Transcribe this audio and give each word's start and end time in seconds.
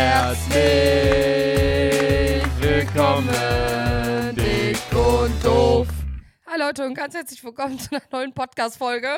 Herzlich 0.00 0.62
willkommen, 2.60 3.26
dick 4.36 4.78
und 4.96 5.44
doof. 5.44 5.88
Hi 6.46 6.56
Leute 6.56 6.86
und 6.86 6.94
ganz 6.94 7.16
herzlich 7.16 7.42
willkommen 7.42 7.80
zu 7.80 7.96
einer 7.96 8.04
neuen 8.12 8.32
Podcast-Folge. 8.32 9.08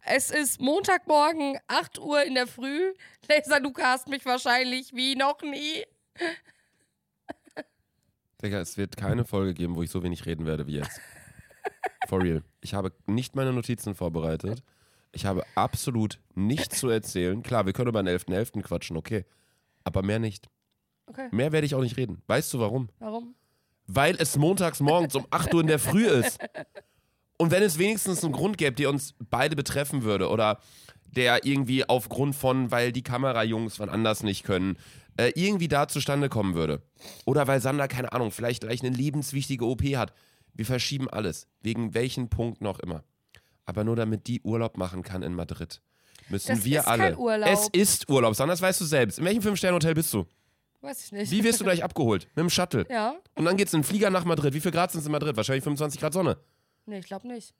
Es 0.00 0.30
ist 0.30 0.62
Montagmorgen, 0.62 1.58
8 1.66 1.98
Uhr 1.98 2.22
in 2.24 2.32
der 2.32 2.46
Früh. 2.46 2.94
Laser, 3.28 3.60
du 3.60 3.70
hast 3.78 4.08
mich 4.08 4.24
wahrscheinlich 4.24 4.94
wie 4.94 5.14
noch 5.14 5.42
nie. 5.42 5.84
Digga, 8.42 8.60
es 8.60 8.78
wird 8.78 8.96
keine 8.96 9.26
Folge 9.26 9.52
geben, 9.52 9.76
wo 9.76 9.82
ich 9.82 9.90
so 9.90 10.02
wenig 10.02 10.24
reden 10.24 10.46
werde 10.46 10.66
wie 10.66 10.78
jetzt. 10.78 11.02
For 12.08 12.22
real. 12.22 12.42
Ich 12.62 12.72
habe 12.72 12.92
nicht 13.04 13.36
meine 13.36 13.52
Notizen 13.52 13.94
vorbereitet. 13.94 14.62
Ich 15.12 15.26
habe 15.26 15.44
absolut 15.54 16.18
nichts 16.34 16.80
zu 16.80 16.88
erzählen. 16.88 17.42
Klar, 17.42 17.66
wir 17.66 17.74
können 17.74 17.90
über 17.90 18.02
den 18.02 18.18
11.11. 18.18 18.54
.11. 18.54 18.62
quatschen, 18.62 18.96
okay. 18.96 19.26
Aber 19.84 20.02
mehr 20.02 20.18
nicht. 20.18 20.48
Okay, 21.06 21.28
Mehr 21.32 21.52
werde 21.52 21.66
ich 21.66 21.74
auch 21.74 21.82
nicht 21.82 21.96
reden. 21.96 22.22
Weißt 22.26 22.52
du 22.54 22.58
warum? 22.58 22.88
warum? 22.98 23.34
Weil 23.86 24.16
es 24.18 24.36
montags 24.36 24.80
morgens 24.80 25.14
um 25.14 25.26
8 25.30 25.52
Uhr 25.52 25.60
in 25.60 25.66
der 25.66 25.78
Früh 25.78 26.06
ist. 26.06 26.38
Und 27.36 27.50
wenn 27.50 27.62
es 27.62 27.78
wenigstens 27.78 28.24
einen 28.24 28.32
Grund 28.32 28.56
gäbe, 28.56 28.72
der 28.72 28.88
uns 28.88 29.14
beide 29.18 29.56
betreffen 29.56 30.02
würde 30.02 30.30
oder 30.30 30.60
der 31.04 31.44
irgendwie 31.44 31.86
aufgrund 31.86 32.34
von, 32.34 32.70
weil 32.70 32.92
die 32.92 33.02
Kamerajungs 33.02 33.78
wann 33.78 33.88
anders 33.88 34.22
nicht 34.22 34.44
können, 34.44 34.78
äh, 35.16 35.32
irgendwie 35.34 35.68
da 35.68 35.86
zustande 35.86 36.28
kommen 36.28 36.54
würde. 36.54 36.82
Oder 37.24 37.46
weil 37.46 37.60
Sander, 37.60 37.88
keine 37.88 38.12
Ahnung, 38.12 38.30
vielleicht 38.30 38.62
gleich 38.62 38.82
eine 38.82 38.96
lebenswichtige 38.96 39.66
OP 39.66 39.82
hat. 39.96 40.12
Wir 40.54 40.66
verschieben 40.66 41.08
alles. 41.08 41.46
Wegen 41.60 41.94
welchen 41.94 42.30
Punkt 42.30 42.60
noch 42.60 42.78
immer. 42.80 43.04
Aber 43.64 43.84
nur 43.84 43.96
damit 43.96 44.26
die 44.26 44.40
Urlaub 44.42 44.76
machen 44.76 45.02
kann 45.02 45.22
in 45.22 45.34
Madrid. 45.34 45.82
Müssen 46.28 46.48
Das 46.56 46.64
wir 46.64 46.80
ist 46.80 46.86
alle. 46.86 47.02
kein 47.02 47.16
Urlaub. 47.18 47.48
Es 47.50 47.68
ist 47.72 48.08
Urlaub. 48.08 48.34
Sander, 48.34 48.52
das 48.54 48.62
weißt 48.62 48.80
du 48.80 48.84
selbst. 48.84 49.18
In 49.18 49.24
welchem 49.24 49.42
Fünf-Sterne-Hotel 49.42 49.94
bist 49.94 50.12
du? 50.14 50.24
Weiß 50.80 51.04
ich 51.06 51.12
nicht. 51.12 51.30
Wie 51.30 51.42
wirst 51.44 51.60
du 51.60 51.64
gleich 51.64 51.82
abgeholt? 51.84 52.26
Mit 52.34 52.38
dem 52.44 52.50
Shuttle. 52.50 52.86
Ja? 52.90 53.14
Und 53.34 53.44
dann 53.44 53.56
geht's 53.56 53.72
in 53.72 53.80
den 53.80 53.84
Flieger 53.84 54.10
nach 54.10 54.24
Madrid. 54.24 54.54
Wie 54.54 54.60
viel 54.60 54.70
Grad 54.70 54.90
sind 54.92 55.00
es 55.00 55.06
in 55.06 55.12
Madrid? 55.12 55.36
Wahrscheinlich 55.36 55.64
25 55.64 56.00
Grad 56.00 56.12
Sonne. 56.12 56.36
Nee, 56.86 56.98
ich 56.98 57.06
glaube 57.06 57.26
nicht. 57.28 57.54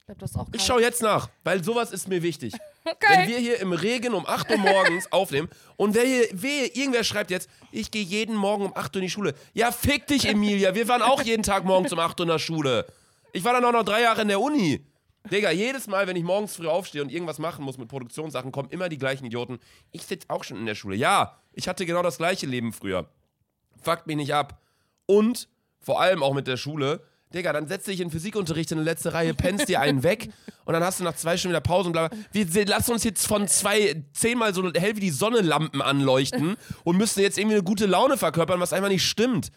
Ich 0.00 0.06
glaube, 0.06 0.20
das 0.20 0.30
ist 0.30 0.36
auch 0.36 0.46
Ich 0.48 0.52
kalt. 0.52 0.62
schaue 0.62 0.80
jetzt 0.82 1.00
nach, 1.00 1.28
weil 1.44 1.62
sowas 1.62 1.92
ist 1.92 2.08
mir 2.08 2.22
wichtig. 2.22 2.54
Wenn 2.84 2.92
Okay. 2.94 3.28
wir 3.28 3.38
hier 3.38 3.60
im 3.60 3.72
Regen 3.72 4.14
um 4.14 4.26
8 4.26 4.50
Uhr 4.50 4.56
morgens 4.58 5.06
aufnehmen 5.12 5.48
und 5.76 5.94
wer 5.94 6.02
hier, 6.04 6.26
wehe, 6.32 6.66
irgendwer 6.66 7.04
schreibt 7.04 7.30
jetzt, 7.30 7.48
ich 7.70 7.92
gehe 7.92 8.02
jeden 8.02 8.34
Morgen 8.34 8.64
um 8.64 8.72
8 8.76 8.96
Uhr 8.96 9.00
in 9.00 9.06
die 9.06 9.10
Schule. 9.10 9.34
Ja, 9.54 9.70
fick 9.70 10.08
dich, 10.08 10.24
Emilia. 10.28 10.74
Wir 10.74 10.88
waren 10.88 11.02
auch 11.02 11.22
jeden 11.22 11.44
Tag 11.44 11.64
morgens 11.64 11.92
um 11.92 12.00
8 12.00 12.18
Uhr 12.18 12.24
in 12.24 12.30
der 12.30 12.40
Schule. 12.40 12.84
Ich 13.32 13.44
war 13.44 13.52
dann 13.52 13.64
auch 13.64 13.70
noch 13.72 13.84
drei 13.84 14.02
Jahre 14.02 14.22
in 14.22 14.28
der 14.28 14.40
Uni. 14.40 14.84
Digga, 15.30 15.50
jedes 15.50 15.86
Mal, 15.86 16.06
wenn 16.06 16.16
ich 16.16 16.24
morgens 16.24 16.56
früh 16.56 16.66
aufstehe 16.66 17.02
und 17.02 17.12
irgendwas 17.12 17.38
machen 17.38 17.64
muss 17.64 17.78
mit 17.78 17.88
Produktionssachen, 17.88 18.50
kommen 18.50 18.70
immer 18.70 18.88
die 18.88 18.98
gleichen 18.98 19.24
Idioten. 19.24 19.58
Ich 19.92 20.02
sitze 20.02 20.28
auch 20.28 20.42
schon 20.42 20.56
in 20.56 20.66
der 20.66 20.74
Schule. 20.74 20.96
Ja, 20.96 21.38
ich 21.52 21.68
hatte 21.68 21.86
genau 21.86 22.02
das 22.02 22.18
gleiche 22.18 22.46
Leben 22.46 22.72
früher. 22.72 23.08
Fuckt 23.82 24.06
mich 24.06 24.16
nicht 24.16 24.34
ab. 24.34 24.60
Und 25.06 25.48
vor 25.80 26.00
allem 26.00 26.22
auch 26.22 26.34
mit 26.34 26.46
der 26.46 26.56
Schule. 26.56 27.02
Digga, 27.32 27.52
dann 27.52 27.66
setz 27.66 27.84
dich 27.84 28.00
in 28.00 28.10
Physikunterricht 28.10 28.72
in 28.72 28.78
die 28.78 28.84
letzte 28.84 29.14
Reihe, 29.14 29.32
pennst 29.32 29.68
dir 29.68 29.80
einen 29.80 30.02
weg 30.02 30.28
und 30.64 30.74
dann 30.74 30.84
hast 30.84 31.00
du 31.00 31.04
nach 31.04 31.16
zwei 31.16 31.36
Stunden 31.36 31.52
wieder 31.52 31.62
Pause 31.62 31.88
und 31.88 31.92
bla. 31.92 32.08
bla. 32.08 32.18
Wir, 32.32 32.52
wir 32.52 32.66
lassen 32.66 32.92
uns 32.92 33.04
jetzt 33.04 33.26
von 33.26 33.48
zwei, 33.48 34.02
zehnmal 34.12 34.52
so 34.52 34.70
hell 34.74 34.96
wie 34.96 35.00
die 35.00 35.10
Sonne 35.10 35.40
Lampen 35.40 35.80
anleuchten 35.80 36.56
und 36.84 36.96
müssen 36.98 37.20
jetzt 37.20 37.38
irgendwie 37.38 37.56
eine 37.56 37.64
gute 37.64 37.86
Laune 37.86 38.18
verkörpern, 38.18 38.60
was 38.60 38.72
einfach 38.72 38.90
nicht 38.90 39.04
stimmt. 39.04 39.50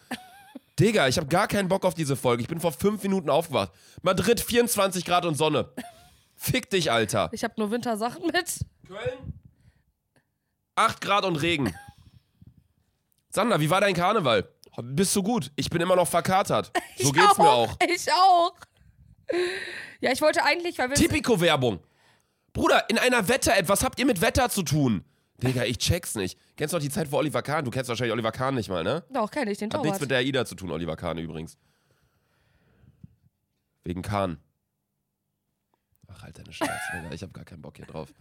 Digga, 0.80 1.08
ich 1.08 1.18
habe 1.18 1.28
gar 1.28 1.48
keinen 1.48 1.70
Bock 1.70 1.86
auf 1.86 1.94
diese 1.94 2.16
Folge. 2.16 2.42
Ich 2.42 2.50
bin 2.50 2.60
vor 2.60 2.72
fünf 2.72 3.02
Minuten 3.04 3.30
aufgewacht. 3.30 3.72
Madrid 4.02 4.42
24 4.42 5.06
Grad 5.06 5.26
und 5.26 5.36
Sonne. 5.36 5.70
Fick 6.36 6.70
dich, 6.70 6.92
Alter. 6.92 7.30
Ich 7.32 7.44
habe 7.44 7.54
nur 7.58 7.72
Wintersachen 7.72 8.26
mit. 8.26 8.60
Köln 8.88 9.34
8 10.76 11.00
Grad 11.02 11.26
und 11.26 11.38
Regen. 11.38 11.74
Sander, 13.30 13.60
wie 13.60 13.70
war 13.70 13.82
dein 13.82 13.94
Karneval? 13.94 14.50
Bist 14.82 15.16
du 15.16 15.24
gut? 15.24 15.52
Ich 15.56 15.70
bin 15.70 15.82
immer 15.82 15.96
noch 15.96 16.08
verkatert. 16.08 16.72
So 16.98 17.10
ich 17.10 17.14
geht's 17.14 17.38
mir 17.38 17.50
auch. 17.50 17.76
Ich 17.94 18.12
auch. 18.12 18.56
Ja, 20.00 20.12
ich 20.14 20.22
wollte 20.22 20.44
eigentlich, 20.44 20.78
weil 20.78 20.90
wir. 20.90 20.96
Tipico-Werbung. 20.96 21.80
Bruder, 22.54 22.90
in 22.90 22.98
einer 22.98 23.28
Wetter-App, 23.28 23.68
was 23.68 23.84
habt 23.84 24.00
ihr 24.00 24.06
mit 24.06 24.22
Wetter 24.22 24.50
zu 24.50 24.64
tun? 24.64 25.04
Digga, 25.42 25.64
ich 25.66 25.78
check's 25.78 26.16
nicht. 26.16 26.40
Kennst 26.56 26.74
du 26.74 26.78
noch 26.78 26.84
die 26.84 26.90
Zeit 26.90 27.08
vor 27.08 27.20
Oliver 27.20 27.42
Kahn? 27.42 27.66
Du 27.66 27.72
kennst 27.72 27.90
wahrscheinlich 27.90 28.14
Oliver 28.14 28.32
Kahn 28.32 28.56
nicht 28.56 28.70
mal, 28.70 28.84
ne? 28.84 29.04
Doch, 29.10 29.30
kenne 29.30 29.52
ich 29.52 29.58
den 29.58 29.72
Hat 29.72 29.84
nichts 29.84 30.00
mit 30.00 30.10
der 30.10 30.20
AIDA 30.20 30.46
zu 30.46 30.56
tun, 30.56 30.72
Oliver 30.72 30.96
Kahn 30.96 31.18
übrigens. 31.18 31.58
Wegen 33.84 34.02
Kahn. 34.02 34.38
Ach, 36.08 36.24
halt 36.24 36.38
deine 36.38 36.54
Scheiße, 36.54 36.72
Digga. 36.94 37.12
Ich 37.14 37.22
hab 37.24 37.34
gar 37.34 37.44
keinen 37.44 37.62
Bock 37.62 37.76
hier 37.76 37.86
drauf. 37.86 38.14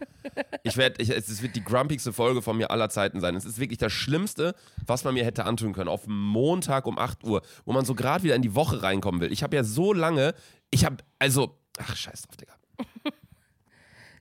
Ich 0.63 0.75
werd, 0.75 1.01
ich, 1.01 1.09
es 1.09 1.41
wird 1.41 1.55
die 1.55 1.63
grumpigste 1.63 2.11
Folge 2.11 2.41
von 2.41 2.57
mir 2.57 2.69
aller 2.71 2.89
Zeiten 2.89 3.21
sein. 3.21 3.35
Es 3.35 3.45
ist 3.45 3.59
wirklich 3.59 3.77
das 3.77 3.93
Schlimmste, 3.93 4.53
was 4.85 5.03
man 5.05 5.13
mir 5.13 5.23
hätte 5.23 5.45
antun 5.45 5.73
können. 5.73 5.89
Auf 5.89 6.05
Montag 6.07 6.85
um 6.87 6.97
8 6.99 7.23
Uhr, 7.23 7.41
wo 7.63 7.71
man 7.71 7.85
so 7.85 7.95
gerade 7.95 8.23
wieder 8.23 8.35
in 8.35 8.41
die 8.41 8.55
Woche 8.55 8.83
reinkommen 8.83 9.21
will. 9.21 9.31
Ich 9.31 9.43
habe 9.43 9.55
ja 9.55 9.63
so 9.63 9.93
lange, 9.93 10.33
ich 10.71 10.83
habe, 10.83 10.97
also, 11.19 11.57
ach, 11.77 11.95
scheiß 11.95 12.23
drauf, 12.23 12.35
Digga. 12.35 12.53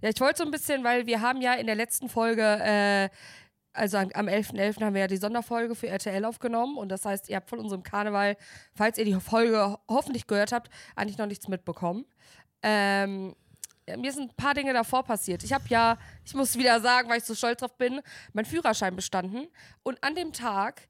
Ja, 0.04 0.10
ich 0.10 0.20
wollte 0.20 0.36
so 0.36 0.44
ein 0.44 0.50
bisschen, 0.50 0.84
weil 0.84 1.06
wir 1.06 1.22
haben 1.22 1.40
ja 1.40 1.54
in 1.54 1.64
der 1.66 1.76
letzten 1.76 2.10
Folge, 2.10 2.42
äh, 2.42 3.08
also 3.72 3.96
am 3.96 4.10
am 4.12 4.26
11.11. 4.28 4.84
haben 4.84 4.92
wir 4.92 5.00
ja 5.00 5.06
die 5.06 5.16
Sonderfolge 5.16 5.74
für 5.74 5.88
RTL 5.88 6.26
aufgenommen 6.26 6.76
und 6.76 6.90
das 6.90 7.06
heißt, 7.06 7.30
ihr 7.30 7.36
habt 7.36 7.48
von 7.48 7.58
unserem 7.58 7.82
Karneval, 7.82 8.36
falls 8.74 8.98
ihr 8.98 9.06
die 9.06 9.14
Folge 9.14 9.58
ho- 9.66 9.78
hoffentlich 9.88 10.26
gehört 10.26 10.52
habt, 10.52 10.68
eigentlich 10.94 11.16
noch 11.16 11.24
nichts 11.24 11.48
mitbekommen. 11.48 12.04
Ähm, 12.62 13.34
mir 13.96 14.12
sind 14.12 14.32
ein 14.32 14.36
paar 14.36 14.52
Dinge 14.52 14.74
davor 14.74 15.04
passiert. 15.04 15.42
Ich 15.42 15.54
habe 15.54 15.64
ja, 15.68 15.96
ich 16.22 16.34
muss 16.34 16.58
wieder 16.58 16.80
sagen, 16.82 17.08
weil 17.08 17.16
ich 17.18 17.24
so 17.24 17.34
stolz 17.34 17.60
drauf 17.60 17.74
bin, 17.78 18.02
meinen 18.34 18.44
Führerschein 18.44 18.94
bestanden 18.96 19.48
und 19.84 20.04
an 20.04 20.14
dem 20.14 20.34
Tag 20.34 20.82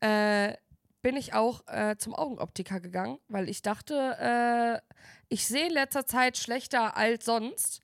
äh, 0.00 0.52
bin 1.00 1.16
ich 1.16 1.32
auch 1.32 1.66
äh, 1.68 1.96
zum 1.96 2.14
Augenoptiker 2.14 2.80
gegangen, 2.80 3.18
weil 3.28 3.48
ich 3.48 3.62
dachte, 3.62 3.94
äh, 4.20 4.94
ich 5.30 5.46
sehe 5.46 5.68
in 5.68 5.72
letzter 5.72 6.04
Zeit 6.06 6.36
schlechter 6.36 6.98
als 6.98 7.24
sonst. 7.24 7.80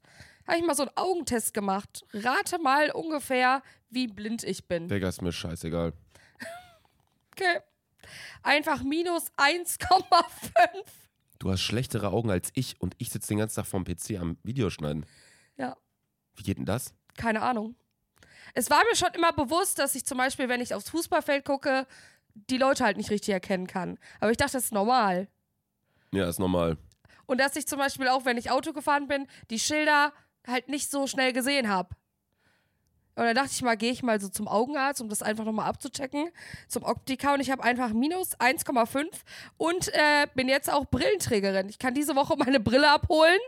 Habe 0.47 0.59
ich 0.59 0.65
mal 0.65 0.75
so 0.75 0.83
einen 0.83 0.97
Augentest 0.97 1.55
gemacht. 1.55 2.05
Rate 2.13 2.59
mal 2.59 2.91
ungefähr, 2.91 3.63
wie 3.91 4.07
blind 4.07 4.45
ich 4.45 4.67
bin. 4.69 4.89
Digga, 4.89 5.09
ist 5.09 5.23
mir 5.23 5.33
scheißegal. 5.33 5.93
Okay. 7.33 7.61
Einfach 8.43 8.83
minus 8.83 9.33
1,5. 9.39 9.85
Du 11.39 11.51
hast 11.51 11.63
schlechtere 11.63 12.09
Augen 12.11 12.31
als 12.31 12.51
ich 12.55 12.81
und 12.81 12.95
ich 12.99 13.11
sitze 13.11 13.29
den 13.29 13.39
ganzen 13.39 13.57
Tag 13.57 13.67
vorm 13.67 13.85
PC 13.85 14.19
am 14.21 14.39
Videoschneiden. 14.43 15.07
Ja, 15.57 15.77
Wie 16.37 16.43
geht 16.43 16.59
denn 16.59 16.67
das? 16.67 16.95
keine 17.17 17.43
Ahnung. 17.43 17.77
Es 18.55 18.71
war 18.71 18.83
mir 18.85 18.97
schon 18.97 19.13
immer 19.15 19.33
bewusst, 19.33 19.79
dass 19.79 19.95
ich 19.95 20.05
zum 20.05 20.19
Beispiel, 20.19 20.49
wenn 20.49 20.61
ich 20.61 20.75
aufs 20.75 20.91
Fußballfeld 20.91 21.45
gucke, 21.45 21.87
die 22.35 22.59
Leute 22.59 22.85
halt 22.85 22.97
nicht 22.97 23.11
richtig 23.11 23.33
erkennen 23.33 23.67
kann. 23.69 23.99
Aber 24.21 24.31
ich 24.33 24.37
dachte, 24.37 24.53
das 24.55 24.65
ist 24.65 24.73
normal. 24.73 25.29
Ja, 26.13 26.29
ist 26.29 26.39
normal. 26.41 26.77
Und 27.27 27.39
dass 27.39 27.57
ich 27.57 27.67
zum 27.67 27.79
Beispiel 27.79 28.09
auch, 28.09 28.25
wenn 28.25 28.37
ich 28.37 28.51
Auto 28.51 28.73
gefahren 28.73 29.07
bin, 29.09 29.27
die 29.51 29.59
Schilder 29.61 30.13
halt 30.47 30.69
nicht 30.69 30.91
so 30.91 31.07
schnell 31.07 31.33
gesehen 31.33 31.69
habe. 31.69 31.91
Und 33.17 33.23
dann 33.23 33.35
dachte 33.37 33.51
ich 33.53 33.63
mal, 33.63 33.77
gehe 33.77 33.93
ich 33.93 34.03
mal 34.03 34.21
so 34.21 34.29
zum 34.29 34.49
Augenarzt, 34.49 35.01
um 35.01 35.09
das 35.09 35.23
einfach 35.23 35.45
nochmal 35.45 35.69
abzuchecken, 35.69 36.31
zum 36.67 36.83
Optiker. 36.83 37.35
Und 37.35 37.41
ich 37.41 37.51
habe 37.53 37.63
einfach 37.63 37.91
minus 37.93 38.37
1,5 38.41 39.07
und 39.57 39.89
äh, 39.95 40.27
bin 40.35 40.49
jetzt 40.49 40.69
auch 40.73 40.87
Brillenträgerin. 40.91 41.69
Ich 41.69 41.79
kann 41.79 41.95
diese 41.95 42.17
Woche 42.17 42.35
meine 42.37 42.59
Brille 42.59 42.91
abholen 42.91 43.39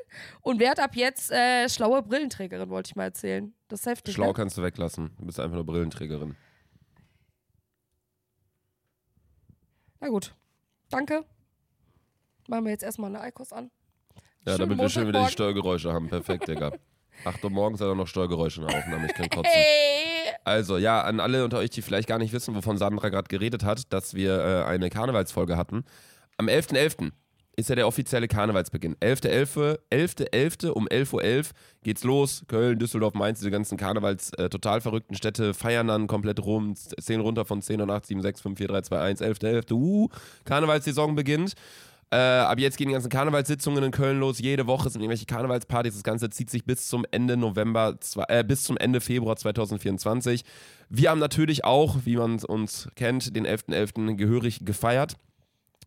und 0.43 0.61
werde 0.61 0.85
ab 0.85 0.95
jetzt 0.95 1.33
äh, 1.33 1.69
schlaue 1.69 2.03
Brillenträgerin, 2.03 2.71
wollte 2.71 2.91
ich 2.91 2.95
mal 2.97 3.05
erzählen. 3.05 3.53
Das 3.67 3.81
ist 3.81 3.87
heftig. 3.87 4.15
Schlau 4.15 4.29
Ne? 4.29 4.35
kannst 4.35 4.57
du 4.57 4.63
weglassen. 4.63 5.11
Du 5.19 5.27
bist 5.27 5.41
einfach 5.41 5.57
nur 5.57 5.67
Brillenträgerin. 5.67 6.37
Na 9.99 10.09
gut. 10.09 10.33
Danke. 10.91 11.25
Machen 12.49 12.65
wir 12.67 12.71
jetzt 12.71 12.85
erstmal 12.85 13.11
eine 13.11 13.21
Eikos 13.21 13.53
an. 13.53 13.73
Ja, 14.47 14.59
damit 14.59 14.79
wir 14.79 14.89
schön 14.89 15.09
wieder 15.09 15.25
die. 15.25 15.33
Steuergeräusche 15.33 15.93
haben. 15.93 16.09
Perfekt, 16.09 16.49
Digga. 16.49 16.73
8 17.25 17.43
Uhr 17.45 17.51
morgens 17.51 17.81
hat 17.81 17.89
er 17.89 17.95
noch 17.95 18.07
Steuergeräusche 18.07 18.61
in 18.61 18.69
der 18.69 18.79
Aufnahme. 18.79 19.07
Ich 19.07 19.15
kann 19.15 19.29
kotzen. 19.29 19.53
Also, 20.45 20.79
ja, 20.79 21.01
an 21.01 21.19
alle 21.19 21.45
unter 21.45 21.59
euch, 21.59 21.71
die 21.71 21.83
vielleicht 21.83 22.09
gar 22.09 22.19
nicht 22.19 22.33
wissen, 22.33 22.55
wovon 22.55 22.79
Sandra 22.79 23.09
gerade 23.09 23.27
geredet 23.29 23.65
hat, 23.65 23.93
dass 23.93 24.15
wir 24.15 24.39
äh, 24.39 24.65
eine 24.65 24.91
Karnevalsfolge 24.91 25.57
hatten. 25.57 25.85
Am 26.37 26.47
11.11. 26.47 27.11
ist 27.57 27.69
ja 27.69 27.75
der 27.75 27.89
offizielle 27.89 28.29
Karnevalsbeginn. 28.29 28.95
11.11. 28.97 29.79
11.11. 29.91 30.69
um 30.69 30.87
11.11 30.87 31.15
Uhr 31.15 31.45
geht's 31.83 32.05
los. 32.05 32.45
Köln, 32.47 32.79
Düsseldorf, 32.79 33.15
Mainz, 33.15 33.41
diese 33.41 33.51
ganzen 33.51 33.77
Karnevals 33.77 34.33
äh, 34.35 34.49
total 34.49 34.81
verrückten 34.81 35.17
Städte 35.17 35.55
feiern 35.55 35.89
dann 35.89 36.07
komplett 36.07 36.45
rum. 36.45 36.75
10 36.77 37.21
runter 37.21 37.45
von 37.45 37.63
10 37.63 37.81
und 37.81 37.91
8, 37.91 38.07
7, 38.07 38.23
6, 38.23 38.41
5, 38.43 38.59
4, 38.59 38.69
3, 38.69 38.83
2, 38.83 39.01
1, 39.01 39.23
11.11. 39.23 39.73
Uh, 39.73 40.09
Karnevalssaison 40.45 41.17
beginnt. 41.17 41.55
Äh, 42.11 42.17
ab 42.17 42.61
jetzt 42.61 42.77
gehen 42.79 42.87
die 42.87 42.93
ganzen 42.93 43.09
Karnevalssitzungen 43.09 43.83
in 43.83 43.91
Köln 43.91 44.21
los. 44.21 44.39
Jede 44.39 44.69
Woche 44.69 44.91
sind 44.91 45.01
irgendwelche 45.01 45.27
Karnevalspartys. 45.27 45.95
Das 45.95 46.05
Ganze 46.05 46.31
zieht 46.31 46.51
sich 46.51 46.65
bis 46.65 46.87
zum 46.87 47.05
Ende 47.11 47.37
November, 47.37 47.99
äh, 48.29 48.45
bis 48.45 48.63
zum 48.63 48.77
Ende 48.77 49.01
Februar 49.01 49.37
2024. 49.37 50.45
Wir 50.89 51.11
haben 51.11 51.19
natürlich 51.19 51.65
auch, 51.65 51.97
wie 52.05 52.17
man 52.17 52.39
uns 52.45 52.89
kennt, 52.95 53.35
den 53.35 53.45
11.11. 53.45 54.17
gehörig 54.17 54.65
gefeiert. 54.65 55.17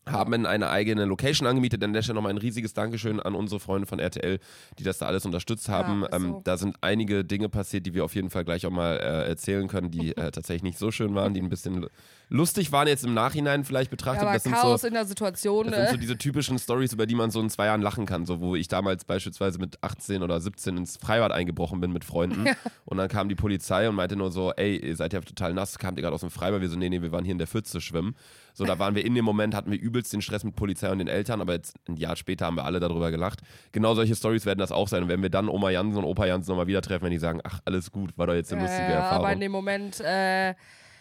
haben 0.06 0.45
eine 0.45 0.69
eigene 0.69 1.06
Location 1.06 1.48
angemietet. 1.48 1.83
An 1.83 1.94
der 1.94 2.01
Stelle 2.01 2.16
nochmal 2.16 2.33
ein 2.33 2.38
riesiges 2.38 2.74
Dankeschön 2.74 3.19
an 3.22 3.36
unsere 3.36 3.60
Freunde 3.62 3.88
von 3.88 4.00
RTL, 4.00 4.39
die 4.77 4.83
das 4.83 4.98
da 4.98 5.06
alles 5.06 5.25
unterstützt 5.25 5.69
haben. 5.69 6.01
Ja, 6.01 6.13
ähm, 6.13 6.31
so. 6.31 6.42
da 6.44 6.57
sind 6.57 6.77
einige 6.81 7.24
Dinge 7.24 7.48
passiert, 7.48 7.86
die 7.86 7.94
wir 7.94 8.04
auf 8.04 8.15
jeden 8.15 8.30
Fall 8.30 8.44
gleich 8.44 8.65
auch 8.65 8.72
mal 8.72 8.98
äh, 8.98 9.30
erzählen 9.30 9.68
können, 9.68 9.92
die 9.92 10.18
äh, 10.18 10.31
tatsächlich 10.31 10.63
nicht 10.63 10.80
so 10.80 10.92
schön 10.92 11.15
waren, 11.15 11.33
die 11.33 11.42
ein 11.42 11.50
bisschen 11.50 11.86
lustig 12.29 12.71
waren 12.71 12.87
jetzt 12.87 13.03
im 13.03 13.13
Nachhinein 13.13 13.63
vielleicht 13.65 13.89
betrachtet. 13.91 14.21
aber 14.23 14.33
das 14.33 14.43
sind 14.43 14.53
Chaos 14.53 14.81
so, 14.81 14.87
in 14.87 14.93
der 14.93 15.05
Situation. 15.05 15.65
das 15.67 15.75
sind 15.75 15.85
so 15.87 15.93
Ne? 15.93 15.99
diese 15.99 16.17
typischen 16.17 16.57
Stories, 16.59 16.93
über 16.93 17.05
die 17.05 17.15
man 17.15 17.31
so 17.31 17.41
in 17.41 17.49
zwei 17.49 17.65
Jahren 17.65 17.81
lachen 17.81 18.05
kann. 18.05 18.25
So, 18.25 18.39
wo 18.39 18.55
ich 18.55 18.67
damals 18.67 19.03
beispielsweise 19.05 19.59
mit 19.59 19.77
18 19.83 20.21
oder 20.23 20.39
17 20.39 20.77
ins 20.77 20.97
Freibad 20.97 21.31
eingebrochen 21.31 21.81
bin 21.81 21.91
mit 21.91 22.03
Freunden. 22.05 22.45
Und 22.85 22.97
dann 22.97 23.09
kam 23.09 23.29
die 23.29 23.35
Polizei 23.35 23.87
und 23.89 23.95
meinte 23.95 24.15
nur 24.15 24.31
so, 24.31 24.51
ey, 24.53 24.77
ihr 24.77 24.95
seid 24.95 25.13
ja 25.13 25.21
total 25.21 25.53
nass, 25.53 25.77
kamt 25.77 25.97
ihr 25.97 26.01
gerade 26.03 26.13
aus 26.15 26.21
dem 26.21 26.29
Freibad? 26.31 26.61
Wir 26.61 26.69
so, 26.69 26.77
nee, 26.77 26.89
nee, 26.89 27.01
wir 27.01 27.11
waren 27.11 27.23
hier 27.25 27.33
in 27.33 27.37
der 27.37 27.47
Pfütze 27.47 27.81
schwimmen. 27.81 28.15
So, 28.53 28.65
da 28.65 28.77
waren 28.79 28.95
wir 28.95 29.05
in 29.05 29.13
dem 29.15 29.23
Moment, 29.25 29.55
hatten 29.55 29.71
wir 29.71 29.79
übelst 29.79 30.11
den 30.11 30.21
Stress 30.21 30.43
mit 30.43 30.55
Polizei 30.55 30.91
und 30.91 30.97
den 30.99 31.07
Eltern, 31.07 31.39
aber 31.39 31.53
jetzt 31.53 31.75
ein 31.87 31.95
Jahr 31.97 32.15
später 32.15 32.45
haben 32.47 32.55
wir 32.57 32.65
alle 32.65 32.79
darüber 32.79 33.09
gelacht. 33.11 33.41
Genau 33.71 33.93
solche 33.95 34.15
Stories 34.15 34.45
werden 34.45 34.59
das 34.59 34.71
auch 34.71 34.87
sein. 34.87 35.03
Und 35.03 35.09
wenn 35.09 35.21
wir 35.21 35.29
dann 35.29 35.49
Oma 35.49 35.69
Jansen 35.69 35.99
und 35.99 36.05
Opa 36.05 36.25
Jansen 36.25 36.49
nochmal 36.51 36.67
wieder 36.67 36.81
treffen, 36.81 37.05
wenn 37.05 37.11
die 37.11 37.19
sagen, 37.19 37.39
ach, 37.43 37.59
alles 37.65 37.91
gut, 37.91 38.17
war 38.17 38.27
doch 38.27 38.33
jetzt 38.33 38.51
eine 38.51 38.63
lustige 38.63 38.83
Ja, 38.83 38.95
Erfahrung. 38.99 39.25
aber 39.25 39.33
in 39.33 39.39
dem 39.39 39.51
Moment, 39.51 39.99
äh, 40.01 40.55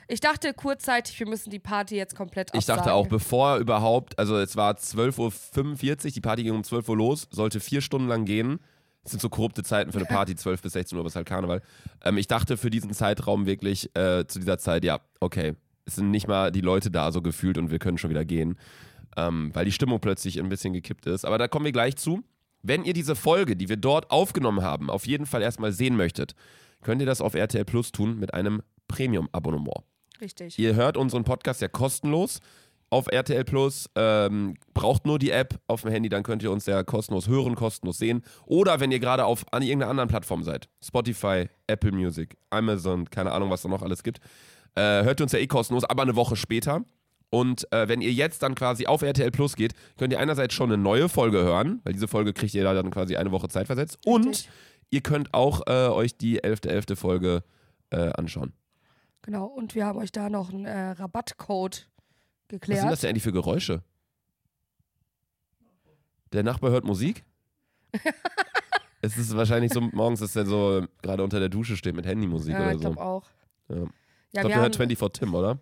ich 0.08 0.20
dachte 0.20 0.54
kurzzeitig, 0.54 1.18
wir 1.20 1.28
müssen 1.28 1.50
die 1.50 1.58
Party 1.58 1.96
jetzt 1.96 2.16
komplett 2.16 2.50
Ich 2.54 2.64
dachte 2.64 2.80
absagen. 2.80 2.98
auch, 2.98 3.06
bevor 3.08 3.58
überhaupt, 3.58 4.18
also 4.18 4.38
es 4.38 4.56
war 4.56 4.72
12.45 4.74 6.04
Uhr, 6.06 6.10
die 6.10 6.20
Party 6.20 6.42
ging 6.44 6.54
um 6.54 6.64
12 6.64 6.88
Uhr 6.88 6.96
los, 6.96 7.28
sollte 7.30 7.60
vier 7.60 7.80
Stunden 7.82 8.08
lang 8.08 8.24
gehen. 8.24 8.58
Das 9.02 9.12
sind 9.12 9.20
so 9.20 9.28
korrupte 9.28 9.62
Zeiten 9.62 9.92
für 9.92 9.98
eine 9.98 10.06
Party, 10.06 10.34
12 10.36 10.62
bis 10.62 10.72
16 10.72 10.98
Uhr, 10.98 11.04
was 11.04 11.14
halt 11.14 11.26
Karneval. 11.26 11.62
Ähm, 12.04 12.16
ich 12.18 12.26
dachte 12.26 12.56
für 12.56 12.70
diesen 12.70 12.92
Zeitraum 12.92 13.46
wirklich 13.46 13.94
äh, 13.96 14.26
zu 14.26 14.38
dieser 14.38 14.58
Zeit, 14.58 14.82
ja, 14.84 15.00
okay, 15.20 15.54
es 15.84 15.96
sind 15.96 16.10
nicht 16.10 16.26
mal 16.26 16.52
die 16.52 16.60
Leute 16.60 16.90
da 16.90 17.12
so 17.12 17.22
gefühlt 17.22 17.58
und 17.58 17.70
wir 17.70 17.78
können 17.78 17.98
schon 17.98 18.10
wieder 18.10 18.24
gehen, 18.24 18.58
ähm, 19.16 19.50
weil 19.54 19.64
die 19.64 19.72
Stimmung 19.72 20.00
plötzlich 20.00 20.38
ein 20.38 20.48
bisschen 20.48 20.72
gekippt 20.72 21.06
ist. 21.06 21.24
Aber 21.24 21.38
da 21.38 21.48
kommen 21.48 21.64
wir 21.64 21.72
gleich 21.72 21.96
zu. 21.96 22.22
Wenn 22.62 22.84
ihr 22.84 22.92
diese 22.92 23.14
Folge, 23.14 23.56
die 23.56 23.68
wir 23.68 23.76
dort 23.76 24.10
aufgenommen 24.10 24.62
haben, 24.62 24.90
auf 24.90 25.06
jeden 25.06 25.26
Fall 25.26 25.42
erstmal 25.42 25.72
sehen 25.72 25.96
möchtet, 25.96 26.34
könnt 26.82 27.00
ihr 27.00 27.06
das 27.06 27.20
auf 27.20 27.34
RTL 27.34 27.64
Plus 27.64 27.92
tun 27.92 28.18
mit 28.18 28.34
einem 28.34 28.62
Premium-Abonnement. 28.88 29.84
Richtig. 30.20 30.58
Ihr 30.58 30.74
hört 30.74 30.96
unseren 30.96 31.24
Podcast 31.24 31.60
ja 31.60 31.68
kostenlos 31.68 32.40
auf 32.90 33.06
RTL 33.10 33.44
Plus. 33.44 33.88
Ähm, 33.94 34.54
braucht 34.74 35.06
nur 35.06 35.18
die 35.18 35.30
App 35.30 35.58
auf 35.66 35.82
dem 35.82 35.90
Handy, 35.90 36.08
dann 36.08 36.22
könnt 36.22 36.42
ihr 36.42 36.50
uns 36.50 36.66
ja 36.66 36.82
kostenlos 36.82 37.28
hören, 37.28 37.54
kostenlos 37.54 37.98
sehen. 37.98 38.22
Oder 38.46 38.80
wenn 38.80 38.90
ihr 38.90 38.98
gerade 39.00 39.24
auf 39.24 39.44
an 39.52 39.62
irgendeiner 39.62 39.90
anderen 39.90 40.08
Plattform 40.08 40.42
seid, 40.42 40.68
Spotify, 40.82 41.48
Apple 41.66 41.92
Music, 41.92 42.36
Amazon, 42.50 43.08
keine 43.10 43.32
Ahnung, 43.32 43.50
was 43.50 43.62
da 43.62 43.68
noch 43.68 43.82
alles 43.82 44.02
gibt, 44.02 44.20
äh, 44.74 45.04
hört 45.04 45.20
ihr 45.20 45.24
uns 45.24 45.32
ja 45.32 45.38
eh 45.38 45.46
kostenlos, 45.46 45.84
aber 45.84 46.02
eine 46.02 46.16
Woche 46.16 46.36
später. 46.36 46.82
Und 47.30 47.70
äh, 47.72 47.88
wenn 47.88 48.00
ihr 48.00 48.12
jetzt 48.12 48.42
dann 48.42 48.54
quasi 48.54 48.86
auf 48.86 49.02
RTL 49.02 49.30
Plus 49.30 49.54
geht, 49.54 49.74
könnt 49.98 50.12
ihr 50.12 50.18
einerseits 50.18 50.54
schon 50.54 50.72
eine 50.72 50.82
neue 50.82 51.10
Folge 51.10 51.38
hören, 51.38 51.80
weil 51.84 51.92
diese 51.92 52.08
Folge 52.08 52.32
kriegt 52.32 52.54
ihr 52.54 52.64
da 52.64 52.72
dann 52.72 52.90
quasi 52.90 53.16
eine 53.16 53.32
Woche 53.32 53.48
Zeit 53.48 53.66
versetzt. 53.66 53.98
Und 54.06 54.28
Richtig. 54.28 54.50
ihr 54.90 55.02
könnt 55.02 55.34
auch 55.34 55.60
äh, 55.66 55.88
euch 55.88 56.16
die 56.16 56.40
11.11. 56.40 56.96
Folge 56.96 57.42
äh, 57.90 58.10
anschauen. 58.12 58.54
Genau, 59.22 59.46
und 59.46 59.74
wir 59.74 59.86
haben 59.86 59.98
euch 59.98 60.12
da 60.12 60.30
noch 60.30 60.50
einen 60.50 60.64
äh, 60.64 60.90
Rabattcode 60.90 61.74
Was 61.74 61.80
sind 61.80 62.48
geklärt. 62.48 62.90
das 62.90 63.00
denn 63.00 63.10
eigentlich 63.10 63.22
für 63.22 63.32
Geräusche? 63.32 63.82
Der 66.32 66.42
Nachbar 66.42 66.70
hört 66.70 66.84
Musik? 66.84 67.24
es 69.02 69.16
ist 69.16 69.36
wahrscheinlich 69.36 69.72
so 69.72 69.80
morgens, 69.80 70.20
dass 70.20 70.36
er 70.36 70.46
so 70.46 70.86
gerade 71.02 71.24
unter 71.24 71.40
der 71.40 71.48
Dusche 71.48 71.76
steht 71.76 71.94
mit 71.94 72.06
Handymusik 72.06 72.54
ja, 72.54 72.60
oder 72.60 72.72
ich 72.72 72.76
so. 72.76 72.80
glaube 72.80 73.00
auch. 73.00 73.30
Ja. 73.68 73.76
Ja, 73.76 73.84
ich 73.84 74.32
glaube, 74.32 74.48
der 74.48 74.60
hört 74.60 74.76
24 74.76 75.20
Tim, 75.20 75.34
oder? 75.34 75.58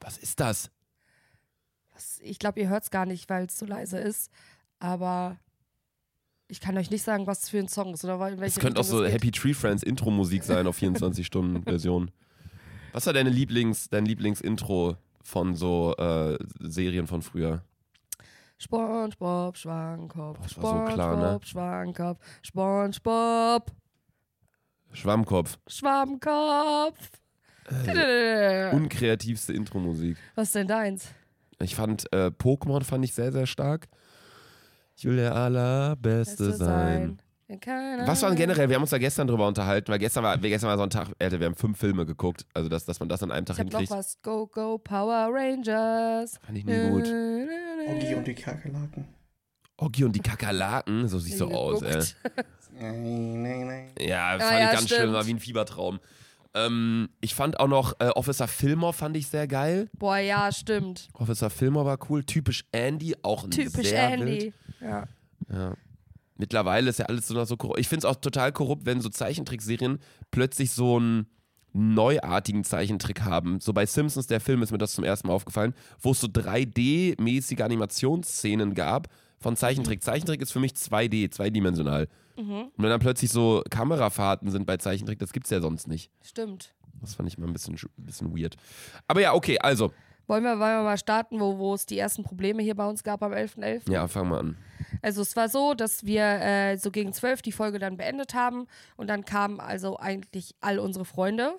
Was 0.00 0.18
ist 0.18 0.38
das? 0.38 0.70
ich 2.20 2.38
glaube, 2.38 2.60
ihr 2.60 2.68
hört 2.68 2.84
es 2.84 2.90
gar 2.90 3.06
nicht, 3.06 3.28
weil 3.28 3.46
es 3.46 3.56
zu 3.56 3.66
leise 3.66 3.98
ist. 3.98 4.30
Aber 4.78 5.38
ich 6.48 6.60
kann 6.60 6.76
euch 6.76 6.90
nicht 6.90 7.02
sagen, 7.02 7.26
was 7.26 7.48
für 7.48 7.58
ein 7.58 7.68
Song 7.68 7.94
ist 7.94 8.04
oder 8.04 8.14
in 8.28 8.40
welche 8.40 8.56
Es 8.56 8.60
könnte 8.60 8.80
auch 8.80 8.84
so 8.84 9.02
geht. 9.02 9.12
Happy 9.12 9.30
Tree 9.30 9.54
Friends 9.54 9.82
Intro-Musik 9.82 10.44
sein 10.44 10.66
auf 10.66 10.78
24-Stunden-Version. 10.78 12.10
Was 12.92 13.06
war 13.06 13.12
deine 13.12 13.30
Lieblings, 13.30 13.88
dein 13.88 14.06
Lieblingsintro 14.06 14.96
von 15.22 15.54
so 15.56 15.94
äh, 15.96 16.38
Serien 16.60 17.06
von 17.06 17.22
früher? 17.22 17.62
SpongeBob, 18.58 19.56
Schwankopf, 19.56 20.38
Boah, 20.38 20.42
das 20.42 20.62
war 20.62 20.88
so 20.88 20.94
klar, 20.94 21.16
ne? 21.16 21.40
SpongeBob, 21.44 22.18
SpongeBob, 22.42 23.72
Schwammkopf. 24.92 25.58
Schwammkopf. 25.66 27.10
Äh, 27.86 28.70
unkreativste 28.72 29.52
Intro-Musik. 29.52 30.16
Was 30.34 30.48
ist 30.48 30.54
denn 30.54 30.68
deins? 30.68 31.08
Ich 31.60 31.74
fand 31.74 32.12
äh, 32.12 32.26
Pokémon 32.26 32.84
fand 32.84 33.04
ich 33.04 33.14
sehr, 33.14 33.32
sehr 33.32 33.46
stark. 33.46 33.88
Ich 34.96 35.04
will 35.04 35.16
der 35.16 35.34
allerbeste 35.34 36.46
Beste 36.48 36.52
sein. 36.56 37.18
Keine 37.60 38.06
Was 38.06 38.22
war 38.22 38.30
denn 38.30 38.36
Ahnung. 38.36 38.36
generell? 38.36 38.68
Wir 38.68 38.76
haben 38.76 38.82
uns 38.82 38.90
da 38.90 38.98
gestern 38.98 39.26
drüber 39.28 39.46
unterhalten, 39.46 39.92
weil 39.92 39.98
gestern 39.98 40.24
war, 40.24 40.38
gestern 40.38 40.68
war 40.70 40.76
so 40.78 40.82
ein 40.82 40.90
Tag, 40.90 41.08
Alter, 41.18 41.38
wir 41.38 41.46
haben 41.46 41.54
fünf 41.54 41.78
Filme 41.78 42.06
geguckt. 42.06 42.46
Also, 42.54 42.68
dass, 42.68 42.84
dass 42.84 42.98
man 43.00 43.08
das 43.08 43.22
an 43.22 43.30
einem 43.30 43.44
Tag 43.46 43.56
Ich 43.56 43.60
hab 43.60 43.66
noch 43.72 43.78
hinkriegt, 43.80 43.90
was. 43.98 44.20
Go, 44.22 44.46
go, 44.46 44.78
Power 44.78 45.28
Rangers. 45.32 46.38
fand 46.44 46.58
ich 46.58 46.64
nie 46.64 46.88
gut. 46.90 47.04
Oggi 47.88 48.14
und 48.14 48.26
die 48.26 48.34
Kakerlaken. 48.34 49.04
Oggi 49.76 50.04
und 50.04 50.12
die 50.16 50.20
Kakerlaken, 50.20 51.06
so 51.08 51.18
sieht's 51.18 51.38
so 51.38 51.48
aus, 51.48 51.82
ey. 51.82 51.90
Geguckt. 51.92 52.16
Nein, 52.76 53.42
nein, 53.42 53.66
nein. 53.68 53.90
Ja, 54.00 54.30
Ah, 54.34 54.38
fand 54.40 54.50
ja, 54.60 54.64
ich 54.66 54.72
ganz 54.72 54.88
schlimm, 54.88 54.98
stimmt. 54.98 55.12
war 55.12 55.26
wie 55.26 55.34
ein 55.34 55.38
Fiebertraum. 55.38 56.00
Ähm, 56.54 57.08
ich 57.20 57.32
fand 57.34 57.60
auch 57.60 57.68
noch 57.68 57.92
äh, 58.00 58.08
Officer 58.08 58.48
Fillmore 58.48 58.92
fand 58.92 59.16
ich 59.16 59.28
sehr 59.28 59.46
geil. 59.46 59.88
Boah, 59.96 60.16
ja, 60.18 60.50
stimmt. 60.50 61.08
Officer 61.12 61.50
Fillmore 61.50 61.84
war 61.86 61.98
cool. 62.10 62.24
Typisch 62.24 62.64
Andy, 62.72 63.14
auch 63.22 63.44
ein 63.44 63.50
Typisch 63.52 63.88
sehr 63.90 64.08
Andy. 64.12 64.26
Wild. 64.26 64.54
Ja. 64.84 65.04
Ja. 65.52 65.74
Mittlerweile 66.36 66.90
ist 66.90 66.98
ja 66.98 67.06
alles 67.06 67.28
so 67.28 67.34
noch 67.34 67.46
so 67.46 67.56
korrupt. 67.56 67.78
Ich 67.78 67.88
finde 67.88 68.06
es 68.06 68.10
auch 68.12 68.16
total 68.20 68.50
korrupt, 68.52 68.86
wenn 68.86 69.00
so 69.00 69.08
Zeichentrickserien 69.08 69.98
plötzlich 70.32 70.72
so 70.72 70.96
einen 70.96 71.26
neuartigen 71.72 72.64
Zeichentrick 72.64 73.22
haben. 73.22 73.60
So 73.60 73.72
bei 73.72 73.86
Simpsons, 73.86 74.26
der 74.26 74.40
Film, 74.40 74.62
ist 74.62 74.70
mir 74.72 74.78
das 74.78 74.92
zum 74.94 75.04
ersten 75.04 75.28
Mal 75.28 75.34
aufgefallen, 75.34 75.74
wo 76.00 76.10
es 76.12 76.20
so 76.20 76.26
3D-mäßige 76.28 77.62
Animationsszenen 77.62 78.74
gab 78.74 79.08
von 79.38 79.56
Zeichentrick. 79.56 80.02
Zeichentrick 80.02 80.40
ist 80.40 80.52
für 80.52 80.60
mich 80.60 80.72
2D, 80.72 81.30
zweidimensional. 81.30 82.08
Und 82.36 82.72
wenn 82.78 82.90
dann 82.90 83.00
plötzlich 83.00 83.30
so 83.30 83.62
Kamerafahrten 83.70 84.50
sind 84.50 84.66
bei 84.66 84.76
Zeichentrick, 84.76 85.20
das 85.20 85.32
gibt's 85.32 85.50
ja 85.50 85.60
sonst 85.60 85.86
nicht. 85.86 86.10
Stimmt. 86.22 86.74
Das 87.00 87.14
fand 87.14 87.28
ich 87.28 87.38
mal 87.38 87.46
ein 87.46 87.52
bisschen, 87.52 87.76
sch- 87.76 87.88
ein 87.98 88.06
bisschen 88.06 88.36
weird. 88.36 88.56
Aber 89.06 89.20
ja, 89.20 89.34
okay, 89.34 89.58
also. 89.60 89.92
Wollen 90.26 90.42
wir, 90.42 90.58
wollen 90.58 90.78
wir 90.78 90.82
mal 90.82 90.98
starten, 90.98 91.38
wo, 91.38 91.58
wo 91.58 91.74
es 91.74 91.86
die 91.86 91.98
ersten 91.98 92.24
Probleme 92.24 92.62
hier 92.62 92.74
bei 92.74 92.88
uns 92.88 93.04
gab 93.04 93.22
am 93.22 93.32
11.11.? 93.32 93.92
Ja, 93.92 94.08
fangen 94.08 94.30
wir 94.30 94.38
an. 94.38 94.56
Also 95.04 95.20
es 95.22 95.36
war 95.36 95.48
so, 95.48 95.74
dass 95.74 96.04
wir 96.06 96.24
äh, 96.24 96.76
so 96.78 96.90
gegen 96.90 97.12
12 97.12 97.42
die 97.42 97.52
Folge 97.52 97.78
dann 97.78 97.96
beendet 97.98 98.32
haben 98.34 98.66
und 98.96 99.08
dann 99.08 99.24
kamen 99.24 99.60
also 99.60 99.98
eigentlich 99.98 100.54
all 100.60 100.78
unsere 100.78 101.04
Freunde. 101.04 101.58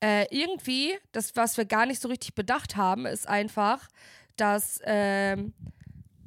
Äh, 0.00 0.26
irgendwie, 0.30 0.94
das, 1.12 1.34
was 1.34 1.56
wir 1.56 1.64
gar 1.64 1.84
nicht 1.86 2.00
so 2.00 2.08
richtig 2.08 2.34
bedacht 2.34 2.76
haben, 2.76 3.06
ist 3.06 3.28
einfach, 3.28 3.88
dass 4.36 4.80
ähm, 4.84 5.52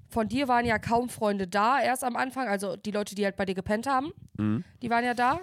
von 0.09 0.27
dir 0.27 0.47
waren 0.47 0.65
ja 0.65 0.79
kaum 0.79 1.07
Freunde 1.07 1.47
da 1.47 1.79
erst 1.79 2.03
am 2.03 2.15
Anfang, 2.15 2.47
also 2.47 2.75
die 2.75 2.91
Leute, 2.91 3.15
die 3.15 3.23
halt 3.23 3.35
bei 3.37 3.45
dir 3.45 3.55
gepennt 3.55 3.87
haben, 3.87 4.11
Mhm. 4.37 4.63
die 4.81 4.89
waren 4.89 5.05
ja 5.05 5.13
da. 5.13 5.41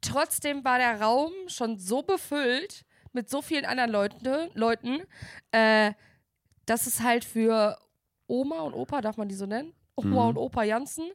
Trotzdem 0.00 0.64
war 0.64 0.78
der 0.78 1.00
Raum 1.00 1.32
schon 1.46 1.78
so 1.78 2.02
befüllt 2.02 2.84
mit 3.12 3.30
so 3.30 3.42
vielen 3.42 3.64
anderen 3.64 3.90
Leute, 3.90 4.50
Leuten, 4.54 5.00
äh, 5.52 5.92
dass 6.66 6.86
es 6.86 7.02
halt 7.02 7.24
für 7.24 7.78
Oma 8.26 8.60
und 8.60 8.74
Opa, 8.74 9.00
darf 9.00 9.16
man 9.16 9.28
die 9.28 9.34
so 9.34 9.46
nennen? 9.46 9.72
Oma 9.98 10.22
Mhm. 10.24 10.28
und 10.30 10.36
Opa 10.38 10.62
Jansen. 10.62 11.10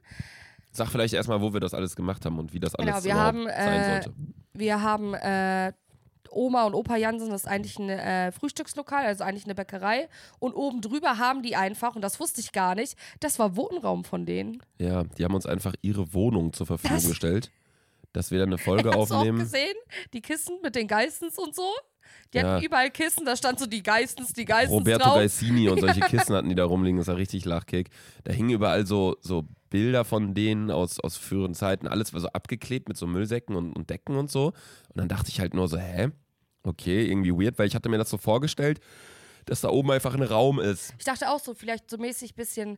Sag 0.71 0.89
vielleicht 0.89 1.13
erstmal, 1.13 1.39
wo 1.41 1.53
wir 1.53 1.59
das 1.59 1.73
alles 1.73 1.95
gemacht 1.95 2.25
haben 2.25 2.39
und 2.39 2.53
wie 2.53 2.59
das 2.59 2.73
alles 2.75 2.87
Genau, 2.93 3.03
wir 3.03 3.15
haben, 3.15 3.45
sein 3.45 3.81
äh, 3.81 3.91
sollte. 4.03 4.13
Wir 4.53 4.81
haben 4.81 5.13
äh, 5.13 5.71
Oma 6.31 6.63
und 6.63 6.73
Opa 6.73 6.95
Jansen, 6.95 7.29
das 7.29 7.41
ist 7.43 7.47
eigentlich 7.47 7.77
ein 7.77 7.89
äh, 7.89 8.31
Frühstückslokal, 8.31 9.05
also 9.05 9.23
eigentlich 9.23 9.45
eine 9.45 9.53
Bäckerei. 9.53 10.09
Und 10.39 10.53
oben 10.53 10.81
drüber 10.81 11.19
haben 11.19 11.43
die 11.43 11.55
einfach, 11.55 11.95
und 11.95 12.01
das 12.01 12.19
wusste 12.19 12.41
ich 12.41 12.51
gar 12.53 12.73
nicht, 12.73 12.97
das 13.19 13.37
war 13.37 13.55
Wohnraum 13.55 14.03
von 14.03 14.25
denen. 14.25 14.61
Ja, 14.79 15.03
die 15.03 15.23
haben 15.25 15.35
uns 15.35 15.45
einfach 15.45 15.75
ihre 15.83 16.13
Wohnung 16.13 16.51
zur 16.53 16.65
Verfügung 16.65 16.97
Das- 16.97 17.07
gestellt, 17.07 17.51
dass 18.13 18.31
wir 18.31 18.39
dann 18.39 18.49
eine 18.49 18.57
Folge 18.57 18.89
Hast 18.89 19.11
du 19.11 19.13
auch 19.13 19.19
aufnehmen. 19.19 19.37
gesehen? 19.39 19.75
Die 20.13 20.21
Kissen 20.21 20.57
mit 20.63 20.73
den 20.73 20.87
Geistens 20.87 21.37
und 21.37 21.53
so? 21.53 21.67
Die 22.33 22.37
Ja. 22.37 22.53
hatten 22.55 22.65
überall 22.65 22.89
Kissen, 22.91 23.25
da 23.25 23.35
stand 23.35 23.59
so 23.59 23.65
die 23.65 23.83
Geistens, 23.83 24.33
die 24.33 24.45
Geistens 24.45 24.71
Roberto 24.71 25.03
drauf. 25.05 25.15
Gaisini 25.15 25.69
und 25.69 25.79
solche 25.81 25.99
Kissen 26.01 26.35
hatten 26.35 26.49
die 26.49 26.55
da 26.55 26.65
rumliegen, 26.65 26.97
das 26.97 27.07
war 27.07 27.17
richtig 27.17 27.45
Lachkick. 27.45 27.89
Da 28.23 28.33
hingen 28.33 28.49
überall 28.51 28.85
so, 28.85 29.15
so 29.21 29.47
Bilder 29.69 30.05
von 30.05 30.33
denen 30.33 30.69
aus, 30.71 30.99
aus 30.99 31.17
früheren 31.17 31.53
Zeiten, 31.55 31.87
alles 31.87 32.13
war 32.13 32.19
so 32.21 32.27
abgeklebt 32.27 32.87
mit 32.87 32.97
so 32.97 33.07
Müllsäcken 33.07 33.55
und, 33.55 33.73
und 33.73 33.89
Decken 33.89 34.15
und 34.17 34.29
so. 34.31 34.47
Und 34.47 34.55
dann 34.95 35.07
dachte 35.07 35.29
ich 35.29 35.39
halt 35.39 35.53
nur 35.53 35.67
so, 35.67 35.77
hä? 35.77 36.09
Okay, 36.63 37.05
irgendwie 37.07 37.31
weird, 37.31 37.57
weil 37.59 37.67
ich 37.67 37.75
hatte 37.75 37.89
mir 37.89 37.97
das 37.97 38.09
so 38.09 38.17
vorgestellt, 38.17 38.79
dass 39.45 39.61
da 39.61 39.69
oben 39.69 39.91
einfach 39.91 40.13
ein 40.13 40.21
Raum 40.23 40.59
ist. 40.59 40.93
Ich 40.99 41.05
dachte 41.05 41.29
auch 41.29 41.39
so, 41.39 41.53
vielleicht 41.53 41.89
so 41.89 41.97
mäßig 41.97 42.35
bisschen 42.35 42.77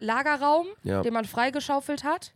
Lagerraum, 0.00 0.66
Ja. 0.84 1.02
den 1.02 1.12
man 1.12 1.24
freigeschaufelt 1.24 2.04
hat. 2.04 2.32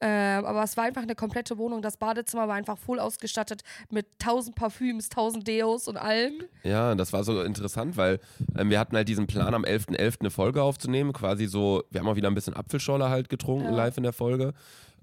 Ähm, 0.00 0.44
aber 0.44 0.62
es 0.62 0.76
war 0.76 0.84
einfach 0.84 1.02
eine 1.02 1.14
komplette 1.14 1.58
Wohnung. 1.58 1.82
Das 1.82 1.96
Badezimmer 1.96 2.48
war 2.48 2.54
einfach 2.54 2.78
voll 2.78 2.98
ausgestattet 3.00 3.62
mit 3.90 4.06
tausend 4.18 4.54
Parfüms, 4.56 5.08
tausend 5.08 5.46
Deos 5.48 5.88
und 5.88 5.96
allem. 5.96 6.34
Ja, 6.62 6.94
das 6.94 7.12
war 7.12 7.24
so 7.24 7.42
interessant, 7.42 7.96
weil 7.96 8.20
ähm, 8.56 8.70
wir 8.70 8.78
hatten 8.78 8.96
halt 8.96 9.08
diesen 9.08 9.26
Plan, 9.26 9.54
am 9.54 9.64
11.11. 9.64 10.20
eine 10.20 10.30
Folge 10.30 10.62
aufzunehmen. 10.62 11.12
Quasi 11.12 11.46
so, 11.46 11.82
wir 11.90 12.00
haben 12.00 12.08
auch 12.08 12.16
wieder 12.16 12.28
ein 12.28 12.34
bisschen 12.34 12.54
Apfelschorle 12.54 13.08
halt 13.08 13.28
getrunken 13.28 13.66
Ja. 13.66 13.70
live 13.76 13.96
in 13.96 14.02
der 14.02 14.12
Folge. 14.12 14.52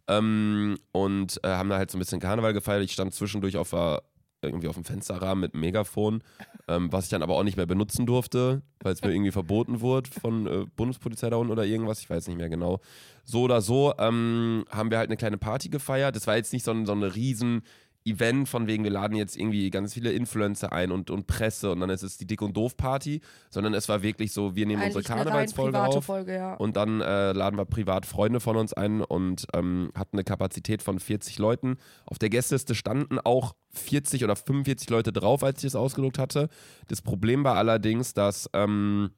Ähm, 0.07 0.77
und 0.91 1.39
äh, 1.43 1.47
haben 1.47 1.69
da 1.69 1.77
halt 1.77 1.89
so 1.89 1.97
ein 1.97 2.00
bisschen 2.00 2.19
Karneval 2.19 2.53
gefeiert. 2.53 2.83
Ich 2.83 2.91
stand 2.91 3.13
zwischendurch 3.13 3.55
auf 3.57 3.69
der, 3.69 4.03
irgendwie 4.47 4.67
auf 4.67 4.75
dem 4.75 4.83
Fensterrahmen 4.83 5.41
mit 5.41 5.53
Megafon, 5.53 6.23
ähm, 6.67 6.91
was 6.91 7.05
ich 7.05 7.09
dann 7.09 7.23
aber 7.23 7.35
auch 7.35 7.43
nicht 7.43 7.57
mehr 7.57 7.65
benutzen 7.65 8.05
durfte, 8.05 8.62
weil 8.81 8.93
es 8.93 9.01
mir 9.01 9.12
irgendwie 9.12 9.31
verboten 9.31 9.81
wurde 9.81 10.09
von 10.09 10.47
äh, 10.47 10.65
Bundespolizei 10.75 11.29
da 11.29 11.38
unten 11.38 11.51
oder 11.51 11.65
irgendwas. 11.65 12.00
Ich 12.00 12.09
weiß 12.09 12.27
nicht 12.27 12.38
mehr 12.38 12.50
genau. 12.50 12.79
So 13.23 13.43
oder 13.43 13.62
so 13.62 13.93
ähm, 13.97 14.65
haben 14.69 14.91
wir 14.91 14.97
halt 14.97 15.09
eine 15.09 15.17
kleine 15.17 15.38
Party 15.38 15.69
gefeiert. 15.69 16.15
Das 16.15 16.27
war 16.27 16.35
jetzt 16.35 16.53
nicht 16.53 16.65
so 16.65 16.73
so 16.85 16.91
eine 16.91 17.15
riesen 17.15 17.63
Event 18.05 18.50
von 18.50 18.67
wegen, 18.67 18.83
wir 18.83 18.91
laden 18.91 19.15
jetzt 19.15 19.38
irgendwie 19.38 19.69
ganz 19.69 19.93
viele 19.93 20.12
Influencer 20.12 20.72
ein 20.74 20.91
und, 20.91 21.10
und 21.10 21.27
Presse 21.27 21.72
und 21.72 21.79
dann 21.79 21.89
ist 21.89 22.03
es 22.03 22.17
die 22.17 22.25
Dick- 22.25 22.41
und 22.41 22.55
Doof-Party, 22.57 23.22
sondern 23.50 23.74
es 23.74 23.88
war 23.88 24.03
wirklich 24.03 24.33
so, 24.33 24.55
wir 24.55 24.65
nehmen 24.65 24.81
Eigentlich 24.81 24.98
unsere 24.98 25.15
Karnevalsfolge 25.15 25.81
auf 25.81 26.05
Folge, 26.05 26.36
ja. 26.36 26.53
und 26.55 26.75
dann 26.75 27.01
äh, 27.01 27.31
laden 27.31 27.57
wir 27.57 27.65
privat 27.65 28.05
Freunde 28.05 28.39
von 28.39 28.57
uns 28.57 28.74
ein 28.74 29.01
und 29.01 29.48
ähm, 29.53 29.91
hatten 29.95 30.17
eine 30.17 30.24
Kapazität 30.24 30.81
von 30.81 31.00
40 31.00 31.39
Leuten. 31.39 31.77
Auf 32.05 32.19
der 32.19 32.29
Gästeliste 32.29 32.75
standen 32.75 33.19
auch 33.19 33.55
40 33.72 34.24
oder 34.24 34.36
45 34.36 34.89
Leute 34.89 35.13
drauf, 35.13 35.43
als 35.43 35.63
ich 35.63 35.67
es 35.67 35.75
ausgedruckt 35.75 36.19
hatte. 36.19 36.50
Das 36.88 37.01
Problem 37.01 37.43
war 37.43 37.55
allerdings, 37.55 38.13
dass 38.13 38.50
ähm, 38.53 39.12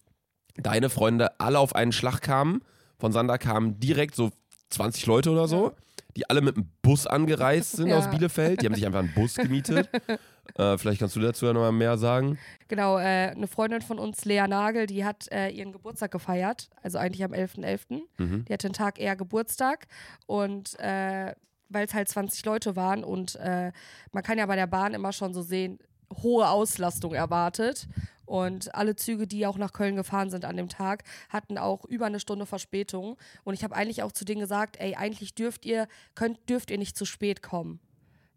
deine 0.57 0.89
Freunde 0.89 1.39
alle 1.39 1.59
auf 1.59 1.75
einen 1.75 1.91
Schlag 1.91 2.21
kamen. 2.21 2.61
Von 2.97 3.11
Sander 3.11 3.37
kamen 3.37 3.79
direkt 3.79 4.15
so 4.15 4.31
20 4.69 5.05
Leute 5.05 5.31
oder 5.31 5.47
so, 5.47 5.73
die 6.15 6.29
alle 6.29 6.41
mit 6.41 6.55
einem 6.55 6.69
Bus 6.81 7.07
angereist 7.07 7.73
sind 7.73 7.87
Ja. 7.87 7.97
aus 7.97 8.09
Bielefeld. 8.09 8.61
Die 8.61 8.65
haben 8.65 8.75
sich 8.75 8.85
einfach 8.85 8.99
einen 8.99 9.13
Bus 9.13 9.35
gemietet. 9.35 9.89
äh, 10.57 10.77
vielleicht 10.77 10.99
kannst 10.99 11.15
du 11.15 11.19
dazu 11.19 11.45
ja 11.45 11.53
nochmal 11.53 11.71
mehr 11.71 11.97
sagen. 11.97 12.37
Genau, 12.67 12.97
äh, 12.97 13.31
eine 13.35 13.47
Freundin 13.47 13.81
von 13.81 13.99
uns, 13.99 14.23
Lea 14.25 14.47
Nagel, 14.47 14.85
die 14.87 15.03
hat 15.03 15.29
äh, 15.31 15.49
ihren 15.49 15.71
Geburtstag 15.73 16.11
gefeiert, 16.11 16.69
also 16.81 16.97
eigentlich 16.97 17.23
am 17.23 17.33
11.11. 17.33 18.01
Mhm. 18.17 18.45
Die 18.45 18.53
hatte 18.53 18.67
einen 18.67 18.73
Tag 18.73 18.99
eher 18.99 19.15
Geburtstag 19.15 19.87
und 20.25 20.79
äh, 20.79 21.33
weil 21.69 21.85
es 21.85 21.93
halt 21.93 22.07
20 22.07 22.45
Leute 22.45 22.75
waren 22.75 23.03
und 23.03 23.35
äh, 23.37 23.71
man 24.11 24.23
kann 24.23 24.37
ja 24.37 24.45
bei 24.45 24.55
der 24.55 24.67
Bahn 24.67 24.93
immer 24.93 25.11
schon 25.11 25.33
so 25.33 25.41
sehen, 25.41 25.79
hohe 26.21 26.47
Auslastung 26.47 27.13
erwartet. 27.13 27.87
Und 28.25 28.73
alle 28.73 28.95
Züge, 28.95 29.27
die 29.27 29.45
auch 29.45 29.57
nach 29.57 29.73
Köln 29.73 29.95
gefahren 29.95 30.29
sind 30.29 30.45
an 30.45 30.57
dem 30.57 30.69
Tag, 30.69 31.03
hatten 31.29 31.57
auch 31.57 31.85
über 31.85 32.05
eine 32.05 32.19
Stunde 32.19 32.45
Verspätung. 32.45 33.17
Und 33.43 33.53
ich 33.53 33.63
habe 33.63 33.75
eigentlich 33.75 34.03
auch 34.03 34.11
zu 34.11 34.25
denen 34.25 34.41
gesagt, 34.41 34.77
ey, 34.79 34.95
eigentlich 34.95 35.35
dürft 35.35 35.65
ihr, 35.65 35.87
könnt, 36.15 36.49
dürft 36.49 36.71
ihr 36.71 36.77
nicht 36.77 36.97
zu 36.97 37.05
spät 37.05 37.41
kommen. 37.41 37.79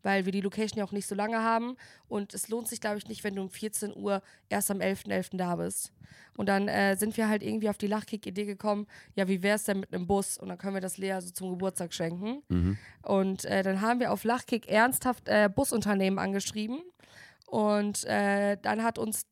Weil 0.03 0.27
wir 0.27 0.33
die 0.33 0.41
Location 0.41 0.79
ja 0.79 0.85
auch 0.85 0.93
nicht 0.93 1.09
so 1.09 1.15
lange 1.15 1.43
haben. 1.43 1.77
Und 2.07 2.33
es 2.33 2.49
lohnt 2.49 2.69
sich, 2.69 2.81
glaube 2.81 2.99
ich, 2.99 3.09
nicht, 3.09 3.25
wenn 3.25 3.35
du 3.35 3.43
um 3.43 3.51
14 3.51 3.97
Uhr 3.97 4.23
erst 4.49 4.71
am 4.71 4.79
11.11. 4.79 5.37
da 5.37 5.57
bist. 5.57 5.93
Und 6.37 6.49
dann 6.49 6.69
äh, 6.69 6.97
sind 6.97 7.17
wir 7.17 7.29
halt 7.29 7.43
irgendwie 7.43 7.69
auf 7.69 7.79
die 7.79 7.89
Lachkick-Idee 7.89 8.45
gekommen, 8.45 8.87
ja, 9.17 9.27
wie 9.27 9.43
wäre 9.43 9.57
es 9.57 9.65
denn 9.65 9.81
mit 9.81 9.93
einem 9.93 10.07
Bus? 10.07 10.39
Und 10.39 10.49
dann 10.49 10.57
können 10.57 10.75
wir 10.75 10.81
das 10.81 10.97
Lea 10.97 11.19
so 11.21 11.31
zum 11.31 11.51
Geburtstag 11.51 11.93
schenken. 11.93 12.43
Und 13.03 13.45
äh, 13.45 13.65
dann 13.65 13.81
haben 13.81 13.99
wir 13.99 14.13
auf 14.13 14.23
Lachkick 14.23 14.69
ernsthaft 14.69 15.29
äh, 15.29 15.51
Busunternehmen 15.53 16.21
angeschrieben. 16.21 16.81
Und 17.47 18.05
äh, 18.05 18.57
dann 18.63 18.85
hat 18.85 18.99
uns 18.99 19.27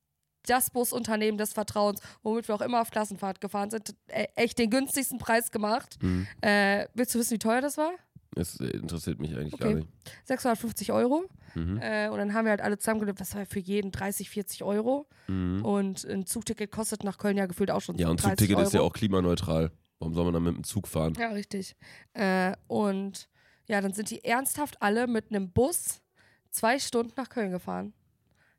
das 0.47 0.71
Busunternehmen 0.71 1.39
des 1.39 1.53
Vertrauens, 1.53 2.01
womit 2.23 2.49
wir 2.49 2.55
auch 2.55 2.61
immer 2.61 2.81
auf 2.81 2.91
Klassenfahrt 2.91 3.41
gefahren 3.41 3.71
sind, 3.71 3.95
äh, 4.09 4.27
echt 4.35 4.59
den 4.59 4.71
günstigsten 4.71 5.19
Preis 5.19 5.51
gemacht. 5.51 5.97
Mhm. 6.03 6.27
Äh, 6.41 6.87
willst 6.95 7.15
du 7.15 7.19
wissen, 7.19 7.33
wie 7.35 7.39
teuer 7.39 7.61
das 7.61 7.77
war? 7.77 7.93
Das 8.35 8.61
äh, 8.61 8.67
interessiert 8.67 9.19
mich 9.21 9.35
eigentlich 9.35 9.55
Okay. 9.55 9.65
gar 9.65 9.75
nicht. 9.75 9.89
650 10.25 10.93
Euro. 10.93 11.25
Mhm. 11.55 11.79
Äh, 11.81 12.09
und 12.11 12.19
dann 12.19 12.35
haben 12.35 12.45
wir 12.45 12.51
halt 12.51 12.61
alle 12.61 12.79
zusammengelebt, 12.79 13.21
das 13.21 13.35
war 13.35 13.47
für 13.47 13.61
jeden 13.61 13.91
30, 13.93 14.29
40 14.31 14.63
Euro. 14.63 15.07
Mhm. 15.27 15.65
Und 15.65 16.05
ein 16.05 16.27
Zugticket 16.27 16.71
kostet 16.71 17.03
nach 17.05 17.17
Köln 17.19 17.37
ja 17.37 17.47
gefühlt 17.47 17.71
auch 17.71 17.81
schon 17.81 17.97
Ja, 17.99 18.09
und 18.09 18.17
30 18.23 18.31
Zugticket 18.33 18.57
Euro. 18.57 18.67
ist 18.67 18.75
ja 18.75 18.81
auch 18.83 18.93
klimaneutral. 18.93 19.73
Warum 19.99 20.13
soll 20.15 20.25
man 20.25 20.35
dann 20.35 20.43
mit 20.43 20.55
dem 20.57 20.65
Zug 20.65 20.87
fahren? 20.87 21.15
Ja, 21.19 21.31
richtig. 21.31 21.75
Äh, 22.13 22.53
und 22.67 23.29
ja, 23.69 23.81
dann 23.81 23.95
sind 23.95 24.11
die 24.11 24.23
ernsthaft 24.23 24.83
alle 24.83 25.07
mit 25.07 25.31
einem 25.31 25.51
Bus 25.51 26.03
zwei 26.51 26.79
Stunden 26.79 27.13
nach 27.17 27.31
Köln 27.31 27.51
gefahren. 27.51 27.95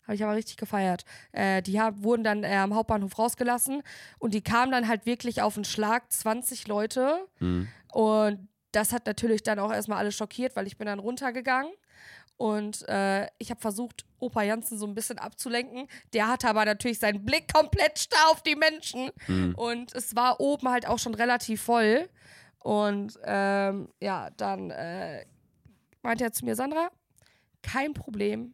Habe 0.07 0.15
ich 0.15 0.23
aber 0.23 0.35
richtig 0.35 0.57
gefeiert. 0.57 1.03
Äh, 1.33 1.61
die 1.61 1.79
hab, 1.79 2.01
wurden 2.01 2.23
dann 2.23 2.43
äh, 2.43 2.55
am 2.55 2.73
Hauptbahnhof 2.73 3.19
rausgelassen 3.19 3.83
und 4.19 4.33
die 4.33 4.41
kamen 4.41 4.71
dann 4.71 4.87
halt 4.87 5.05
wirklich 5.05 5.41
auf 5.41 5.55
den 5.55 5.65
Schlag 5.65 6.11
20 6.11 6.67
Leute. 6.67 7.27
Mhm. 7.39 7.67
Und 7.91 8.47
das 8.71 8.93
hat 8.93 9.05
natürlich 9.05 9.43
dann 9.43 9.59
auch 9.59 9.71
erstmal 9.71 9.97
alle 9.97 10.11
schockiert, 10.11 10.55
weil 10.55 10.67
ich 10.67 10.77
bin 10.77 10.87
dann 10.87 10.99
runtergegangen. 10.99 11.71
Und 12.37 12.87
äh, 12.87 13.27
ich 13.39 13.49
habe 13.49 13.59
versucht, 13.59 14.05
Opa 14.19 14.43
Jansen 14.43 14.77
so 14.77 14.85
ein 14.85 14.93
bisschen 14.93 15.17
abzulenken. 15.17 15.87
Der 16.13 16.27
hatte 16.27 16.47
aber 16.47 16.65
natürlich 16.65 16.99
seinen 16.99 17.25
Blick 17.25 17.51
komplett 17.51 17.99
starr 17.99 18.31
auf 18.31 18.43
die 18.43 18.55
Menschen. 18.55 19.09
Mhm. 19.27 19.55
Und 19.55 19.93
es 19.95 20.15
war 20.15 20.39
oben 20.39 20.69
halt 20.69 20.87
auch 20.87 20.99
schon 20.99 21.15
relativ 21.15 21.63
voll. 21.63 22.07
Und 22.59 23.17
ähm, 23.23 23.89
ja, 23.99 24.29
dann 24.37 24.69
äh, 24.69 25.25
meinte 26.01 26.23
er 26.23 26.31
zu 26.31 26.45
mir, 26.45 26.55
Sandra, 26.55 26.89
kein 27.63 27.93
Problem, 27.93 28.53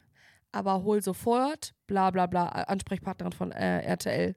aber 0.54 0.84
hol 0.84 1.02
sofort, 1.02 1.74
bla 1.88 2.10
bla 2.12 2.28
bla, 2.28 2.46
Ansprechpartnerin 2.48 3.34
von 3.34 3.52
äh, 3.52 3.82
RTL. 3.82 4.36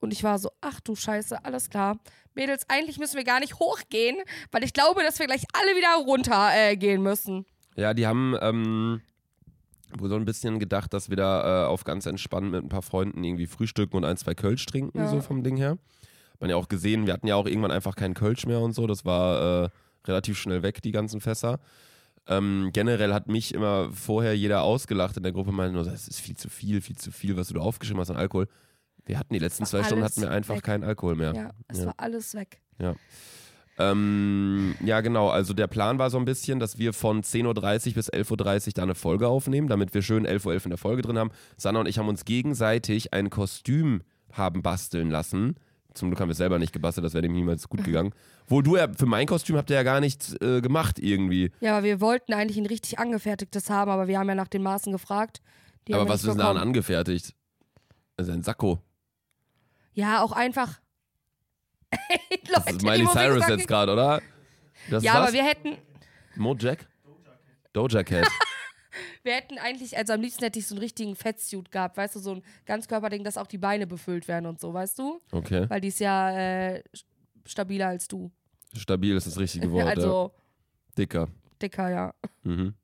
Und 0.00 0.12
ich 0.12 0.22
war 0.24 0.38
so, 0.38 0.50
ach 0.60 0.80
du 0.80 0.94
Scheiße, 0.96 1.44
alles 1.44 1.70
klar. 1.70 1.98
Mädels, 2.34 2.64
eigentlich 2.68 2.98
müssen 2.98 3.16
wir 3.16 3.24
gar 3.24 3.40
nicht 3.40 3.54
hochgehen, 3.58 4.16
weil 4.50 4.64
ich 4.64 4.72
glaube, 4.72 5.02
dass 5.02 5.18
wir 5.18 5.26
gleich 5.26 5.44
alle 5.54 5.76
wieder 5.76 5.94
runter 6.04 6.50
äh, 6.54 6.76
gehen 6.76 7.02
müssen. 7.02 7.46
Ja, 7.76 7.94
die 7.94 8.06
haben 8.06 8.36
ähm, 8.40 9.00
wohl 9.96 10.08
so 10.08 10.16
ein 10.16 10.24
bisschen 10.24 10.58
gedacht, 10.58 10.92
dass 10.92 11.08
wir 11.08 11.16
da 11.16 11.64
äh, 11.64 11.66
auf 11.66 11.84
ganz 11.84 12.06
entspannt 12.06 12.50
mit 12.50 12.62
ein 12.62 12.68
paar 12.68 12.82
Freunden 12.82 13.22
irgendwie 13.24 13.46
frühstücken 13.46 13.96
und 13.96 14.04
ein, 14.04 14.16
zwei 14.16 14.34
Kölsch 14.34 14.66
trinken, 14.66 14.98
Ja. 14.98 15.08
so 15.08 15.20
vom 15.20 15.42
Ding 15.42 15.56
her. 15.56 15.70
Hat 16.32 16.40
man 16.40 16.50
ja 16.50 16.56
auch 16.56 16.68
gesehen, 16.68 17.06
wir 17.06 17.12
hatten 17.12 17.26
ja 17.28 17.36
auch 17.36 17.46
irgendwann 17.46 17.70
einfach 17.70 17.94
keinen 17.96 18.14
Kölsch 18.14 18.44
mehr 18.46 18.60
und 18.60 18.72
so. 18.74 18.86
Das 18.86 19.04
war 19.04 19.64
äh, 19.64 19.68
relativ 20.06 20.38
schnell 20.38 20.62
weg, 20.62 20.82
die 20.82 20.92
ganzen 20.92 21.20
Fässer. 21.20 21.60
Ähm, 22.26 22.70
generell 22.72 23.12
hat 23.12 23.28
mich 23.28 23.52
immer 23.52 23.92
vorher 23.92 24.36
jeder 24.36 24.62
ausgelacht 24.62 25.16
in 25.16 25.22
der 25.22 25.32
Gruppe, 25.32 25.52
meinte 25.52 25.74
nur, 25.74 25.84
das 25.84 26.08
ist 26.08 26.20
viel 26.20 26.36
zu 26.36 26.48
viel, 26.48 26.80
viel 26.80 26.96
zu 26.96 27.12
viel, 27.12 27.36
was 27.36 27.48
du 27.48 27.54
da 27.54 27.60
aufgeschrieben 27.60 28.00
hast 28.00 28.10
an 28.10 28.16
Alkohol. 28.16 28.48
Wir 29.04 29.18
hatten 29.18 29.34
die 29.34 29.38
letzten 29.40 29.66
zwei 29.66 29.82
Stunden 29.82 30.02
hatten 30.04 30.22
wir 30.22 30.30
einfach 30.30 30.56
weg. 30.56 30.62
keinen 30.64 30.84
Alkohol 30.84 31.14
mehr. 31.16 31.34
Ja, 31.34 31.50
es 31.68 31.80
Ja. 31.80 31.86
war 31.86 31.94
alles 31.98 32.34
weg. 32.34 32.60
Ähm, 33.76 34.74
ja, 34.84 35.00
genau. 35.00 35.28
Also 35.30 35.52
der 35.52 35.66
Plan 35.66 35.98
war 35.98 36.08
so 36.10 36.16
ein 36.18 36.24
bisschen, 36.24 36.60
dass 36.60 36.78
wir 36.78 36.92
von 36.92 37.22
10.30 37.22 37.88
Uhr 37.88 37.94
bis 37.94 38.10
11.30 38.12 38.66
Uhr 38.68 38.72
da 38.74 38.82
eine 38.84 38.94
Folge 38.94 39.28
aufnehmen, 39.28 39.68
damit 39.68 39.92
wir 39.94 40.02
schön 40.02 40.26
11.11 40.26 40.46
Uhr 40.46 40.64
in 40.64 40.70
der 40.70 40.78
Folge 40.78 41.02
drin 41.02 41.18
haben. 41.18 41.30
Sanna 41.56 41.80
und 41.80 41.88
ich 41.88 41.98
haben 41.98 42.08
uns 42.08 42.24
gegenseitig 42.24 43.12
ein 43.12 43.30
Kostüm 43.30 44.02
haben 44.32 44.62
basteln 44.62 45.10
lassen. 45.10 45.56
Zum 45.94 46.10
Glück 46.10 46.20
haben 46.20 46.28
wir 46.28 46.32
es 46.32 46.38
selber 46.38 46.58
nicht 46.58 46.72
gebastelt, 46.72 47.04
das 47.06 47.14
wäre 47.14 47.22
dem 47.22 47.32
niemals 47.32 47.68
gut 47.68 47.84
gegangen. 47.84 48.12
Wohl 48.48 48.62
du 48.64 48.76
ja, 48.76 48.88
für 48.92 49.06
mein 49.06 49.26
Kostüm 49.26 49.56
habt 49.56 49.70
ihr 49.70 49.76
ja 49.76 49.82
gar 49.84 50.00
nichts 50.00 50.34
äh, 50.40 50.60
gemacht 50.60 50.98
irgendwie. 50.98 51.52
Ja, 51.60 51.76
aber 51.78 51.84
wir 51.86 52.00
wollten 52.00 52.32
eigentlich 52.34 52.58
ein 52.58 52.66
richtig 52.66 52.98
angefertigtes 52.98 53.70
haben, 53.70 53.90
aber 53.90 54.08
wir 54.08 54.18
haben 54.18 54.28
ja 54.28 54.34
nach 54.34 54.48
den 54.48 54.62
Maßen 54.62 54.90
gefragt. 54.92 55.40
Die 55.86 55.94
haben 55.94 56.00
Aber 56.00 56.08
wir 56.10 56.14
was 56.14 56.22
nicht 56.22 56.30
ist 56.30 56.34
denn 56.34 56.38
daran 56.40 56.54
bekommen. 56.56 56.68
angefertigt? 56.70 57.34
Das 58.16 58.26
ist 58.28 58.34
ein 58.34 58.42
Sakko. 58.42 58.82
Ja, 59.92 60.22
auch 60.22 60.32
einfach. 60.32 60.80
Leute, 61.92 62.42
Das 62.52 62.66
ist 62.72 62.82
Miley 62.82 63.04
Musik 63.04 63.20
Cyrus 63.20 63.38
sagt- 63.40 63.50
jetzt 63.50 63.68
gerade, 63.68 63.92
oder? 63.92 64.20
Das 64.90 65.04
Ja, 65.04 65.12
ist 65.12 65.16
aber 65.16 65.26
was? 65.28 65.32
wir 65.32 65.44
hätten, 65.44 65.76
Mojack? 66.36 66.86
Doja 67.72 68.02
Cat. 68.02 68.26
Wir 69.24 69.32
hätten 69.32 69.58
eigentlich, 69.58 69.96
also 69.96 70.12
am 70.12 70.20
liebsten 70.20 70.44
hätte 70.44 70.58
ich 70.58 70.66
so 70.66 70.74
einen 70.74 70.82
richtigen 70.82 71.16
Fettsuit 71.16 71.72
gehabt, 71.72 71.96
weißt 71.96 72.14
du, 72.16 72.20
so 72.20 72.32
ein 72.32 72.42
Ganzkörperding, 72.66 73.24
dass 73.24 73.38
auch 73.38 73.46
die 73.46 73.58
Beine 73.58 73.86
befüllt 73.86 74.28
werden 74.28 74.46
und 74.46 74.60
so, 74.60 74.72
weißt 74.72 74.98
du? 74.98 75.20
Okay. 75.32 75.68
Weil 75.68 75.80
die 75.80 75.88
ist 75.88 76.00
ja 76.00 76.30
äh, 76.30 76.82
stabiler 77.46 77.88
als 77.88 78.06
du. 78.06 78.30
Stabil 78.76 79.16
ist 79.16 79.26
das 79.26 79.38
richtige 79.38 79.70
Wort. 79.72 79.84
ja. 79.84 79.90
also 79.90 80.32
Dicker. 80.96 81.28
dicker, 81.60 81.90
ja. 81.90 82.14
Mhm. 82.42 82.74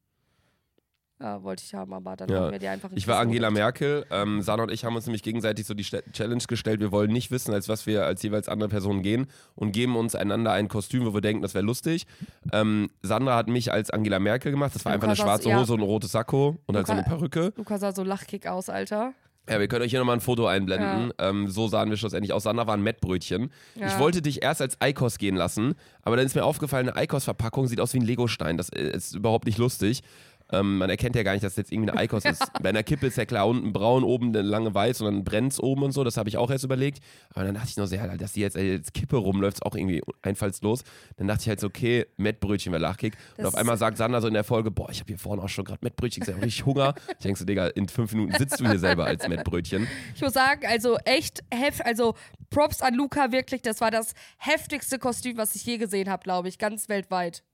Ja, 1.23 1.43
wollte 1.43 1.63
ich 1.67 1.75
haben, 1.75 1.93
aber 1.93 2.17
dann 2.17 2.31
Ja. 2.31 2.41
haben 2.41 2.53
wir 2.53 2.59
die 2.59 2.69
einfach 2.69 2.89
Ich 2.95 3.07
war 3.07 3.19
Angela 3.19 3.49
gedrückt. 3.51 3.81
Merkel. 3.81 4.07
Ähm, 4.11 4.41
Sana 4.41 4.63
und 4.63 4.71
ich 4.73 4.87
haben 4.87 4.97
uns 4.97 5.05
nämlich 5.05 5.23
gegenseitig 5.23 5.67
so 5.67 5.75
die 5.75 5.83
Challenge 5.85 6.43
gestellt. 6.49 6.81
Wir 6.81 6.93
wollen 6.93 7.13
nicht 7.13 7.31
wissen, 7.31 7.53
als 7.53 7.69
was 7.69 7.87
wir 7.87 8.07
als 8.07 8.23
jeweils 8.23 8.49
andere 8.49 8.71
Personen 8.71 9.03
gehen 9.03 9.27
und 9.55 9.73
geben 9.73 9.97
uns 9.97 10.15
einander 10.15 10.53
ein 10.53 10.69
Kostüm, 10.69 11.05
wo 11.05 11.13
wir 11.13 11.21
denken, 11.21 11.43
das 11.43 11.53
wäre 11.53 11.65
lustig. 11.65 12.07
Ähm, 12.53 12.89
Sandra 13.03 13.37
hat 13.37 13.49
mich 13.49 13.71
als 13.71 13.91
Angela 13.91 14.19
Merkel 14.19 14.51
gemacht. 14.51 14.75
Das 14.75 14.85
war 14.87 14.93
einfach 14.93 15.09
eine 15.09 15.17
schwarze 15.17 15.51
ja. 15.51 15.59
Hose 15.61 15.75
und 15.75 15.81
ein 15.81 15.85
rotes 15.87 16.13
Sakko 16.13 16.57
und 16.65 16.75
halt 16.77 16.87
so 16.87 16.93
eine 16.95 17.03
Luca- 17.03 17.11
Perücke. 17.17 17.53
Luca 17.55 17.77
sah 17.77 17.93
so 17.93 18.03
lachkick 18.03 18.47
aus, 18.47 18.71
Alter. 18.71 19.13
Ja, 19.49 19.59
wir 19.59 19.67
können 19.69 19.83
euch 19.83 19.91
hier 19.91 19.99
nochmal 19.99 20.17
ein 20.17 20.21
Foto 20.21 20.47
einblenden. 20.47 21.13
Ähm, 21.19 21.49
so 21.49 21.67
sahen 21.67 21.91
wir 21.91 21.97
schlussendlich 21.97 22.33
aus. 22.33 22.45
Sandra 22.45 22.67
war 22.69 22.75
ein 22.77 22.83
Mettbrötchen. 22.83 23.51
Ja. 23.75 23.89
Ich 23.89 23.99
wollte 23.99 24.23
dich 24.23 24.43
erst 24.45 24.61
als 24.61 24.81
Eikos 24.81 25.19
gehen 25.19 25.35
lassen, 25.35 25.75
aber 26.03 26.17
dann 26.17 26.25
ist 26.25 26.37
mir 26.37 26.45
aufgefallen, 26.45 26.89
eine 26.89 26.97
Eikos-Verpackung 26.97 27.67
sieht 27.67 27.81
aus 27.81 27.93
wie 27.93 27.99
ein 27.99 28.05
Legostein. 28.05 28.57
Das 28.57 28.69
äh, 28.69 28.91
ist 28.93 29.15
überhaupt 29.15 29.47
nicht 29.47 29.59
lustig. 29.59 30.03
Ähm, 30.53 30.79
man 30.79 30.91
erkennt 30.91 31.17
ja 31.17 31.23
gar 31.23 31.33
nicht, 31.33 31.45
dass 31.45 31.53
es 31.53 31.57
jetzt 31.57 31.73
irgendwie 31.73 31.91
eine 31.91 32.01
Eikos 32.01 32.25
ist. 32.25 32.43
Bei 32.63 32.71
einer 32.71 32.83
Kippe 32.83 33.07
ist 33.07 33.17
ja 33.17 33.25
klar, 33.25 33.47
unten 33.49 33.73
braun, 33.73 34.05
oben 34.05 34.29
eine 34.29 34.43
lange 34.43 34.75
weiß 34.75 35.01
und 35.03 35.07
dann 35.07 35.25
brennt 35.25 35.53
es 35.53 35.61
oben 35.61 35.83
und 35.83 35.93
so. 35.93 36.05
Das 36.05 36.17
habe 36.17 36.29
ich 36.29 36.37
auch 36.37 36.51
erst 36.51 36.65
überlegt. 36.65 37.03
Aber 37.35 37.45
dann 37.45 37.55
dachte 37.55 37.69
ich 37.71 37.77
nur 37.77 37.87
so, 37.87 37.95
ja, 37.95 38.17
dass 38.17 38.33
die 38.33 38.41
jetzt 38.41 38.57
als 38.57 38.93
Kippe 38.93 39.17
rumläuft, 39.17 39.59
ist 39.59 39.67
auch 39.67 39.75
irgendwie 39.75 40.03
einfallslos. 40.23 40.83
Dann 41.17 41.29
dachte 41.29 41.43
ich 41.43 41.49
halt 41.49 41.61
so, 41.61 41.69
okay, 41.69 42.07
Mettbrötchen 42.17 42.73
wäre 42.73 42.83
Lachkick. 42.83 43.15
Und 43.37 43.45
Das 43.45 43.47
auf 43.47 43.55
einmal 43.55 43.77
sagt 43.77 43.97
Sandra 43.99 44.21
so 44.21 44.29
in 44.29 44.35
der 44.35 44.45
Folge, 44.45 44.71
boah, 44.71 44.91
ich 44.91 45.01
habe 45.01 45.09
hier 45.09 45.19
vorne 45.19 45.43
auch 45.43 45.49
schon 45.49 45.65
gerade 45.65 45.81
Mettbrötchen, 45.83 46.23
ich 46.23 46.29
habe 46.29 46.43
richtig 46.45 46.67
Hunger. 46.67 46.95
Ich 47.11 47.23
denke 47.23 47.39
so, 47.39 47.45
Digga, 47.45 47.69
in 47.69 47.89
fünf 47.89 48.13
Minuten 48.13 48.37
sitzt 48.37 48.61
du 48.61 48.67
hier 48.69 48.79
selber 48.79 49.05
als 49.05 49.27
Mettbrötchen. 49.29 49.87
Ich 50.15 50.23
muss 50.23 50.33
sagen, 50.33 50.67
also 50.67 50.97
echt 51.05 51.43
heft, 51.53 51.85
also 51.85 52.15
Props 52.51 52.83
an 52.83 52.95
Luca, 52.95 53.33
wirklich, 53.33 53.63
das 53.63 53.81
war 53.81 53.91
das 53.91 54.15
heftigste 54.39 54.99
Kostüm, 54.99 55.37
was 55.37 55.55
ich 55.55 55.65
je 55.65 55.79
gesehen 55.79 56.09
habe, 56.11 56.23
glaube 56.23 56.49
ich, 56.49 56.59
ganz 56.59 56.89
weltweit. 56.89 57.45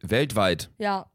Weltweit. 0.00 0.70
Ja. 0.78 1.06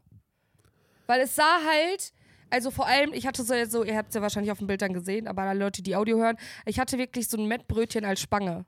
Weil 1.08 1.22
es 1.22 1.36
sah 1.36 1.60
halt, 1.68 2.14
also 2.50 2.72
vor 2.72 2.88
allem, 2.88 3.14
ich 3.14 3.26
hatte 3.28 3.44
so, 3.44 3.54
so 3.66 3.84
ihr 3.84 3.98
habt 3.98 4.10
es 4.10 4.16
ja 4.16 4.22
wahrscheinlich 4.22 4.52
auf 4.52 4.60
den 4.60 4.68
Bildern 4.68 4.94
gesehen, 4.94 5.28
aber 5.28 5.44
alle 5.44 5.60
Leute, 5.60 5.82
die 5.82 5.96
Audio 5.96 6.18
hören, 6.18 6.38
ich 6.66 6.80
hatte 6.80 6.98
wirklich 6.98 7.28
so 7.28 7.38
ein 7.38 7.48
Mettbrötchen 7.48 8.06
als 8.06 8.22
Spange. 8.22 8.66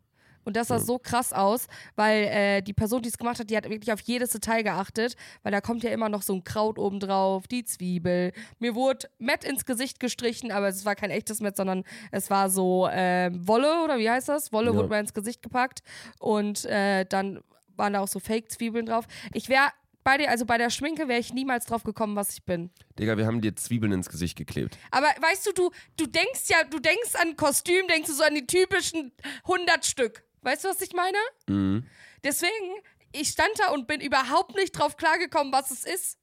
Und 0.48 0.56
das 0.56 0.68
sah 0.68 0.78
so 0.78 1.00
krass 1.00 1.34
aus, 1.34 1.66
weil 1.96 2.26
äh, 2.26 2.62
die 2.62 2.74
Person, 2.74 3.02
die 3.02 3.10
es 3.10 3.18
gemacht 3.18 3.40
hat, 3.40 3.50
die 3.50 3.58
hat 3.58 3.68
wirklich 3.68 3.92
auf 3.92 4.00
jedes 4.02 4.30
Detail 4.30 4.62
geachtet, 4.62 5.16
weil 5.42 5.52
da 5.52 5.60
kommt 5.60 5.82
ja 5.82 5.90
immer 5.90 6.08
noch 6.08 6.22
so 6.22 6.36
ein 6.36 6.44
Kraut 6.44 6.78
oben 6.78 7.00
drauf, 7.00 7.48
die 7.48 7.64
Zwiebel. 7.66 8.32
Mir 8.60 8.76
wurde 8.76 9.08
Mett 9.18 9.44
ins 9.44 9.66
Gesicht 9.66 10.00
gestrichen, 10.00 10.52
aber 10.52 10.68
es 10.68 10.86
war 10.86 10.94
kein 10.94 11.10
echtes 11.10 11.42
Mett, 11.42 11.58
sondern 11.58 11.84
es 12.12 12.30
war 12.30 12.52
so 12.52 12.88
äh, 12.88 13.32
Wolle 13.34 13.84
oder 13.84 13.98
wie 13.98 14.08
heißt 14.08 14.30
das? 14.30 14.54
Wolle 14.54 14.70
Ja. 14.70 14.76
wurde 14.78 14.90
mir 14.90 15.00
ins 15.00 15.16
Gesicht 15.16 15.42
gepackt 15.42 15.82
und 16.20 16.64
äh, 16.66 17.06
dann 17.06 17.42
waren 17.76 17.94
da 17.94 18.02
auch 18.02 18.08
so 18.08 18.20
Fake-Zwiebeln 18.20 18.86
drauf. 18.86 19.06
Ich 19.34 19.50
wäre 19.50 19.70
bei 20.06 20.20
dir, 20.20 20.30
also 20.30 20.46
bei 20.46 20.58
der 20.58 20.70
Schminke 20.70 21.08
wäre 21.08 21.20
ich 21.20 21.34
niemals 21.34 21.66
drauf 21.66 21.84
gekommen, 21.84 22.16
was 22.16 22.32
ich 22.32 22.46
bin. 22.46 22.70
Digga, 22.98 23.18
wir 23.18 23.26
haben 23.26 23.42
dir 23.42 23.56
Zwiebeln 23.56 23.92
ins 23.92 24.08
Gesicht 24.08 24.38
geklebt. 24.38 24.78
Aber 24.92 25.08
weißt 25.08 25.48
du, 25.48 25.52
du, 25.52 25.72
du 25.98 26.06
denkst 26.06 26.44
ja, 26.48 26.64
du 26.64 26.80
denkst 26.80 27.16
an 27.16 27.36
Kostüm, 27.36 27.88
denkst 27.88 28.08
du 28.08 28.14
so 28.14 28.24
an 28.24 28.36
die 28.36 28.46
typischen 28.46 29.12
100 29.44 29.84
Stück. 29.84 30.24
Weißt 30.44 30.64
du, 30.64 30.70
was 30.70 30.80
ich 30.82 30.94
meine? 30.94 31.18
Mhm. 31.48 31.86
Deswegen, 32.24 32.52
ich 33.12 33.30
stand 33.30 33.50
da 33.58 33.72
und 33.72 33.88
bin 33.88 34.00
überhaupt 34.00 34.56
nicht 34.56 34.74
drauf 34.74 34.96
klargekommen, 34.96 35.52
was 35.52 35.72
es 35.72 35.84
ist. 35.84 36.20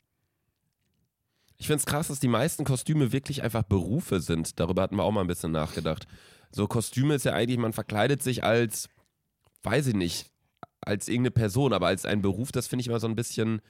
Ich 1.58 1.66
finde 1.66 1.80
es 1.80 1.86
krass, 1.86 2.06
dass 2.06 2.20
die 2.20 2.28
meisten 2.28 2.64
Kostüme 2.64 3.12
wirklich 3.12 3.42
einfach 3.42 3.64
Berufe 3.64 4.20
sind. 4.20 4.60
Darüber 4.60 4.82
hatten 4.82 4.96
wir 4.96 5.02
auch 5.02 5.10
mal 5.10 5.22
ein 5.22 5.26
bisschen 5.26 5.52
nachgedacht. 5.52 6.06
So 6.52 6.68
Kostüme 6.68 7.16
ist 7.16 7.24
ja 7.24 7.32
eigentlich, 7.32 7.58
man 7.58 7.72
verkleidet 7.72 8.22
sich 8.22 8.44
als, 8.44 8.88
weiß 9.64 9.88
ich 9.88 9.94
nicht, 9.94 10.31
als 10.82 11.08
irgendeine 11.08 11.30
Person, 11.30 11.72
aber 11.72 11.86
als 11.86 12.04
ein 12.04 12.22
Beruf, 12.22 12.52
das 12.52 12.66
finde 12.66 12.82
ich 12.82 12.88
immer 12.88 13.00
so 13.00 13.06
ein 13.06 13.16
bisschen, 13.16 13.62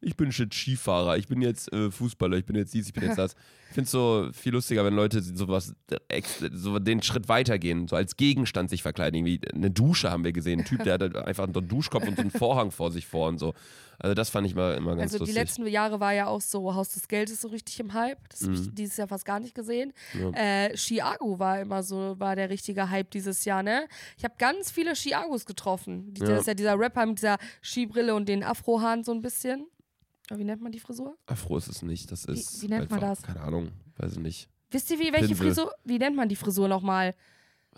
ich 0.00 0.16
bin 0.16 0.30
jetzt 0.30 0.54
Skifahrer, 0.54 1.16
ich 1.18 1.28
bin 1.28 1.42
jetzt 1.42 1.72
äh, 1.72 1.90
Fußballer, 1.90 2.36
ich 2.38 2.46
bin 2.46 2.56
jetzt 2.56 2.72
dies, 2.74 2.86
ich 2.86 2.92
bin 2.92 3.04
jetzt 3.04 3.18
das. 3.18 3.34
Ich 3.68 3.74
finde 3.74 3.84
es 3.84 3.90
so 3.92 4.28
viel 4.32 4.52
lustiger, 4.52 4.84
wenn 4.84 4.94
Leute 4.94 5.22
sowas, 5.22 5.74
ex- 6.08 6.40
so 6.52 6.80
den 6.80 7.02
Schritt 7.02 7.28
weitergehen, 7.28 7.86
so 7.86 7.94
als 7.94 8.16
Gegenstand 8.16 8.68
sich 8.68 8.82
verkleiden. 8.82 9.24
Irgendwie 9.24 9.46
eine 9.54 9.70
Dusche 9.70 10.10
haben 10.10 10.24
wir 10.24 10.32
gesehen, 10.32 10.60
ein 10.60 10.64
Typ, 10.64 10.82
der 10.82 10.94
hat 10.94 11.14
einfach 11.16 11.44
einen 11.44 11.68
Duschkopf 11.68 12.08
und 12.08 12.16
so 12.16 12.22
einen 12.22 12.32
Vorhang 12.32 12.72
vor 12.72 12.90
sich 12.90 13.06
vor 13.06 13.28
und 13.28 13.38
so. 13.38 13.54
Also 14.00 14.14
das 14.14 14.28
fand 14.30 14.46
ich 14.48 14.56
mal 14.56 14.74
immer 14.74 14.96
ganz 14.96 15.12
Also 15.12 15.18
die 15.18 15.30
lustig. 15.30 15.36
letzten 15.36 15.66
Jahre 15.68 16.00
war 16.00 16.12
ja 16.14 16.26
auch 16.26 16.40
so 16.40 16.74
Haus 16.74 16.88
des 16.88 17.06
Geldes 17.06 17.42
so 17.42 17.48
richtig 17.48 17.78
im 17.78 17.92
Hype. 17.92 18.28
Das 18.30 18.42
habe 18.42 18.54
ich 18.54 18.74
dieses 18.74 18.96
Jahr 18.96 19.06
fast 19.06 19.24
gar 19.24 19.38
nicht 19.38 19.54
gesehen. 19.54 19.92
Äh, 20.32 20.74
Chiago 20.76 21.38
war 21.38 21.60
immer 21.60 21.82
so, 21.84 22.18
war 22.18 22.34
der 22.34 22.50
richtige 22.50 22.90
Hype 22.90 23.10
dieses 23.12 23.44
Jahr, 23.44 23.62
ne? 23.62 23.86
Ich 24.16 24.24
habe 24.24 24.34
ganz 24.38 24.70
viele 24.72 24.94
Chiagos 24.96 25.44
getroffen. 25.46 26.12
Die, 26.14 26.22
Ja. 26.22 26.28
Das 26.30 26.40
ist 26.40 26.46
ja 26.46 26.54
dieser 26.54 26.76
Rapper 26.78 27.06
mit 27.06 27.18
dieser 27.18 27.36
Skibrille 27.62 28.14
und 28.16 28.28
den 28.28 28.42
Afrohaaren 28.42 29.04
so 29.04 29.12
ein 29.12 29.20
bisschen. 29.22 29.66
Aber 30.30 30.38
Wie 30.38 30.44
nennt 30.44 30.62
man 30.62 30.70
die 30.70 30.78
Frisur? 30.78 31.18
Afro 31.26 31.58
ist 31.58 31.68
es 31.68 31.82
nicht, 31.82 32.10
das 32.12 32.24
ist 32.24 32.62
wie 32.62 32.68
nennt 32.68 32.88
man 32.88 33.02
einfach, 33.02 33.16
das? 33.16 33.22
Keine 33.22 33.40
Ahnung, 33.40 33.72
weiß 33.96 34.12
ich 34.12 34.18
nicht. 34.18 34.48
Wisst 34.70 34.90
ihr, 34.90 34.98
wie, 35.00 35.12
welche 35.12 35.34
Pinsel. 35.34 35.46
Frisur? 35.46 35.72
Wie 35.84 35.98
nennt 35.98 36.14
man 36.14 36.28
die 36.28 36.36
Frisur 36.36 36.68
nochmal? 36.68 37.16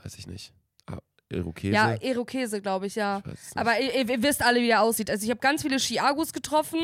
Weiß 0.02 0.18
ich 0.18 0.26
nicht. 0.26 0.52
Irokese? 1.32 1.74
Ja, 1.74 1.94
Irokese, 2.00 2.60
glaube 2.60 2.86
ich, 2.86 2.94
ja. 2.94 3.22
Ich. 3.26 3.56
Aber 3.56 3.78
ihr, 3.80 4.08
ihr 4.08 4.22
wisst 4.22 4.42
alle, 4.42 4.60
wie 4.60 4.66
der 4.66 4.82
aussieht. 4.82 5.10
Also 5.10 5.24
ich 5.24 5.30
habe 5.30 5.40
ganz 5.40 5.62
viele 5.62 5.78
Chiagos 5.78 6.32
getroffen. 6.32 6.80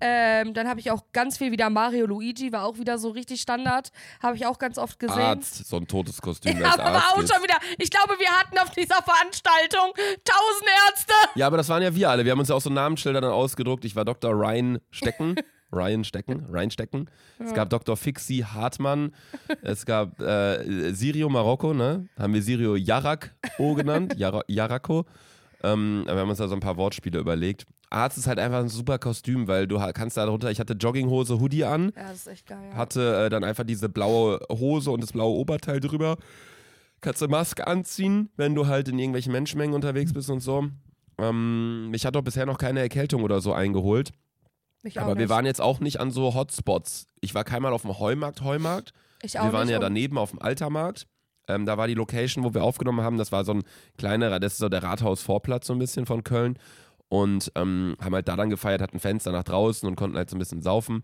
Ähm, 0.00 0.54
dann 0.54 0.68
habe 0.68 0.80
ich 0.80 0.90
auch 0.90 1.04
ganz 1.12 1.38
viel 1.38 1.52
wieder 1.52 1.70
Mario 1.70 2.06
Luigi, 2.06 2.52
war 2.52 2.64
auch 2.64 2.78
wieder 2.78 2.98
so 2.98 3.10
richtig 3.10 3.40
Standard. 3.40 3.90
Habe 4.22 4.36
ich 4.36 4.46
auch 4.46 4.58
ganz 4.58 4.78
oft 4.78 4.98
gesehen. 4.98 5.18
Arzt, 5.18 5.66
so 5.66 5.76
ein 5.76 5.86
totes 5.86 6.20
Kostüm 6.20 6.58
Ja, 6.58 6.74
aber 6.74 6.84
Arzt 6.84 7.12
auch 7.14 7.22
ist. 7.22 7.32
schon 7.32 7.42
wieder. 7.42 7.56
Ich 7.78 7.90
glaube, 7.90 8.14
wir 8.18 8.28
hatten 8.30 8.58
auf 8.58 8.70
dieser 8.70 9.02
Veranstaltung 9.02 9.92
tausend 10.24 10.68
Ärzte. 10.88 11.14
Ja, 11.34 11.46
aber 11.46 11.56
das 11.56 11.68
waren 11.68 11.82
ja 11.82 11.94
wir 11.94 12.10
alle. 12.10 12.24
Wir 12.24 12.32
haben 12.32 12.40
uns 12.40 12.48
ja 12.48 12.54
auch 12.54 12.60
so 12.60 12.70
Namensschilder 12.70 13.20
dann 13.20 13.32
ausgedruckt. 13.32 13.84
Ich 13.84 13.96
war 13.96 14.04
Dr. 14.04 14.32
Ryan 14.32 14.78
Stecken. 14.90 15.36
Ryan 15.72 16.04
Stecken, 16.04 16.46
Ryan 16.50 16.70
Stecken. 16.70 17.10
Es 17.38 17.54
gab 17.54 17.70
Dr. 17.70 17.96
Fixi 17.96 18.38
Hartmann. 18.38 19.12
Es 19.62 19.84
gab 19.84 20.20
äh, 20.20 20.92
Sirio 20.92 21.28
Marokko, 21.28 21.74
ne? 21.74 22.08
Haben 22.18 22.34
wir 22.34 22.42
Sirio 22.42 22.76
Yarako 22.76 23.74
genannt. 23.74 24.14
Yara 24.18 24.42
Yarako. 24.48 25.04
Ähm, 25.62 26.02
wir 26.06 26.14
haben 26.16 26.28
uns 26.28 26.38
da 26.38 26.48
so 26.48 26.54
ein 26.54 26.60
paar 26.60 26.76
Wortspiele 26.76 27.18
überlegt. 27.18 27.66
Arzt 27.90 28.18
ist 28.18 28.26
halt 28.26 28.38
einfach 28.38 28.58
ein 28.58 28.68
super 28.68 28.98
Kostüm, 28.98 29.46
weil 29.48 29.66
du 29.66 29.78
kannst 29.94 30.16
da 30.16 30.26
drunter, 30.26 30.50
ich 30.50 30.60
hatte 30.60 30.74
Jogginghose, 30.74 31.40
Hoodie 31.40 31.64
an. 31.64 31.92
Ja, 31.96 32.08
das 32.08 32.18
ist 32.18 32.26
echt 32.26 32.46
geil. 32.46 32.68
Ja. 32.70 32.76
hatte 32.76 33.26
äh, 33.26 33.30
dann 33.30 33.44
einfach 33.44 33.64
diese 33.64 33.88
blaue 33.88 34.40
Hose 34.50 34.90
und 34.90 35.02
das 35.02 35.12
blaue 35.12 35.36
Oberteil 35.36 35.80
drüber. 35.80 36.16
Kannst 37.00 37.22
du 37.22 37.28
Maske 37.28 37.66
anziehen, 37.66 38.30
wenn 38.36 38.54
du 38.54 38.66
halt 38.66 38.88
in 38.88 38.98
irgendwelchen 38.98 39.32
Menschenmengen 39.32 39.74
unterwegs 39.74 40.12
bist 40.12 40.30
und 40.30 40.40
so. 40.40 40.68
Ähm, 41.18 41.90
mich 41.90 42.04
hat 42.04 42.14
doch 42.14 42.22
bisher 42.22 42.46
noch 42.46 42.58
keine 42.58 42.80
Erkältung 42.80 43.22
oder 43.22 43.40
so 43.40 43.52
eingeholt. 43.52 44.12
Ich 44.86 44.98
auch 44.98 45.04
Aber 45.04 45.14
wir 45.14 45.22
nicht. 45.22 45.28
waren 45.30 45.46
jetzt 45.46 45.60
auch 45.60 45.80
nicht 45.80 46.00
an 46.00 46.10
so 46.10 46.34
Hotspots. 46.34 47.06
Ich 47.20 47.34
war 47.34 47.44
keinmal 47.44 47.72
auf 47.72 47.82
dem 47.82 47.98
Heumarkt, 47.98 48.42
Heumarkt. 48.42 48.92
ich 49.22 49.38
auch 49.38 49.44
Wir 49.46 49.52
waren 49.52 49.66
nicht. 49.66 49.72
ja 49.72 49.78
daneben 49.80 50.16
auf 50.18 50.30
dem 50.30 50.40
Altermarkt. 50.40 51.06
Ähm, 51.48 51.66
da 51.66 51.76
war 51.78 51.86
die 51.86 51.94
Location, 51.94 52.44
wo 52.44 52.54
wir 52.54 52.62
aufgenommen 52.64 53.00
haben. 53.02 53.18
Das 53.18 53.32
war 53.32 53.44
so 53.44 53.52
ein 53.54 53.62
kleinerer, 53.98 54.40
das 54.40 54.54
ist 54.54 54.58
so 54.58 54.68
der 54.68 54.82
Rathausvorplatz 54.82 55.66
so 55.66 55.72
ein 55.72 55.78
bisschen 55.78 56.06
von 56.06 56.24
Köln. 56.24 56.58
Und 57.08 57.52
ähm, 57.54 57.96
haben 58.02 58.14
halt 58.14 58.26
da 58.26 58.34
dann 58.36 58.50
gefeiert, 58.50 58.82
hatten 58.82 58.98
Fenster 58.98 59.30
nach 59.30 59.44
draußen 59.44 59.88
und 59.88 59.94
konnten 59.94 60.16
halt 60.16 60.28
so 60.28 60.34
ein 60.36 60.40
bisschen 60.40 60.60
saufen. 60.62 61.02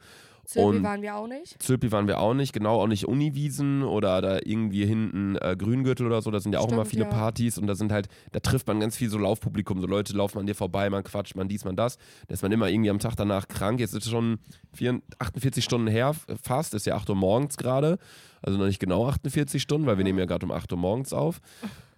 Und- 0.54 0.82
waren 0.82 1.02
wir 1.02 1.16
auch 1.16 1.26
nicht. 1.26 1.62
Zülpi 1.62 1.92
waren 1.92 2.06
wir 2.06 2.18
auch 2.18 2.34
nicht, 2.34 2.52
genau, 2.52 2.80
auch 2.80 2.86
nicht 2.86 3.06
Uniwiesen 3.06 3.82
oder 3.82 4.20
da 4.20 4.38
irgendwie 4.44 4.84
hinten 4.84 5.36
äh, 5.36 5.56
Grüngürtel 5.56 6.06
oder 6.06 6.20
so, 6.20 6.30
da 6.30 6.40
sind 6.40 6.52
ja 6.52 6.58
auch 6.58 6.68
immer 6.70 6.84
Stimmt, 6.84 6.90
viele 6.90 7.04
ja. 7.04 7.10
Partys 7.10 7.58
und 7.58 7.66
da 7.66 7.74
sind 7.74 7.92
halt, 7.92 8.08
da 8.32 8.40
trifft 8.40 8.66
man 8.66 8.80
ganz 8.80 8.96
viel 8.96 9.08
so 9.08 9.18
Laufpublikum, 9.18 9.80
so 9.80 9.86
Leute 9.86 10.14
laufen 10.16 10.38
an 10.38 10.46
dir 10.46 10.54
vorbei, 10.54 10.90
man 10.90 11.04
quatscht, 11.04 11.36
man 11.36 11.48
dies, 11.48 11.64
man 11.64 11.76
das, 11.76 11.96
da 12.26 12.34
ist 12.34 12.42
man 12.42 12.52
immer 12.52 12.68
irgendwie 12.68 12.90
am 12.90 12.98
Tag 12.98 13.14
danach 13.16 13.48
krank, 13.48 13.80
jetzt 13.80 13.94
ist 13.94 14.04
es 14.04 14.10
schon 14.10 14.38
44, 14.74 15.20
48 15.20 15.64
Stunden 15.64 15.86
her, 15.86 16.14
fast, 16.42 16.74
ist 16.74 16.86
ja 16.86 16.96
8 16.96 17.08
Uhr 17.10 17.16
morgens 17.16 17.56
gerade, 17.56 17.98
also 18.42 18.58
noch 18.58 18.66
nicht 18.66 18.80
genau 18.80 19.06
48 19.06 19.62
Stunden, 19.62 19.86
weil 19.86 19.96
wir 19.96 20.04
nehmen 20.04 20.18
ja 20.18 20.26
gerade 20.26 20.44
um 20.44 20.52
8 20.52 20.72
Uhr 20.72 20.78
morgens 20.78 21.12
auf. 21.12 21.40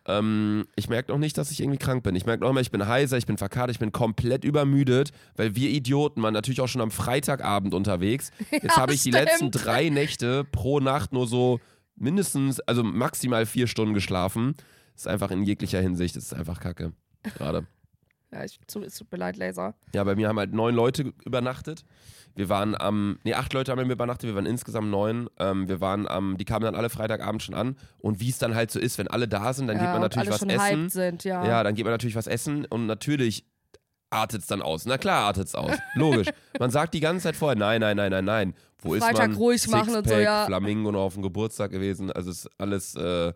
Ähm, 0.06 0.66
ich 0.76 0.88
merke 0.88 1.12
noch 1.12 1.18
nicht, 1.18 1.38
dass 1.38 1.50
ich 1.50 1.60
irgendwie 1.60 1.78
krank 1.78 2.02
bin. 2.02 2.14
Ich 2.14 2.26
merke 2.26 2.42
noch 2.42 2.50
immer, 2.50 2.60
ich 2.60 2.70
bin 2.70 2.86
heiser, 2.86 3.16
ich 3.16 3.26
bin 3.26 3.38
verkatert, 3.38 3.70
ich 3.70 3.78
bin 3.78 3.92
komplett 3.92 4.44
übermüdet, 4.44 5.12
weil 5.36 5.56
wir 5.56 5.70
Idioten 5.70 6.22
waren 6.22 6.34
natürlich 6.34 6.60
auch 6.60 6.68
schon 6.68 6.82
am 6.82 6.90
Freitagabend 6.90 7.74
unterwegs. 7.74 8.30
Jetzt 8.50 8.76
habe 8.76 8.92
ich 8.92 9.02
die 9.02 9.10
stimmt. 9.10 9.24
letzten 9.24 9.50
drei 9.50 9.88
Nächte 9.88 10.44
pro 10.44 10.80
Nacht 10.80 11.12
nur 11.12 11.26
so 11.26 11.60
mindestens, 11.96 12.60
also 12.60 12.82
maximal 12.82 13.46
vier 13.46 13.66
Stunden 13.66 13.94
geschlafen. 13.94 14.54
ist 14.94 15.08
einfach 15.08 15.30
in 15.30 15.42
jeglicher 15.42 15.80
Hinsicht, 15.80 16.16
das 16.16 16.24
ist 16.24 16.34
einfach 16.34 16.60
kacke. 16.60 16.92
Gerade. 17.36 17.66
Ja, 18.34 18.44
ich, 18.44 18.58
es 18.66 18.96
tut 18.96 19.12
mir 19.12 19.18
leid, 19.18 19.36
Laser. 19.36 19.74
Ja, 19.94 20.02
bei 20.02 20.16
mir 20.16 20.28
haben 20.28 20.38
halt 20.38 20.52
neun 20.52 20.74
Leute 20.74 21.12
übernachtet. 21.24 21.84
Wir 22.34 22.48
waren 22.48 22.74
am, 22.74 23.20
nee, 23.22 23.34
acht 23.34 23.52
Leute 23.52 23.70
haben 23.70 23.86
mir 23.86 23.92
übernachtet, 23.92 24.28
wir 24.28 24.34
waren 24.34 24.46
insgesamt 24.46 24.90
neun. 24.90 25.30
Ähm, 25.38 25.68
wir 25.68 25.80
waren 25.80 26.08
am, 26.08 26.36
die 26.36 26.44
kamen 26.44 26.64
dann 26.64 26.74
alle 26.74 26.90
Freitagabend 26.90 27.44
schon 27.44 27.54
an. 27.54 27.76
Und 27.98 28.18
wie 28.18 28.30
es 28.30 28.38
dann 28.38 28.56
halt 28.56 28.72
so 28.72 28.80
ist, 28.80 28.98
wenn 28.98 29.06
alle 29.06 29.28
da 29.28 29.52
sind, 29.52 29.68
dann 29.68 29.76
ja, 29.76 29.84
geht 29.84 29.92
man 29.92 30.00
natürlich 30.00 30.30
was 30.30 30.42
essen. 30.42 30.88
sind, 30.88 31.22
ja. 31.22 31.46
Ja, 31.46 31.62
dann 31.62 31.76
geht 31.76 31.84
man 31.84 31.92
natürlich 31.92 32.16
was 32.16 32.26
essen 32.26 32.64
und 32.64 32.86
natürlich 32.86 33.44
artet 34.10 34.40
es 34.40 34.46
dann 34.48 34.62
aus. 34.62 34.84
Na 34.84 34.98
klar 34.98 35.26
artet 35.26 35.46
es 35.46 35.54
aus. 35.54 35.76
Logisch. 35.94 36.28
Man 36.58 36.72
sagt 36.72 36.94
die 36.94 37.00
ganze 37.00 37.24
Zeit 37.24 37.36
vorher, 37.36 37.56
nein, 37.56 37.80
nein, 37.80 37.96
nein, 37.96 38.10
nein, 38.10 38.24
nein. 38.24 38.54
Wo 38.78 38.94
ist 38.94 39.04
Freitag 39.04 39.28
man? 39.28 39.36
ruhig 39.36 39.66
machen 39.68 39.94
und 39.94 40.08
so, 40.08 40.14
Sixpack, 40.14 40.22
ja. 40.22 40.46
Flamingo 40.46 40.90
noch 40.90 41.02
auf 41.02 41.14
dem 41.14 41.22
Geburtstag 41.22 41.70
gewesen. 41.70 42.10
Also 42.10 42.30
ist 42.30 42.48
alles, 42.58 42.96
äh, 42.96 43.32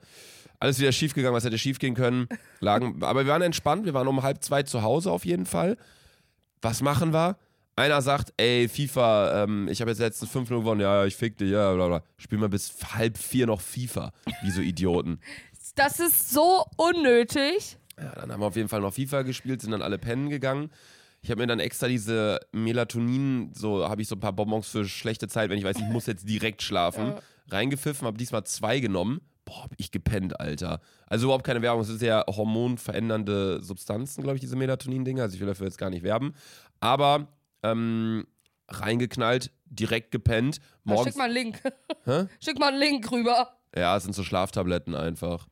alles 0.61 0.79
wieder 0.79 0.93
schief 0.93 1.15
gegangen, 1.15 1.35
was 1.35 1.45
hätte 1.45 1.59
schief 1.59 1.79
gehen 1.79 1.95
können. 1.95 2.29
Lagen, 2.61 3.03
aber 3.03 3.25
wir 3.25 3.33
waren 3.33 3.43
entspannt, 3.43 3.85
wir 3.85 3.95
waren 3.95 4.09
um 4.09 4.23
halb 4.23 4.43
zwei 4.43 4.63
zu 4.63 4.83
Hause 4.83 5.11
auf 5.11 5.25
jeden 5.25 5.47
Fall. 5.47 5.77
Was 6.63 6.83
machen 6.83 7.13
wir? 7.13 7.37
Einer 7.77 8.03
sagt, 8.03 8.33
ey, 8.39 8.69
FIFA, 8.69 9.45
ähm, 9.45 9.69
ich 9.71 9.81
habe 9.81 9.93
jetzt 9.93 10.01
letzten 10.01 10.27
fünf 10.27 10.51
Minuten 10.51 10.65
gewonnen, 10.65 10.81
ja, 10.81 10.97
ja, 10.97 11.07
ich 11.07 11.15
fick 11.15 11.39
dich, 11.39 11.51
ja, 11.51 11.73
bla 11.75 11.87
bla. 11.87 12.03
Spielen 12.17 12.41
wir 12.41 12.49
bis 12.49 12.75
halb 12.95 13.17
vier 13.17 13.47
noch 13.47 13.61
FIFA. 13.61 14.13
Wie 14.43 14.51
so 14.51 14.61
Idioten. 14.61 15.21
Das 15.77 16.01
ist 16.01 16.31
so 16.33 16.65
unnötig. 16.77 17.77
Ja, 17.97 18.13
dann 18.17 18.33
haben 18.33 18.41
wir 18.41 18.47
auf 18.47 18.57
jeden 18.57 18.69
Fall 18.69 18.81
noch 18.81 18.95
FIFA 18.95 19.23
gespielt, 19.23 19.61
sind 19.61 19.71
dann 19.71 19.83
alle 19.83 19.99
pennen 19.99 20.29
gegangen. 20.29 20.71
Ich 21.21 21.31
habe 21.31 21.41
mir 21.41 21.47
dann 21.47 21.61
extra 21.61 21.87
diese 21.89 22.41
Melatonin, 22.53 23.53
so 23.55 23.89
habe 23.89 24.03
ich 24.03 24.09
so 24.09 24.17
ein 24.17 24.21
paar 24.21 24.33
Bonbons 24.33 24.69
für 24.69 24.85
schlechte 24.85 25.29
Zeit, 25.29 25.51
wenn 25.51 25.59
ich 25.59 25.65
weiß, 25.65 25.77
ich 25.77 25.85
muss 25.85 26.07
jetzt 26.07 26.29
direkt 26.29 26.63
schlafen, 26.63 27.15
reingepfiffen, 27.49 28.07
habe 28.07 28.19
diesmal 28.19 28.45
zwei 28.45 28.81
genommen. 28.81 29.21
Boah, 29.49 29.63
hab 29.63 29.73
ich 29.79 29.91
gepennt, 29.91 30.39
Alter. 30.39 30.81
Also 31.07 31.25
überhaupt 31.27 31.45
keine 31.45 31.63
Werbung, 31.63 31.81
es 31.81 31.89
ist 31.89 32.03
ja 32.03 32.23
hormonverändernde 32.29 33.63
Substanzen, 33.63 34.23
glaube 34.23 34.37
ich, 34.37 34.43
diese 34.43 34.57
Melatonin-Dinger. 34.57 35.23
Also 35.23 35.37
ich 35.37 35.41
will 35.41 35.47
dafür 35.47 35.67
jetzt 35.67 35.79
gar 35.79 35.89
nicht 35.89 36.03
werben. 36.03 36.35
Aber 36.81 37.29
ähm, 37.63 38.27
reingeknallt, 38.69 39.51
direkt 39.65 40.11
gepennt. 40.11 40.57
Ja, 40.57 40.63
Morgens, 40.85 41.07
schick 41.07 41.17
mal 41.17 41.25
einen 41.25 41.35
Link. 41.35 41.63
Hä? 42.05 42.27
Schick 42.45 42.59
mal 42.59 42.69
einen 42.69 42.79
Link 42.79 43.11
rüber. 43.11 43.57
Ja, 43.75 43.97
es 43.97 44.03
sind 44.05 44.13
so 44.13 44.23
Schlaftabletten 44.23 44.95
einfach. 44.95 45.49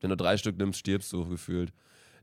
Wenn 0.00 0.10
du 0.10 0.16
drei 0.16 0.36
Stück 0.36 0.58
nimmst, 0.58 0.80
stirbst 0.80 1.10
du 1.14 1.26
gefühlt. 1.26 1.72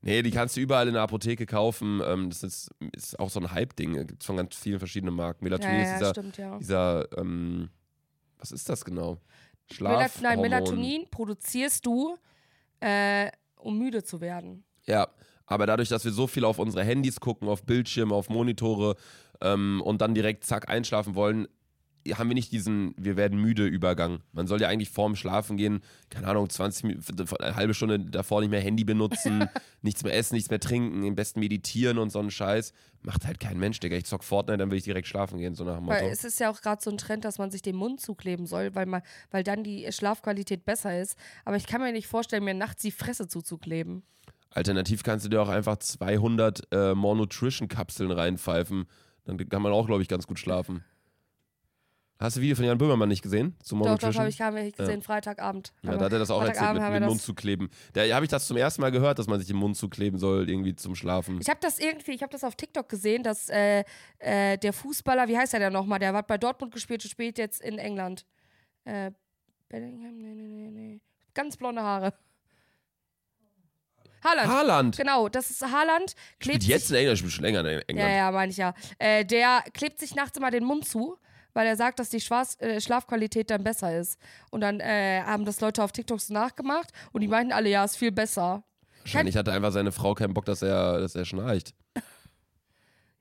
Nee, 0.03 0.21
die 0.21 0.29
kannst 0.29 0.55
du 0.55 0.61
überall 0.61 0.87
in 0.87 0.93
der 0.93 1.01
Apotheke 1.01 1.47
kaufen. 1.47 2.01
Ähm, 2.05 2.29
das 2.29 2.43
ist, 2.43 2.69
ist 2.95 3.19
auch 3.19 3.31
so 3.31 3.39
ein 3.39 3.49
Hype-Ding. 3.49 3.93
Gibt 4.05 4.21
es 4.21 4.27
von 4.27 4.37
ganz 4.37 4.55
vielen 4.55 4.77
verschiedenen 4.77 5.15
Marken. 5.15 5.43
Ja, 5.43 5.49
Melatonin 5.49 5.81
ist 5.81 5.87
ja, 5.87 5.97
dieser, 5.97 6.11
stimmt, 6.11 6.37
ja. 6.37 6.57
dieser 6.59 7.17
ähm, 7.17 7.69
was 8.37 8.51
ist 8.51 8.69
das 8.69 8.85
genau? 8.85 9.19
Schlaf. 9.71 10.21
Nein, 10.21 10.41
Melatonin 10.41 11.07
produzierst 11.09 11.85
du, 11.85 12.17
äh, 12.79 13.29
um 13.57 13.77
müde 13.77 14.03
zu 14.03 14.21
werden. 14.21 14.63
Ja, 14.85 15.07
aber 15.45 15.65
dadurch, 15.65 15.89
dass 15.89 16.05
wir 16.05 16.11
so 16.11 16.27
viel 16.27 16.45
auf 16.45 16.59
unsere 16.59 16.83
Handys 16.83 17.19
gucken, 17.19 17.47
auf 17.47 17.63
Bildschirme, 17.63 18.13
auf 18.13 18.29
Monitore 18.29 18.95
ähm, 19.41 19.81
und 19.83 20.01
dann 20.01 20.13
direkt 20.13 20.43
zack 20.43 20.69
einschlafen 20.69 21.15
wollen, 21.15 21.47
haben 22.13 22.29
wir 22.29 22.35
nicht 22.35 22.51
diesen 22.51 22.93
wir 22.97 23.17
werden 23.17 23.39
müde 23.39 23.65
Übergang. 23.65 24.19
Man 24.31 24.47
soll 24.47 24.61
ja 24.61 24.67
eigentlich 24.67 24.89
vorm 24.89 25.15
Schlafen 25.15 25.57
gehen, 25.57 25.81
keine 26.09 26.27
Ahnung, 26.27 26.49
20 26.49 26.83
Minuten, 26.83 27.25
eine 27.39 27.55
halbe 27.55 27.73
Stunde 27.73 27.99
davor 27.99 28.41
nicht 28.41 28.49
mehr 28.49 28.61
Handy 28.61 28.83
benutzen, 28.83 29.47
nichts 29.81 30.03
mehr 30.03 30.13
essen, 30.13 30.35
nichts 30.35 30.49
mehr 30.49 30.59
trinken, 30.59 31.05
am 31.05 31.15
besten 31.15 31.39
meditieren 31.39 31.97
und 31.97 32.11
so 32.11 32.19
einen 32.19 32.31
Scheiß. 32.31 32.73
Macht 33.01 33.25
halt 33.25 33.39
kein 33.39 33.59
Mensch, 33.59 33.79
Digga. 33.79 33.95
Ich 33.97 34.05
zock 34.05 34.23
Fortnite, 34.23 34.57
dann 34.57 34.71
will 34.71 34.77
ich 34.77 34.83
direkt 34.83 35.07
schlafen 35.07 35.37
gehen, 35.37 35.55
so 35.55 35.63
nach 35.63 35.77
dem 35.77 35.85
Motto. 35.85 35.99
Weil 35.99 36.11
es 36.11 36.23
ist 36.23 36.39
ja 36.39 36.49
auch 36.49 36.61
gerade 36.61 36.81
so 36.81 36.89
ein 36.89 36.97
Trend, 36.97 37.25
dass 37.25 37.37
man 37.37 37.51
sich 37.51 37.61
den 37.61 37.75
Mund 37.75 38.01
zukleben 38.01 38.45
soll, 38.45 38.73
weil, 38.75 38.85
man, 38.85 39.01
weil 39.31 39.43
dann 39.43 39.63
die 39.63 39.91
Schlafqualität 39.91 40.65
besser 40.65 40.99
ist. 40.99 41.17
Aber 41.43 41.55
ich 41.57 41.67
kann 41.67 41.81
mir 41.81 41.91
nicht 41.91 42.07
vorstellen, 42.07 42.43
mir 42.43 42.53
nachts 42.53 42.81
die 42.81 42.91
Fresse 42.91 43.27
zuzukleben. 43.27 44.03
Alternativ 44.49 45.03
kannst 45.03 45.25
du 45.25 45.29
dir 45.29 45.41
auch 45.41 45.49
einfach 45.49 45.77
200 45.77 46.67
äh, 46.71 46.95
More 46.95 47.17
Nutrition 47.17 47.67
Kapseln 47.67 48.11
reinpfeifen. 48.11 48.85
Dann 49.25 49.37
kann 49.49 49.61
man 49.61 49.73
auch, 49.73 49.85
glaube 49.85 50.01
ich, 50.01 50.07
ganz 50.07 50.27
gut 50.27 50.39
schlafen. 50.39 50.83
Hast 52.17 52.37
du 52.37 52.41
Video 52.41 52.55
von 52.55 52.63
Jan 52.63 52.77
Böhmermann 52.77 53.09
nicht 53.09 53.21
gesehen? 53.21 53.55
Zu 53.61 53.75
More 53.75 53.89
Doch, 53.89 53.97
doch, 53.99 54.15
habe 54.15 54.29
ich, 54.29 54.39
hab 54.39 54.55
ich 54.55 54.73
gesehen, 54.73 55.01
Freitagabend. 55.01 55.73
Ja, 55.81 55.97
da 55.97 56.05
hat 56.05 56.13
er 56.13 56.19
das 56.19 56.31
auch 56.31 56.41
erzählt, 56.41 56.73
mit, 56.73 56.89
mit 56.89 57.03
Mund 57.03 57.21
zu 57.21 57.33
kleben. 57.33 57.69
Da 57.91 58.01
habe 58.15 58.23
ich 58.23 58.31
das 58.31 58.47
zum 58.47 58.55
ersten 58.55 58.81
Mal 58.81 58.91
gehört, 58.91 59.19
dass 59.19 59.27
man 59.27 59.37
sich 59.37 59.47
den 59.47 59.57
Mund 59.57 59.75
zukleben 59.75 60.17
soll, 60.17 60.49
irgendwie 60.49 60.75
zum 60.75 60.95
Schlafen. 60.95 61.39
Ich 61.41 61.49
habe 61.49 61.59
das 61.61 61.77
irgendwie, 61.77 62.13
ich 62.13 62.21
habe 62.21 62.31
das 62.31 62.45
auf 62.45 62.55
TikTok 62.55 62.87
gesehen, 62.87 63.21
dass 63.23 63.49
äh, 63.49 63.83
äh, 64.19 64.57
der 64.57 64.71
Fußballer, 64.71 65.27
wie 65.27 65.37
heißt 65.37 65.53
er 65.53 65.59
denn 65.59 65.73
nochmal? 65.73 65.99
Der 65.99 66.13
hat 66.13 66.27
bei 66.27 66.37
Dortmund 66.37 66.73
gespielt 66.73 67.03
und 67.03 67.09
spielt 67.09 67.37
jetzt 67.37 67.61
in 67.61 67.79
England. 67.79 68.25
Äh, 68.85 69.11
Bellingham? 69.67 70.17
Nee, 70.17 70.35
nee, 70.35 70.47
nee, 70.47 70.71
nee. 70.71 71.01
Ganz 71.33 71.57
blonde 71.57 71.81
Haare. 71.81 72.13
Haaland. 74.23 74.47
Haaland! 74.47 74.97
Genau, 74.97 75.29
das 75.29 75.51
ist 75.51 75.61
Haaland. 75.61 76.15
Klebt 76.39 76.63
Spielt 76.63 76.79
jetzt 76.79 76.89
in 76.89 76.97
England, 76.97 77.19
spielt 77.19 77.33
schon 77.33 77.43
länger 77.43 77.59
in 77.59 77.81
England. 77.87 78.09
Ja, 78.09 78.15
ja, 78.15 78.31
meine 78.31 78.51
ich 78.51 78.57
ja. 78.57 78.73
Äh, 78.97 79.23
der 79.23 79.63
klebt 79.73 79.99
sich 79.99 80.15
nachts 80.15 80.37
immer 80.37 80.49
den 80.49 80.63
Mund 80.63 80.87
zu, 80.87 81.17
weil 81.55 81.65
er 81.65 81.75
sagt, 81.75 81.97
dass 81.97 82.09
die 82.09 82.21
Schwarz, 82.21 82.55
äh, 82.61 82.79
Schlafqualität 82.79 83.49
dann 83.49 83.63
besser 83.63 83.97
ist. 83.97 84.19
Und 84.51 84.61
dann 84.61 84.79
äh, 84.79 85.21
haben 85.23 85.45
das 85.45 85.59
Leute 85.61 85.83
auf 85.83 85.91
TikTok 85.91 86.21
so 86.21 86.31
nachgemacht 86.33 86.91
und 87.13 87.21
die 87.21 87.27
meinten 87.27 87.51
alle, 87.53 87.69
ja, 87.69 87.83
ist 87.83 87.95
viel 87.97 88.11
besser. 88.11 88.63
Wahrscheinlich 89.01 89.35
hatte 89.37 89.51
einfach 89.51 89.71
seine 89.71 89.91
Frau 89.91 90.13
keinen 90.13 90.33
Bock, 90.33 90.45
dass 90.45 90.61
er, 90.61 90.99
dass 90.99 91.15
er 91.15 91.25
schnarcht. 91.25 91.73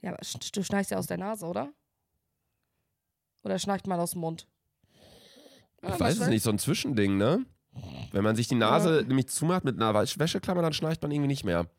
Ja, 0.03 0.11
aber 0.11 0.19
sch- 0.23 0.55
du 0.55 0.63
schnarchst 0.63 0.91
ja 0.91 0.99
aus 0.99 1.07
der 1.07 1.17
Nase, 1.17 1.47
oder? 1.47 1.73
Oder 3.43 3.59
schnarcht 3.59 3.87
man 3.87 3.99
aus 3.99 4.11
dem 4.11 4.21
Mund? 4.21 4.47
Ich 5.83 5.99
weiß 6.01 6.19
es 6.21 6.29
nicht, 6.29 6.43
so 6.43 6.51
ein 6.51 6.59
Zwischending, 6.59 7.17
ne? 7.17 7.45
Wenn 8.13 8.23
man 8.23 8.37
sich 8.37 8.47
die 8.49 8.55
Nase 8.55 9.05
nämlich 9.09 9.29
zumacht 9.29 9.65
mit 9.65 9.77
einer 9.81 9.93
Wäsch- 9.99 10.19
Wäscheklammer, 10.19 10.61
dann 10.63 10.75
schnarcht 10.75 11.01
man 11.01 11.11
irgendwie 11.11 11.29
nicht 11.29 11.45
mehr. 11.45 11.71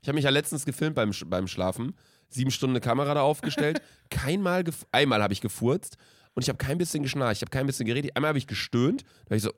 Ich 0.00 0.08
habe 0.08 0.14
mich 0.14 0.24
ja 0.24 0.30
letztens 0.30 0.64
gefilmt 0.64 0.94
beim, 0.94 1.10
beim 1.26 1.46
Schlafen. 1.48 1.96
Sieben 2.32 2.50
Stunden 2.50 2.74
eine 2.76 2.80
Kamera 2.80 3.14
da 3.14 3.22
aufgestellt. 3.22 3.80
kein 4.10 4.40
Mal, 4.42 4.62
gef- 4.62 4.84
einmal 4.92 5.22
habe 5.22 5.32
ich 5.32 5.40
gefurzt 5.40 5.96
und 6.34 6.42
ich 6.42 6.48
habe 6.48 6.58
kein 6.58 6.78
bisschen 6.78 7.02
geschnarcht. 7.02 7.36
Ich 7.36 7.42
habe 7.42 7.50
kein 7.50 7.66
bisschen 7.66 7.86
geredet. 7.86 8.16
Einmal 8.16 8.30
habe 8.30 8.38
ich 8.38 8.46
gestöhnt. 8.46 9.02
Da 9.26 9.26
habe 9.26 9.36
ich 9.36 9.42
so, 9.42 9.52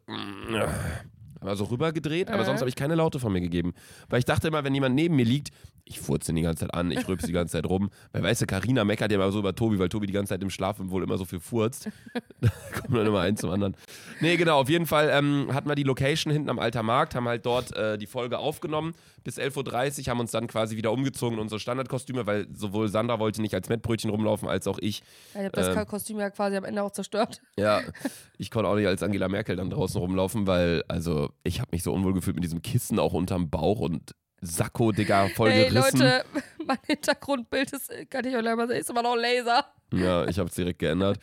aber 1.41 1.57
so 1.57 1.65
rübergedreht, 1.65 2.31
aber 2.31 2.43
Äh. 2.43 2.47
sonst 2.47 2.61
habe 2.61 2.69
ich 2.69 2.77
keine 2.77 2.95
Laute 2.95 3.21
von 3.21 3.33
mir 3.33 3.41
gegeben. 3.41 3.75
Weil 4.09 4.19
ich 4.19 4.25
dachte 4.25 4.49
immer, 4.49 4.65
wenn 4.65 4.75
jemand 4.75 4.95
neben 4.95 5.15
mir 5.17 5.25
liegt, 5.25 5.51
ich 5.87 6.01
furze 6.01 6.33
ihn 6.33 6.37
die 6.37 6.43
ganze 6.43 6.61
Zeit 6.61 6.75
an, 6.75 6.91
ich 6.91 7.07
rülpse 7.07 7.27
die 7.27 7.33
ganze 7.33 7.53
Zeit 7.53 7.67
rum. 7.67 7.91
Weil 8.13 8.23
weißt 8.23 8.43
du, 8.43 8.47
Carina 8.47 8.85
meckert 8.85 9.11
ja 9.11 9.17
immer 9.17 9.31
so 9.31 9.39
über 9.39 9.55
Tobi, 9.55 9.79
weil 9.79 9.89
Tobi 9.89 10.07
die 10.07 10.13
ganze 10.13 10.31
Zeit 10.31 10.43
im 10.43 10.51
Schlafen 10.51 10.91
wohl 10.91 11.03
immer 11.03 11.19
so 11.19 11.25
viel 11.25 11.41
furzt. 11.41 11.89
da 12.41 12.49
kommt 12.81 12.97
dann 12.97 13.07
immer 13.07 13.21
eins 13.21 13.41
zum 13.41 13.51
anderen. 13.51 13.77
Nee, 14.21 14.37
genau, 14.37 14.61
auf 14.61 14.69
jeden 14.71 14.87
Fall 14.87 15.11
ähm, 15.13 15.49
hatten 15.53 15.69
wir 15.69 15.75
die 15.75 15.83
Location 15.83 16.33
hinten 16.33 16.49
am 16.49 16.59
Alter 16.59 16.83
Markt, 16.83 17.15
haben 17.15 17.29
halt 17.29 17.45
dort 17.45 17.77
äh, 17.77 17.99
die 17.99 18.07
Folge 18.07 18.39
aufgenommen 18.39 18.95
bis 19.25 19.39
11.30 19.39 20.01
Uhr, 20.01 20.11
haben 20.11 20.21
uns 20.21 20.31
dann 20.31 20.47
quasi 20.47 20.77
wieder 20.77 20.93
umgezogen 20.93 21.37
in 21.37 21.41
unsere 21.41 21.59
Standardkostüme, 21.59 22.27
weil 22.27 22.47
sowohl 22.53 22.89
Sandra 22.89 23.19
wollte 23.19 23.41
nicht 23.41 23.55
als 23.55 23.69
Mettbrötchen 23.69 24.11
rumlaufen, 24.11 24.49
als 24.49 24.67
auch 24.67 24.79
ich. 24.79 25.03
Ich 25.33 25.37
habe 25.37 25.51
das 25.51 25.75
Ähm. 25.75 25.87
Kostüm 25.87 26.19
ja 26.19 26.31
quasi 26.31 26.57
am 26.57 26.65
Ende 26.65 26.83
auch 26.83 26.93
zerstört. 26.93 27.41
Ja, 27.59 27.81
ich 28.39 28.51
konnte 28.51 28.69
auch 28.69 28.77
nicht 28.77 28.87
als 28.87 29.03
Angela 29.03 29.29
Merkel 29.29 29.57
dann 29.57 29.71
draußen 29.71 29.99
rumlaufen, 30.01 30.47
weil, 30.47 30.85
also, 30.89 31.31
ich 31.43 31.61
habe 31.61 31.71
mich 31.73 31.83
so 31.83 31.93
unwohl 31.93 32.15
gefühlt 32.15 32.37
mit 32.37 32.45
diesem 32.45 32.63
Kissen 32.63 32.99
auch 32.99 33.15
unterm 33.15 33.51
Bauch 33.51 33.81
und 33.81 34.15
Sakko, 34.45 34.93
Digga, 34.93 35.29
voll 35.29 35.51
Ey, 35.51 35.69
gerissen. 35.69 36.01
Leute, 36.01 36.25
mein 36.67 36.79
Hintergrundbild 36.87 37.73
ist, 37.73 37.91
kann 38.11 38.25
ich 38.27 38.35
euch 38.35 38.43
gleich 38.43 38.57
mal 38.57 38.67
sagen, 38.69 38.81
ist 38.81 38.91
immer 38.91 39.03
noch 39.03 39.17
Laser. 39.17 39.65
Ja, 39.93 40.27
ich 40.27 40.39
habe 40.39 40.49
es 40.49 40.55
direkt 40.55 40.79
geändert. 40.79 41.19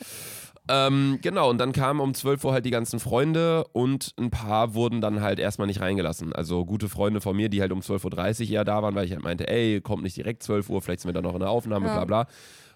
Ähm, 0.70 1.20
genau, 1.22 1.50
und 1.50 1.58
dann 1.58 1.72
kamen 1.74 2.00
um 2.00 2.14
12 2.14 2.46
Uhr 2.46 2.54
halt 2.54 2.66
die 2.66 2.72
ganzen 2.72 3.00
Freunde 3.00 3.66
und 3.74 4.14
ein 4.20 4.30
paar 4.30 4.74
wurden 4.76 5.02
dann 5.02 5.22
halt 5.22 5.40
erstmal 5.40 5.68
nicht 5.68 5.82
reingelassen. 5.82 6.34
Also 6.34 6.66
gute 6.66 6.88
Freunde 6.88 7.20
von 7.20 7.36
mir, 7.36 7.50
die 7.50 7.62
halt 7.62 7.72
um 7.72 7.80
12.30 7.80 8.46
Uhr 8.46 8.50
eher 8.52 8.64
da 8.64 8.82
waren, 8.84 8.94
weil 8.96 9.06
ich 9.06 9.12
halt 9.12 9.24
meinte, 9.24 9.48
ey, 9.50 9.82
kommt 9.82 10.04
nicht 10.04 10.16
direkt 10.16 10.44
12 10.44 10.70
Uhr, 10.70 10.82
vielleicht 10.82 11.02
sind 11.02 11.10
wir 11.10 11.14
dann 11.14 11.24
noch 11.24 11.34
in 11.34 11.40
der 11.40 11.50
Aufnahme, 11.50 11.88
Ja. 11.88 11.94
bla 11.96 12.06
bla. 12.06 12.28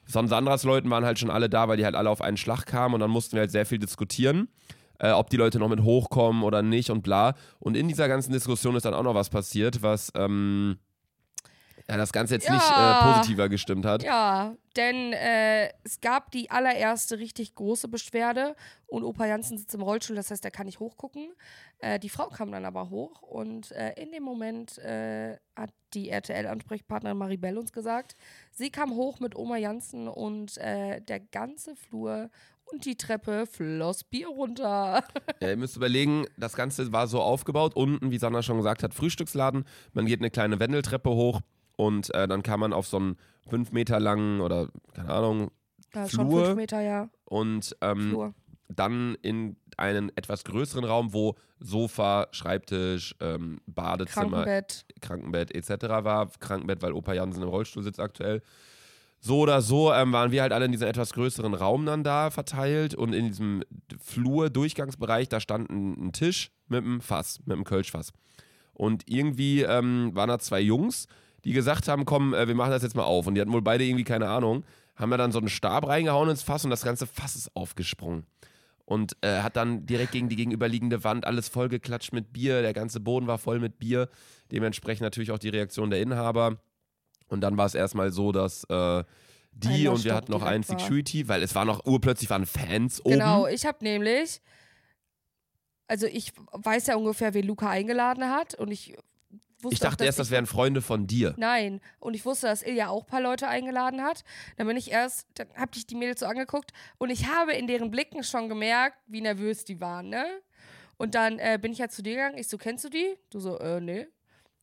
Son 0.08 0.27
Sandras 0.27 0.63
Leuten 0.63 0.89
waren 0.89 1.05
halt 1.05 1.19
schon 1.19 1.29
alle 1.31 1.47
da, 1.49 1.67
weil 1.67 1.77
die 1.77 1.86
halt 1.86 1.95
alle 1.95 2.10
auf 2.10 2.21
einen 2.21 2.38
Schlag 2.38 2.65
kamen 2.65 2.95
und 2.95 2.99
dann 2.99 3.12
mussten 3.12 3.34
wir 3.34 3.41
halt 3.41 3.51
sehr 3.51 3.65
viel 3.65 3.79
diskutieren, 3.79 4.49
äh, 4.99 5.12
ob 5.12 5.29
die 5.29 5.38
Leute 5.38 5.60
noch 5.60 5.69
mit 5.69 5.81
hochkommen 5.81 6.43
oder 6.43 6.62
nicht 6.62 6.89
und 6.89 7.01
bla. 7.01 7.36
Und 7.60 7.75
in 7.77 7.88
dieser 7.88 8.08
ganzen 8.08 8.31
Diskussion 8.34 8.75
ist 8.75 8.86
dann 8.86 8.93
auch 8.93 9.03
noch 9.03 9.15
was 9.15 9.29
passiert, 9.29 9.81
was 9.81 10.12
ähm, 10.15 10.77
ja, 11.88 11.97
das 11.97 12.12
Ganze 12.12 12.34
jetzt 12.36 12.47
Ja. 12.47 12.53
nicht 12.53 12.71
äh, 12.71 13.03
positiver 13.03 13.47
gestimmt 13.47 13.86
hat. 13.86 14.01
Ja, 14.01 14.55
denn 14.75 15.13
äh, 15.13 15.69
es 15.84 16.01
gab 16.01 16.31
die 16.31 16.49
allererste 16.49 17.19
richtig 17.19 17.53
große 17.53 17.88
Beschwerde 17.88 18.55
und 18.88 19.03
Opa 19.03 19.25
Janssen 19.27 19.58
sitzt 19.60 19.75
im 19.75 19.81
Rollstuhl, 19.81 20.15
das 20.15 20.31
heißt, 20.31 20.43
er 20.43 20.49
kann 20.51 20.65
nicht 20.65 20.79
hochgucken. 20.79 21.34
Äh, 21.79 21.99
die 21.99 22.10
Frau 22.10 22.27
kam 22.29 22.51
dann 22.51 22.65
aber 22.65 22.89
hoch 22.89 23.21
und 23.21 23.71
äh, 23.71 23.93
in 24.01 24.12
dem 24.12 24.23
Moment 24.23 24.79
äh, 24.79 25.38
hat 25.55 25.71
die 25.93 26.10
RTL-Ansprechpartnerin 26.10 27.17
Maribel 27.17 27.58
uns 27.58 27.71
gesagt, 27.71 28.15
sie 28.51 28.71
kam 28.71 28.95
hoch 28.95 29.19
mit 29.19 29.36
Oma 29.36 29.58
Janssen 29.58 30.08
und 30.08 30.58
äh, 30.58 31.01
der 31.01 31.19
ganze 31.19 31.75
Flur 31.75 32.31
und 32.71 32.86
die 32.86 32.95
Treppe 32.95 33.45
floss 33.45 34.04
Bier 34.04 34.28
runter. 34.28 35.04
Ja, 35.41 35.49
ihr 35.49 35.58
müsst 35.58 35.75
überlegen, 35.75 36.25
das 36.38 36.56
Ganze 36.56 36.91
war 36.93 37.08
so 37.08 37.21
aufgebaut. 37.21 37.75
Unten, 37.75 38.12
wie 38.12 38.17
Sandra 38.17 38.41
schon 38.41 38.58
gesagt 38.58 38.84
hat, 38.84 38.93
Frühstücksladen. 38.93 39.65
Man 39.93 40.06
geht 40.06 40.19
eine 40.21 40.30
kleine 40.32 40.60
Wendeltreppe 40.60 41.10
hoch 41.10 41.41
und 41.75 42.13
äh, 42.13 42.28
dann 42.28 42.41
kann 42.43 42.60
man 42.60 42.73
auf 42.73 42.88
so 42.88 42.97
einen 42.97 43.17
fünf 43.49 43.71
Meter 43.71 43.99
langen 43.99 44.39
oder, 44.41 44.69
keine 44.93 45.10
Ahnung, 45.10 45.51
Ja, 45.93 46.08
schon 46.08 46.28
Flur. 46.30 46.45
fünf 46.45 46.56
Meter, 46.58 46.82
ja. 46.82 47.10
und 47.25 47.75
ähm, 47.82 48.10
Flur. 48.10 48.34
dann 48.69 49.15
in 49.21 49.58
einen 49.78 50.10
etwas 50.15 50.45
größeren 50.45 50.86
Raum, 50.86 51.13
wo 51.13 51.36
Sofa, 51.60 52.28
Schreibtisch, 52.32 53.13
ähm, 53.19 53.60
Badezimmer, 53.65 54.43
Krankenbett. 54.43 54.86
Krankenbett 55.01 55.54
etc. 55.54 55.69
war. 56.06 56.30
Krankenbett, 56.39 56.82
weil 56.82 56.93
Opa 56.93 57.13
Jansen 57.13 57.43
im 57.43 57.49
Rollstuhl 57.49 57.84
sitzt 57.84 57.99
aktuell. 57.99 58.41
So 59.19 59.39
oder 59.39 59.62
so 59.62 59.91
ähm, 59.91 60.13
waren 60.13 60.32
wir 60.32 60.41
halt 60.41 60.54
alle 60.54 60.65
in 60.65 60.71
diesem 60.71 60.88
etwas 60.88 61.13
größeren 61.13 61.54
Raum 61.54 61.86
dann 61.86 62.04
da 62.04 62.30
verteilt 62.30 62.93
und 62.93 63.13
in 63.13 63.28
diesem 63.28 63.63
Flur-Durchgangsbereich, 63.99 65.30
da 65.30 65.39
stand 65.39 65.69
ein, 65.69 66.08
ein 66.08 66.12
Tisch 66.13 66.51
mit 66.67 66.84
einem 66.84 67.01
Fass, 67.01 67.39
mit 67.45 67.54
einem 67.54 67.63
Kölschfass. 67.63 68.12
Und 68.73 69.04
irgendwie 69.08 69.63
ähm, 69.63 70.12
waren 70.13 70.30
da 70.30 70.38
zwei 70.38 70.60
Jungs, 70.60 71.08
die 71.43 71.54
gesagt 71.54 71.88
haben, 71.88 72.06
komm, 72.06 72.34
äh, 72.34 72.47
wir 72.47 72.56
machen 72.56 72.71
das 72.71 72.84
jetzt 72.84 72.95
mal 72.95 73.04
auf. 73.04 73.25
Und 73.25 73.36
die 73.36 73.41
hatten 73.41 73.54
wohl 73.54 73.62
beide 73.62 73.84
irgendwie 73.84 74.04
keine 74.04 74.28
Ahnung, 74.28 74.65
haben 74.95 75.12
ja 75.12 75.17
dann 75.17 75.32
so 75.32 75.39
einen 75.39 75.49
Stab 75.49 75.88
reingehauen 75.88 76.30
ins 76.30 76.43
Fass 76.43 76.63
und 76.63 76.71
das 76.71 76.84
ganze 76.84 77.08
Fass 77.08 77.36
ist 77.36 77.56
aufgesprungen. 77.56 78.25
Und 78.84 79.17
äh, 79.21 79.41
hat 79.41 79.56
dann 79.56 79.88
direkt 79.88 80.12
gegen 80.12 80.30
die 80.30 80.36
gegenüberliegende 80.36 81.04
Wand 81.04 81.25
alles 81.25 81.49
vollgeklatscht 81.49 82.13
mit 82.13 82.32
Bier. 82.34 82.62
Der 82.62 82.73
ganze 82.73 82.99
Boden 82.99 83.25
war 83.25 83.39
voll 83.39 83.60
mit 83.60 83.80
Bier. 83.80 84.10
Dementsprechend 84.51 85.01
natürlich 85.01 85.32
auch 85.32 85.39
die 85.39 85.49
Reaktion 85.49 85.89
der 85.89 86.01
Inhaber. 86.01 86.60
Und 87.27 87.41
dann 87.41 87.57
war 87.57 87.65
es 87.65 87.75
erstmal 87.75 88.11
so, 88.11 88.31
dass 88.31 88.63
äh, 88.65 89.03
die 89.51 89.88
und 89.88 90.03
wir 90.03 90.13
hatten 90.13 90.31
noch 90.31 90.43
einen 90.43 90.67
war. 90.67 90.79
Security, 90.79 91.27
weil 91.27 91.41
es 91.41 91.55
war 91.55 91.65
noch 91.65 91.85
urplötzlich 91.85 92.29
waren 92.29 92.45
Fans 92.45 93.03
oben. 93.03 93.13
Genau, 93.13 93.47
ich 93.47 93.65
habe 93.65 93.77
nämlich, 93.81 94.41
also 95.88 96.07
ich 96.07 96.33
weiß 96.51 96.88
ja 96.88 96.95
ungefähr, 96.95 97.33
wen 97.33 97.47
Luca 97.47 97.69
eingeladen 97.69 98.29
hat 98.29 98.55
und 98.55 98.71
ich 98.71 98.95
wusste 99.61 99.73
Ich 99.73 99.79
dachte 99.79 100.03
auch, 100.03 100.05
erst, 100.05 100.19
dass 100.19 100.27
das 100.27 100.31
wären 100.31 100.45
Freunde 100.45 100.81
von 100.81 101.07
dir. 101.07 101.33
Nein, 101.38 101.81
und 101.99 102.15
ich 102.15 102.25
wusste, 102.25 102.47
dass 102.47 102.63
Ilja 102.63 102.89
auch 102.89 103.03
ein 103.03 103.07
paar 103.07 103.21
Leute 103.21 103.47
eingeladen 103.47 104.01
hat. 104.01 104.23
Dann 104.57 104.67
bin 104.67 104.77
ich 104.77 104.91
erst, 104.91 105.27
dann 105.35 105.47
hab 105.55 105.75
ich 105.75 105.88
die 105.88 105.95
Mädels 105.95 106.19
so 106.19 106.25
angeguckt 106.25 106.71
und 106.97 107.09
ich 107.09 107.27
habe 107.27 107.53
in 107.53 107.67
deren 107.67 107.91
Blicken 107.91 108.23
schon 108.23 108.49
gemerkt, 108.49 108.97
wie 109.07 109.21
nervös 109.21 109.63
die 109.63 109.79
waren, 109.79 110.09
ne? 110.09 110.25
Und 110.97 111.15
dann 111.15 111.39
äh, 111.39 111.59
bin 111.61 111.73
ich 111.73 111.79
ja 111.79 111.89
zu 111.89 112.01
dir 112.01 112.15
gegangen. 112.15 112.38
Ich 112.38 112.47
so, 112.47 112.57
kennst 112.57 112.85
du 112.85 112.89
die? 112.89 113.17
Du 113.29 113.39
so, 113.39 113.59
äh, 113.59 113.81
nee. 113.81 114.07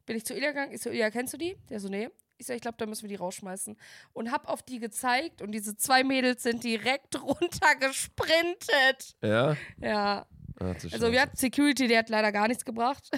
Bin 0.06 0.16
ich 0.16 0.24
zu 0.24 0.34
Ilja 0.34 0.48
gegangen. 0.48 0.72
Ich 0.72 0.80
so, 0.80 0.88
Ilja, 0.88 1.10
kennst 1.10 1.34
du 1.34 1.38
die? 1.38 1.56
Der 1.68 1.78
so, 1.78 1.88
nee. 1.88 2.08
Ich 2.42 2.46
so, 2.48 2.52
ich 2.54 2.60
glaube, 2.60 2.76
da 2.76 2.86
müssen 2.86 3.02
wir 3.02 3.08
die 3.08 3.14
rausschmeißen. 3.14 3.76
Und 4.12 4.32
hab 4.32 4.48
auf 4.48 4.64
die 4.64 4.80
gezeigt 4.80 5.42
und 5.42 5.52
diese 5.52 5.76
zwei 5.76 6.02
Mädels 6.02 6.42
sind 6.42 6.64
direkt 6.64 7.22
runtergesprintet. 7.22 9.14
Ja? 9.22 9.56
Ja. 9.80 10.26
Du 10.58 10.66
Also 10.66 11.12
wir 11.12 11.20
hatten 11.20 11.36
Security, 11.36 11.86
der 11.86 12.00
hat 12.00 12.08
leider 12.08 12.32
gar 12.32 12.48
nichts 12.48 12.64
gebracht. 12.64 13.10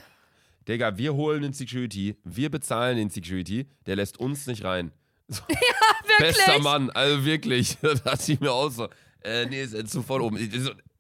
Digga, 0.68 0.98
wir 0.98 1.14
holen 1.14 1.42
den 1.42 1.52
Security, 1.54 2.16
wir 2.24 2.50
bezahlen 2.50 2.98
den 2.98 3.08
Security, 3.08 3.66
der 3.87 3.96
lässt 3.96 4.18
uns 4.20 4.46
nicht 4.46 4.62
rein. 4.64 4.92
So. 5.26 5.42
Wirklich? 5.48 6.18
Bester 6.18 6.58
Mann, 6.58 6.90
also 6.90 7.24
wirklich. 7.24 7.78
Da 7.82 7.94
dachte 7.94 8.30
ich 8.30 8.40
mir 8.40 8.52
auch 8.52 8.68
so, 8.68 8.90
äh, 9.22 9.46
nee, 9.46 9.62
ist 9.62 9.88
zu 9.88 10.02
voll 10.02 10.20
oben. 10.20 10.37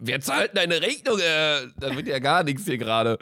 Ich 0.04 0.08
So, 0.08 0.12
wer 0.12 0.20
zahlt 0.20 0.56
deine 0.56 0.80
Rechnung? 0.80 1.18
Äh, 1.18 1.68
da 1.78 1.94
wird 1.96 2.06
ja 2.06 2.18
gar 2.18 2.42
nichts 2.44 2.64
hier 2.64 2.78
gerade. 2.78 3.18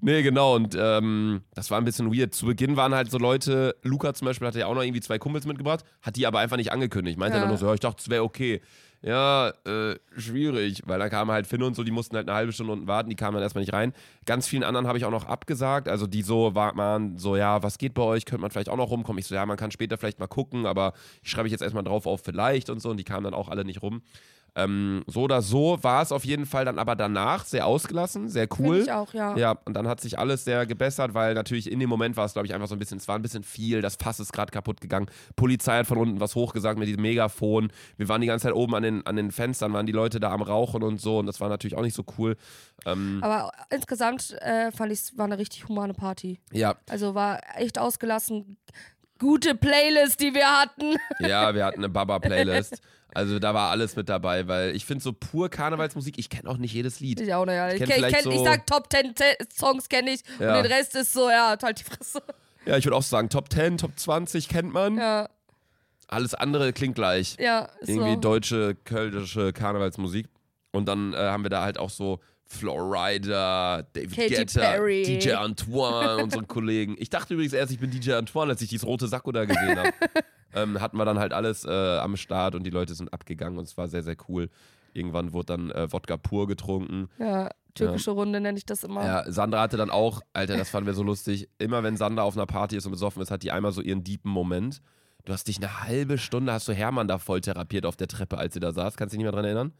Nee, 0.00 0.22
genau. 0.22 0.54
Und 0.56 0.76
ähm, 0.78 1.42
das 1.54 1.70
war 1.70 1.78
ein 1.78 1.84
bisschen 1.84 2.12
weird. 2.14 2.34
Zu 2.34 2.46
Beginn 2.46 2.76
waren 2.76 2.94
halt 2.94 3.10
so 3.10 3.18
Leute, 3.18 3.76
Luca 3.82 4.14
zum 4.14 4.26
Beispiel 4.26 4.48
hatte 4.48 4.60
ja 4.60 4.66
auch 4.66 4.74
noch 4.74 4.82
irgendwie 4.82 5.00
zwei 5.00 5.18
Kumpels 5.18 5.44
mitgebracht, 5.44 5.84
hat 6.02 6.16
die 6.16 6.26
aber 6.26 6.38
einfach 6.38 6.56
nicht 6.56 6.72
angekündigt. 6.72 7.18
Meinte 7.18 7.36
Ja. 7.36 7.40
dann 7.40 7.48
nur 7.50 7.58
so, 7.58 7.66
ja, 7.66 7.74
ich 7.74 7.80
dachte, 7.80 8.00
es 8.00 8.08
wäre 8.08 8.22
okay. 8.22 8.62
Ja, 9.02 9.48
äh, 9.66 9.96
schwierig, 10.18 10.82
weil 10.84 10.98
dann 10.98 11.08
kamen 11.08 11.30
halt 11.30 11.46
Finn 11.46 11.62
und 11.62 11.74
so, 11.74 11.84
die 11.84 11.90
mussten 11.90 12.16
halt 12.16 12.28
eine 12.28 12.36
halbe 12.36 12.52
Stunde 12.52 12.74
unten 12.74 12.86
warten, 12.86 13.08
die 13.08 13.16
kamen 13.16 13.32
dann 13.34 13.42
erstmal 13.42 13.62
nicht 13.62 13.72
rein. 13.72 13.94
Ganz 14.26 14.46
vielen 14.46 14.62
anderen 14.62 14.86
habe 14.86 14.98
ich 14.98 15.06
auch 15.06 15.10
noch 15.10 15.24
abgesagt, 15.24 15.88
also 15.88 16.06
die 16.06 16.20
so 16.20 16.54
war- 16.54 16.76
waren 16.76 17.16
so, 17.16 17.34
ja, 17.34 17.62
was 17.62 17.78
geht 17.78 17.94
bei 17.94 18.02
euch, 18.02 18.26
könnte 18.26 18.42
man 18.42 18.50
vielleicht 18.50 18.68
auch 18.68 18.76
noch 18.76 18.90
rumkommen? 18.90 19.18
Ich 19.18 19.26
so, 19.26 19.34
ja, 19.34 19.46
man 19.46 19.56
kann 19.56 19.70
später 19.70 19.96
vielleicht 19.96 20.18
mal 20.20 20.26
gucken, 20.26 20.66
aber 20.66 20.92
ich 21.22 21.30
schreibe 21.30 21.48
ich 21.48 21.52
jetzt 21.52 21.62
erstmal 21.62 21.82
drauf 21.82 22.04
auf 22.06 22.20
vielleicht 22.22 22.68
und 22.68 22.80
so 22.80 22.90
und 22.90 22.98
die 22.98 23.04
kamen 23.04 23.24
dann 23.24 23.32
auch 23.32 23.48
alle 23.48 23.64
nicht 23.64 23.80
rum. 23.80 24.02
Ähm, 24.54 25.04
so 25.06 25.22
oder 25.22 25.42
so 25.42 25.78
war 25.82 26.02
es 26.02 26.12
auf 26.12 26.24
jeden 26.24 26.46
Fall 26.46 26.64
dann 26.64 26.78
aber 26.78 26.96
danach 26.96 27.44
sehr 27.44 27.66
ausgelassen, 27.66 28.28
sehr 28.28 28.48
cool. 28.58 28.76
Find 28.76 28.86
ich 28.88 28.92
auch, 28.92 29.14
ja. 29.14 29.36
Ja, 29.36 29.58
und 29.64 29.74
dann 29.74 29.86
hat 29.86 30.00
sich 30.00 30.18
alles 30.18 30.44
sehr 30.44 30.66
gebessert, 30.66 31.14
weil 31.14 31.34
natürlich 31.34 31.70
in 31.70 31.78
dem 31.80 31.88
Moment 31.88 32.16
war 32.16 32.24
es, 32.24 32.32
glaube 32.32 32.46
ich, 32.46 32.54
einfach 32.54 32.68
so 32.68 32.74
ein 32.74 32.78
bisschen, 32.78 32.98
es 32.98 33.08
war 33.08 33.16
ein 33.16 33.22
bisschen 33.22 33.44
viel, 33.44 33.80
das 33.80 33.96
Fass 33.96 34.20
ist 34.20 34.32
gerade 34.32 34.50
kaputt 34.50 34.80
gegangen. 34.80 35.06
Polizei 35.36 35.78
hat 35.78 35.86
von 35.86 35.98
unten 35.98 36.20
was 36.20 36.34
hochgesagt 36.34 36.78
mit 36.78 36.88
diesem 36.88 37.02
Megafon. 37.02 37.72
Wir 37.96 38.08
waren 38.08 38.20
die 38.20 38.26
ganze 38.26 38.44
Zeit 38.44 38.54
oben 38.54 38.74
an 38.74 38.82
den, 38.82 39.06
an 39.06 39.16
den 39.16 39.30
Fenstern, 39.30 39.72
waren 39.72 39.86
die 39.86 39.92
Leute 39.92 40.20
da 40.20 40.30
am 40.32 40.42
Rauchen 40.42 40.82
und 40.82 41.00
so 41.00 41.18
und 41.18 41.26
das 41.26 41.40
war 41.40 41.48
natürlich 41.48 41.76
auch 41.76 41.82
nicht 41.82 41.94
so 41.94 42.04
cool. 42.18 42.36
Ähm, 42.86 43.20
Aber 43.22 43.52
insgesamt 43.70 44.32
äh, 44.40 44.70
fand 44.72 44.92
ich 44.92 45.00
es 45.00 45.18
war 45.18 45.26
eine 45.26 45.38
richtig 45.38 45.68
humane 45.68 45.94
Party. 45.94 46.40
ja, 46.52 46.74
Also 46.88 47.14
war 47.14 47.40
echt 47.56 47.78
ausgelassen. 47.78 48.56
Gute 49.20 49.54
Playlist, 49.54 50.18
die 50.20 50.34
wir 50.34 50.46
hatten. 50.60 50.96
ja, 51.20 51.54
wir 51.54 51.64
hatten 51.64 51.78
eine 51.80 51.88
Baba-Playlist. 51.88 52.80
Also 53.12 53.38
da 53.38 53.54
war 53.54 53.70
alles 53.70 53.96
mit 53.96 54.08
dabei, 54.08 54.46
weil 54.48 54.74
ich 54.74 54.84
finde 54.86 55.02
so 55.02 55.12
pur 55.12 55.48
Karnevalsmusik, 55.48 56.16
ich 56.18 56.30
kenne 56.30 56.48
auch 56.48 56.56
nicht 56.58 56.72
jedes 56.72 57.00
Lied. 57.00 57.20
Ich 57.20 57.34
auch 57.34 57.44
nicht. 57.44 57.54
Ja. 57.54 57.68
Ich, 57.70 57.78
kenn 57.78 57.88
kenn, 57.88 58.04
ich, 58.04 58.14
kenn, 58.14 58.30
ich 58.30 58.38
so- 58.38 58.44
sag 58.44 58.66
Top 58.66 58.86
10 58.92 59.14
Te- 59.14 59.36
Songs 59.52 59.88
kenne 59.88 60.10
ich 60.12 60.20
Ja. 60.38 60.56
und 60.56 60.64
den 60.64 60.72
Rest 60.72 60.94
ist 60.96 61.12
so, 61.12 61.28
ja, 61.28 61.56
halt 61.60 61.78
die 61.80 61.84
Fresse. 61.84 62.22
Ja, 62.66 62.76
ich 62.76 62.84
würde 62.84 62.96
auch 62.96 63.02
sagen, 63.02 63.28
Top 63.28 63.52
10, 63.52 63.78
Top 63.78 63.92
20 63.98 64.48
kennt 64.48 64.72
man. 64.72 64.96
Ja, 64.96 65.28
Alles 66.08 66.34
andere 66.34 66.72
klingt 66.72 66.94
gleich. 66.94 67.36
ja, 67.40 67.68
ist 67.80 67.88
irgendwie 67.88 68.14
so. 68.14 68.20
deutsche, 68.20 68.74
kölnische 68.84 69.52
Karnevalsmusik. 69.52 70.28
Und 70.72 70.86
dann 70.86 71.12
äh, 71.12 71.16
haben 71.16 71.42
wir 71.42 71.50
da 71.50 71.62
halt 71.62 71.78
auch 71.78 71.90
so 71.90 72.20
Florida, 72.50 73.82
David 73.92 74.16
Katy 74.16 74.34
Guetta, 74.34 74.60
Perry. 74.60 75.02
DJ 75.04 75.32
Antoine, 75.34 76.22
unsere 76.22 76.44
Kollegen. 76.44 76.96
Ich 76.98 77.08
dachte 77.08 77.34
übrigens 77.34 77.52
erst, 77.52 77.72
ich 77.72 77.78
bin 77.78 77.90
DJ 77.90 78.12
Antoine, 78.14 78.50
als 78.50 78.60
ich 78.60 78.68
dieses 78.68 78.86
rote 78.86 79.06
Sakko 79.06 79.30
da 79.30 79.44
gesehen 79.44 79.78
habe. 79.78 79.92
ähm, 80.54 80.80
hatten 80.80 80.96
wir 80.96 81.04
dann 81.04 81.18
halt 81.18 81.32
alles 81.32 81.64
äh, 81.64 81.70
am 81.70 82.16
Start 82.16 82.56
und 82.56 82.64
die 82.64 82.70
Leute 82.70 82.94
sind 82.94 83.12
abgegangen 83.12 83.56
und 83.58 83.66
es 83.66 83.76
war 83.78 83.88
sehr, 83.88 84.02
sehr 84.02 84.16
cool. 84.28 84.50
Irgendwann 84.92 85.32
wurde 85.32 85.46
dann 85.46 85.70
äh, 85.70 85.92
Wodka 85.92 86.16
pur 86.16 86.48
getrunken. 86.48 87.08
Ja, 87.18 87.50
türkische 87.74 88.10
Runde 88.10 88.40
nenne 88.40 88.58
ich 88.58 88.66
das 88.66 88.82
immer. 88.82 89.04
Ja, 89.04 89.30
Sandra 89.30 89.60
hatte 89.60 89.76
dann 89.76 89.90
auch, 89.90 90.20
Alter, 90.32 90.56
das 90.56 90.70
fanden 90.70 90.88
wir 90.88 90.94
so 90.94 91.04
lustig. 91.04 91.48
Immer 91.58 91.84
wenn 91.84 91.96
Sandra 91.96 92.24
auf 92.24 92.36
einer 92.36 92.46
Party 92.46 92.76
ist 92.76 92.84
und 92.84 92.92
besoffen 92.92 93.22
ist, 93.22 93.30
hat 93.30 93.44
die 93.44 93.52
einmal 93.52 93.70
so 93.70 93.80
ihren 93.80 94.02
deepen 94.02 94.30
Moment. 94.30 94.82
Du 95.24 95.32
hast 95.32 95.46
dich 95.46 95.58
eine 95.58 95.84
halbe 95.84 96.18
Stunde, 96.18 96.52
hast 96.52 96.66
du 96.66 96.72
Hermann 96.72 97.06
da 97.06 97.18
voll 97.18 97.40
therapiert 97.40 97.86
auf 97.86 97.96
der 97.96 98.08
Treppe, 98.08 98.38
als 98.38 98.54
sie 98.54 98.60
da 98.60 98.72
saß. 98.72 98.96
Kannst 98.96 99.12
du 99.12 99.16
dich 99.16 99.24
nicht 99.24 99.32
mehr 99.32 99.32
dran 99.32 99.44
erinnern? 99.44 99.72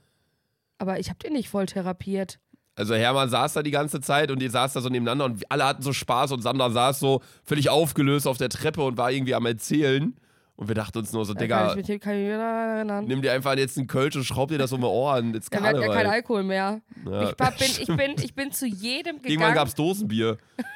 Aber 0.78 0.98
ich 0.98 1.10
hab 1.10 1.18
den 1.18 1.32
nicht 1.32 1.48
voll 1.48 1.66
therapiert. 1.66 2.38
Also 2.80 2.94
Hermann 2.94 3.28
saß 3.28 3.52
da 3.52 3.62
die 3.62 3.70
ganze 3.70 4.00
Zeit 4.00 4.30
und 4.30 4.42
ihr 4.42 4.50
saß 4.50 4.72
da 4.72 4.80
so 4.80 4.88
nebeneinander 4.88 5.26
und 5.26 5.50
alle 5.50 5.66
hatten 5.66 5.82
so 5.82 5.92
Spaß 5.92 6.32
und 6.32 6.40
Sandra 6.40 6.70
saß 6.70 6.98
so 6.98 7.20
völlig 7.44 7.68
aufgelöst 7.68 8.26
auf 8.26 8.38
der 8.38 8.48
Treppe 8.48 8.82
und 8.82 8.96
war 8.96 9.10
irgendwie 9.12 9.34
am 9.34 9.44
Erzählen. 9.44 10.16
Und 10.56 10.68
wir 10.68 10.74
dachten 10.74 10.98
uns 10.98 11.12
nur 11.12 11.24
so, 11.26 11.34
Digga, 11.34 11.68
kann 11.68 11.78
ich 11.78 11.88
mich 11.88 12.00
kann 12.00 12.14
ich 12.14 12.20
mich 12.22 12.30
erinnern. 12.32 13.04
nimm 13.06 13.22
dir 13.22 13.32
einfach 13.32 13.56
jetzt 13.56 13.76
einen 13.78 13.86
Kölsch 13.86 14.16
und 14.16 14.24
schraub 14.24 14.48
dir 14.48 14.58
das 14.58 14.72
um 14.72 14.80
die 14.80 14.86
Ohren. 14.86 15.34
Jetzt 15.34 15.52
Ja, 15.54 15.60
hatten 15.62 15.80
ja 15.80 15.88
keinen. 15.88 16.06
Alkohol 16.10 16.42
mehr. 16.42 16.80
Ja. 17.06 17.30
Ich, 17.30 17.36
bin, 17.36 17.48
ich, 17.80 17.86
bin, 17.86 18.14
ich 18.24 18.34
bin 18.34 18.50
zu 18.52 18.66
jedem 18.66 19.16
Irgendwann 19.16 19.30
gegangen. 19.30 19.54
gab's 19.54 19.74
Dosenbier. 19.74 20.38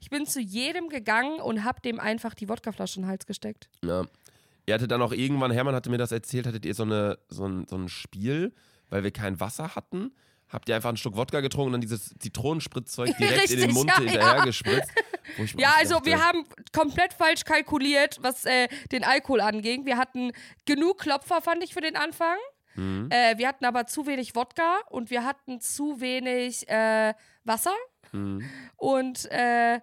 Ich 0.00 0.08
bin 0.08 0.24
zu 0.24 0.40
jedem 0.40 0.88
gegangen 0.88 1.38
und 1.38 1.62
hab 1.62 1.82
dem 1.82 2.00
einfach 2.00 2.32
die 2.32 2.48
Wodkaflasche 2.48 2.96
in 2.98 3.02
den 3.02 3.10
Hals 3.10 3.26
gesteckt. 3.26 3.68
Ja. 3.84 4.06
Ihr 4.64 4.72
hattet 4.72 4.90
dann 4.90 5.02
auch 5.02 5.12
irgendwann, 5.12 5.50
Hermann 5.50 5.74
hatte 5.74 5.90
mir 5.90 5.98
das 5.98 6.12
erzählt, 6.12 6.46
hattet 6.46 6.64
ihr 6.64 6.74
so, 6.74 6.84
eine, 6.84 7.18
so, 7.28 7.44
ein, 7.44 7.66
so 7.68 7.76
ein 7.76 7.90
Spiel, 7.90 8.54
weil 8.88 9.04
wir 9.04 9.10
kein 9.10 9.38
Wasser 9.38 9.76
hatten. 9.76 10.12
Habt 10.48 10.68
ihr 10.68 10.76
einfach 10.76 10.90
einen 10.90 10.96
Schluck 10.96 11.16
Wodka 11.16 11.40
getrunken 11.40 11.66
und 11.66 11.72
dann 11.72 11.80
dieses 11.80 12.14
Zitronenspritzeug 12.18 13.16
direkt 13.18 13.50
in 13.50 13.58
den 13.58 13.70
Richtig, 13.70 13.74
Mund 13.74 13.90
ja, 13.90 13.98
hinterher 13.98 14.36
ja. 14.38 14.44
gespritzt? 14.44 14.90
Ja, 15.56 15.74
also 15.76 16.04
wir 16.04 16.24
haben 16.24 16.44
komplett 16.72 17.12
falsch 17.12 17.44
kalkuliert, 17.44 18.16
was 18.22 18.44
äh, 18.44 18.68
den 18.92 19.02
Alkohol 19.02 19.40
anging. 19.40 19.84
Wir 19.84 19.98
hatten 19.98 20.30
genug 20.66 21.00
Klopfer, 21.00 21.42
fand 21.42 21.64
ich, 21.64 21.74
für 21.74 21.80
den 21.80 21.96
Anfang. 21.96 22.38
Mhm. 22.76 23.08
Äh, 23.10 23.36
wir 23.36 23.48
hatten 23.48 23.64
aber 23.64 23.86
zu 23.86 24.06
wenig 24.06 24.36
Wodka 24.36 24.78
und 24.88 25.10
wir 25.10 25.24
hatten 25.24 25.60
zu 25.60 26.00
wenig 26.00 26.68
äh, 26.68 27.12
Wasser. 27.42 27.74
Mhm. 28.12 28.48
Und 28.76 29.30
äh, 29.32 29.80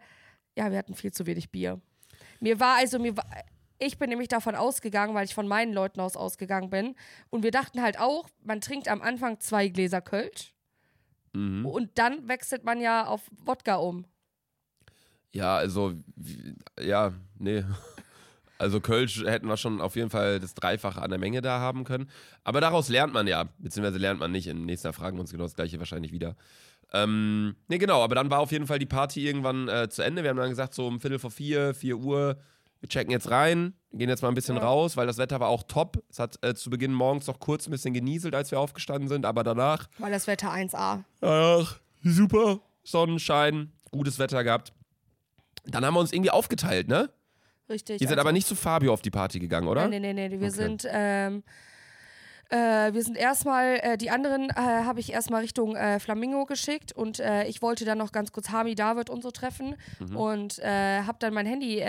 ja, 0.55 0.71
wir 0.71 0.77
hatten 0.77 0.95
viel 0.95 1.11
zu 1.11 1.25
wenig 1.25 1.51
Bier. 1.51 1.81
Mir 2.39 2.59
war 2.61 2.77
also, 2.77 2.97
mir 2.97 3.17
war, 3.17 3.25
ich 3.79 3.97
bin 3.97 4.09
nämlich 4.09 4.29
davon 4.29 4.55
ausgegangen, 4.55 5.13
weil 5.13 5.25
ich 5.25 5.35
von 5.35 5.47
meinen 5.47 5.73
Leuten 5.73 5.99
aus 5.99 6.15
ausgegangen 6.15 6.69
bin. 6.69 6.95
Und 7.29 7.43
wir 7.43 7.51
dachten 7.51 7.81
halt 7.81 7.99
auch, 7.99 8.29
man 8.43 8.61
trinkt 8.61 8.87
am 8.87 9.01
Anfang 9.01 9.39
zwei 9.41 9.67
Gläser 9.67 10.01
Kölsch 10.01 10.52
Mhm. 11.33 11.65
und 11.65 11.97
dann 11.97 12.27
wechselt 12.27 12.63
man 12.63 12.79
ja 12.79 13.05
auf 13.07 13.21
Wodka 13.45 13.75
um. 13.75 14.05
Ja, 15.31 15.55
also, 15.57 15.93
ja, 16.79 17.13
nee. 17.37 17.63
Also 18.59 18.79
Kölsch 18.79 19.21
hätten 19.25 19.47
wir 19.47 19.57
schon 19.57 19.81
auf 19.81 19.97
jeden 19.97 20.09
Fall 20.09 20.39
das 20.39 20.53
Dreifache 20.53 21.01
an 21.01 21.09
der 21.09 21.19
Menge 21.19 21.41
da 21.41 21.59
haben 21.59 21.83
können. 21.83 22.09
Aber 22.45 22.61
daraus 22.61 22.87
lernt 22.87 23.11
man 23.11 23.27
ja, 23.27 23.49
beziehungsweise 23.57 23.97
lernt 23.97 24.21
man 24.21 24.31
nicht. 24.31 24.47
Im 24.47 24.65
nächsten 24.65 24.87
Jahr 24.87 24.93
fragen 24.93 25.17
wir 25.17 25.21
uns 25.21 25.31
genau 25.31 25.43
das 25.43 25.55
gleiche 25.55 25.79
wahrscheinlich 25.79 26.13
wieder. 26.13 26.37
Ähm, 26.93 27.55
nee, 27.67 27.79
genau, 27.79 28.03
aber 28.03 28.15
dann 28.15 28.29
war 28.29 28.39
auf 28.39 28.53
jeden 28.53 28.67
Fall 28.67 28.79
die 28.79 28.85
Party 28.85 29.27
irgendwann 29.27 29.67
äh, 29.67 29.89
zu 29.89 30.01
Ende. 30.01 30.23
Wir 30.23 30.29
haben 30.29 30.37
dann 30.37 30.49
gesagt, 30.49 30.75
so 30.75 30.87
um 30.87 31.01
Viertel 31.01 31.19
vor 31.19 31.31
vier, 31.31 31.73
vier 31.73 31.97
Uhr, 31.97 32.37
wir 32.83 32.89
checken 32.89 33.11
jetzt 33.11 33.31
rein, 33.31 33.73
gehen 33.93 34.09
jetzt 34.09 34.21
mal 34.21 34.27
ein 34.27 34.33
bisschen 34.35 34.57
Ja. 34.57 34.63
raus, 34.63 34.97
weil 34.97 35.07
das 35.07 35.17
Wetter 35.17 35.39
war 35.39 35.47
auch 35.47 35.63
top. 35.63 36.03
Es 36.09 36.19
hat 36.19 36.37
äh, 36.43 36.53
zu 36.53 36.69
Beginn 36.69 36.91
morgens 36.91 37.27
noch 37.27 37.39
kurz 37.39 37.65
ein 37.65 37.71
bisschen 37.71 37.93
genieselt, 37.93 38.35
als 38.35 38.51
wir 38.51 38.59
aufgestanden 38.59 39.07
sind, 39.07 39.25
aber 39.25 39.43
danach 39.45 39.87
Weil 39.99 40.11
das 40.11 40.27
Wetter 40.27 40.51
1A. 40.51 41.05
Ach, 41.21 41.79
super. 42.03 42.59
Sonnenschein, 42.83 43.71
gutes 43.91 44.19
Wetter 44.19 44.43
gehabt. 44.43 44.73
Dann 45.65 45.85
haben 45.85 45.93
wir 45.93 46.01
uns 46.01 46.11
irgendwie 46.11 46.31
aufgeteilt, 46.31 46.89
ne? 46.89 47.09
Richtig. 47.69 48.01
Ihr 48.01 48.07
seid 48.09 48.17
also- 48.17 48.27
aber 48.27 48.33
nicht 48.33 48.47
zu 48.47 48.55
Fabio 48.55 48.91
auf 48.91 49.01
die 49.01 49.11
Party 49.11 49.39
gegangen, 49.39 49.69
oder? 49.69 49.87
Nee, 49.87 50.01
nee, 50.01 50.11
nee, 50.11 50.27
nee. 50.27 50.39
Wir 50.41 50.47
Okay. 50.49 50.55
sind, 50.57 50.85
ähm, 50.91 51.43
äh, 52.53 52.93
wir 52.93 53.01
sind 53.03 53.17
erstmal, 53.17 53.79
äh, 53.81 53.97
die 53.97 54.09
anderen 54.11 54.49
äh, 54.49 54.53
habe 54.55 54.99
ich 54.99 55.11
erstmal 55.11 55.41
Richtung 55.41 55.75
äh, 55.75 55.99
Flamingo 55.99 56.45
geschickt 56.45 56.91
und 56.93 57.19
äh, 57.19 57.45
ich 57.45 57.61
wollte 57.61 57.83
dann 57.85 57.97
noch 57.97 58.11
ganz 58.11 58.31
kurz 58.31 58.49
Hami, 58.51 58.75
David 58.75 59.09
und 59.09 59.23
so 59.23 59.31
treffen 59.31 59.75
Mhm. 59.99 60.15
und 60.17 60.59
äh, 60.59 61.01
habe 61.03 61.17
dann 61.19 61.33
mein 61.33 61.45
Handy 61.45 61.81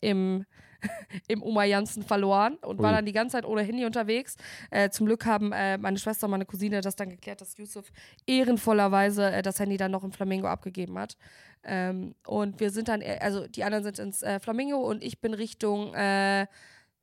im 0.00 0.44
im 1.28 1.42
Oma 1.42 1.64
Janssen 1.64 2.02
verloren 2.02 2.56
und 2.56 2.78
war 2.80 2.90
Ui. 2.90 2.96
dann 2.96 3.06
die 3.06 3.12
ganze 3.12 3.32
Zeit 3.36 3.46
ohne 3.46 3.62
Handy 3.62 3.84
unterwegs. 3.86 4.36
Äh, 4.70 4.90
zum 4.90 5.06
Glück 5.06 5.24
haben 5.24 5.50
äh, 5.52 5.78
meine 5.78 5.98
Schwester 5.98 6.26
und 6.26 6.32
meine 6.32 6.44
Cousine 6.44 6.82
das 6.82 6.94
dann 6.96 7.08
geklärt, 7.08 7.40
dass 7.40 7.56
Yusuf 7.56 7.90
ehrenvollerweise 8.26 9.32
äh, 9.32 9.42
das 9.42 9.58
Handy 9.58 9.78
dann 9.78 9.90
noch 9.90 10.04
im 10.04 10.12
Flamingo 10.12 10.46
abgegeben 10.46 10.98
hat. 10.98 11.16
Ähm, 11.64 12.14
und 12.26 12.60
wir 12.60 12.70
sind 12.70 12.88
dann, 12.88 13.02
also 13.20 13.48
die 13.48 13.64
anderen 13.64 13.84
sind 13.84 13.98
ins 13.98 14.24
Flamingo 14.40 14.76
und 14.78 15.02
ich 15.02 15.20
bin 15.20 15.34
Richtung 15.34 15.92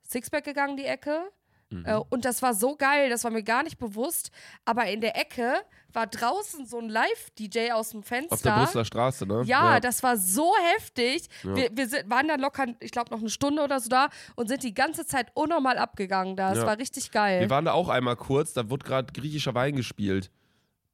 Sixpack 0.04 0.44
gegangen, 0.46 0.78
die 0.78 0.86
Ecke. 0.86 1.24
Mhm. 1.80 1.86
Äh, 1.86 1.96
und 2.10 2.26
das 2.26 2.42
war 2.42 2.54
so 2.54 2.76
geil, 2.76 3.10
das 3.10 3.24
war 3.24 3.32
mir 3.32 3.44
gar 3.44 3.64
nicht 3.64 3.78
bewusst. 3.78 4.32
Aber 4.66 4.86
in 4.86 5.02
der 5.02 5.18
Ecke 5.20 5.54
war 5.92 6.08
draußen 6.08 6.66
so 6.66 6.80
ein 6.80 6.90
Live-DJ 6.90 7.72
aus 7.72 7.90
dem 7.92 8.02
Fenster. 8.04 8.34
Auf 8.34 8.42
der 8.42 8.52
Brüsseler 8.58 8.86
Straße, 8.86 9.26
ne? 9.28 9.44
Ja, 9.46 9.80
das 9.80 10.02
war 10.02 10.18
so 10.18 10.52
heftig. 10.76 11.28
Ja. 11.44 11.56
Wir, 11.56 11.70
wir 11.72 11.88
sind, 11.88 12.10
waren 12.10 12.28
dann 12.28 12.40
locker, 12.40 12.66
ich 12.80 12.92
glaube, 12.92 13.12
noch 13.12 13.20
eine 13.20 13.30
Stunde 13.30 13.62
oder 13.64 13.80
so 13.80 13.90
da 13.90 14.10
und 14.36 14.48
sind 14.48 14.64
die 14.64 14.74
ganze 14.74 15.06
Zeit 15.06 15.28
unnormal 15.36 15.78
abgegangen 15.78 16.36
da. 16.36 16.52
Es 16.52 16.58
Ja. 16.60 16.66
war 16.66 16.78
richtig 16.80 17.12
geil. 17.12 17.42
Wir 17.42 17.50
waren 17.50 17.66
da 17.66 17.74
auch 17.74 17.90
einmal 17.90 18.16
kurz, 18.16 18.54
da 18.54 18.70
wurde 18.70 18.86
gerade 18.86 19.14
griechischer 19.14 19.54
Wein 19.54 19.76
gespielt. 19.76 20.32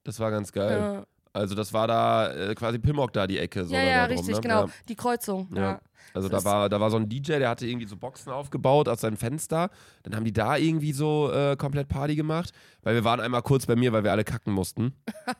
Das 0.04 0.20
war 0.20 0.32
ganz 0.32 0.52
geil. 0.52 1.06
Also 1.34 1.56
das 1.56 1.74
war 1.74 1.88
da 1.88 2.34
äh, 2.34 2.56
quasi 2.56 2.80
Pimmock 2.80 3.13
da 3.13 3.28
die 3.28 3.38
Ecke. 3.38 3.65
So 3.65 3.74
ja, 3.74 3.84
ja, 3.84 4.08
drum, 4.08 4.18
richtig, 4.18 4.36
ne? 4.36 4.42
genau. 4.42 4.65
Ja. 4.65 4.74
Die 4.88 4.96
Kreuzung. 4.96 5.48
Ja. 5.54 5.62
Ja. 5.62 5.82
Also 6.13 6.28
Das 6.28 6.44
da 6.44 6.50
war, 6.50 6.70
da 6.70 6.80
war 6.80 6.89
so 6.89 6.98
ein 6.98 7.08
DJ, 7.08 7.39
der 7.39 7.50
hatte 7.50 7.68
irgendwie 7.68 7.86
so 7.86 7.96
Boxen 7.96 8.32
aufgebaut 8.32 8.88
aus 8.88 9.02
seinem 9.02 9.18
Fenster. 9.18 9.70
Dann 10.04 10.15
haben 10.15 10.26
die 10.26 10.34
da 10.34 10.58
irgendwie 10.58 10.92
so 10.92 11.32
äh, 11.32 11.56
komplett 11.56 11.88
Party 11.88 12.15
gemacht, 12.15 12.52
weil 12.82 12.96
wir 12.96 13.04
waren 13.04 13.20
einmal 13.20 13.44
kurz 13.44 13.65
bei 13.65 13.76
mir, 13.76 13.94
weil 13.94 14.04
wir 14.04 14.12
alle 14.12 14.24
kacken 14.24 14.54
mussten. 14.54 14.94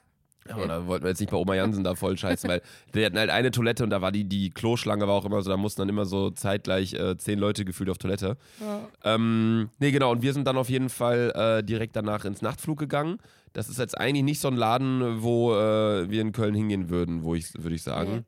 Aber 0.52 0.68
da 0.68 0.88
wollten 0.88 1.04
wir 1.04 1.10
jetzt 1.10 1.20
nicht 1.20 1.30
bei 1.30 1.38
Oma 1.38 1.56
Jansen 1.56 1.84
da 1.84 1.96
voll 1.96 2.18
scheißen, 2.18 2.50
weil 2.50 2.62
wir 2.94 3.06
hatten 3.06 3.18
halt 3.18 3.30
eine 3.30 3.52
Toilette 3.52 3.84
und 3.84 3.92
da 3.92 4.02
war 4.02 4.12
die, 4.12 4.24
die 4.24 4.50
Kloschlange 4.50 5.08
war 5.08 5.14
auch 5.14 5.26
immer 5.26 5.42
so, 5.42 5.50
da 5.50 5.58
mussten 5.58 5.82
dann 5.82 5.90
immer 5.90 6.06
so 6.06 6.32
zeitgleich 6.32 6.94
äh, 6.94 7.18
zehn 7.18 7.40
Leute 7.40 7.66
gefühlt 7.66 7.90
auf 7.90 7.98
Toilette. 7.98 8.38
Ja. 8.60 8.88
Ähm, 9.04 9.70
nee, 9.80 9.92
genau, 9.92 10.12
und 10.12 10.22
wir 10.22 10.34
sind 10.34 10.48
dann 10.48 10.58
auf 10.58 10.70
jeden 10.70 10.90
Fall 10.90 11.32
äh, 11.36 11.64
direkt 11.64 11.96
danach 11.96 12.26
ins 12.26 12.42
Nachtflug 12.42 12.80
gegangen. 12.80 13.20
Das 13.54 13.70
ist 13.70 13.80
jetzt 13.80 13.98
eigentlich 13.98 14.24
nicht 14.24 14.40
so 14.40 14.48
ein 14.48 14.56
Laden, 14.56 15.22
wo 15.24 15.54
äh, 15.54 16.10
wir 16.10 16.22
in 16.22 16.32
Köln 16.32 16.54
hingehen 16.56 16.90
würden, 16.90 17.24
wo 17.24 17.36
ich, 17.36 17.54
würde 17.56 17.76
ich 17.76 17.84
sagen. 17.84 18.26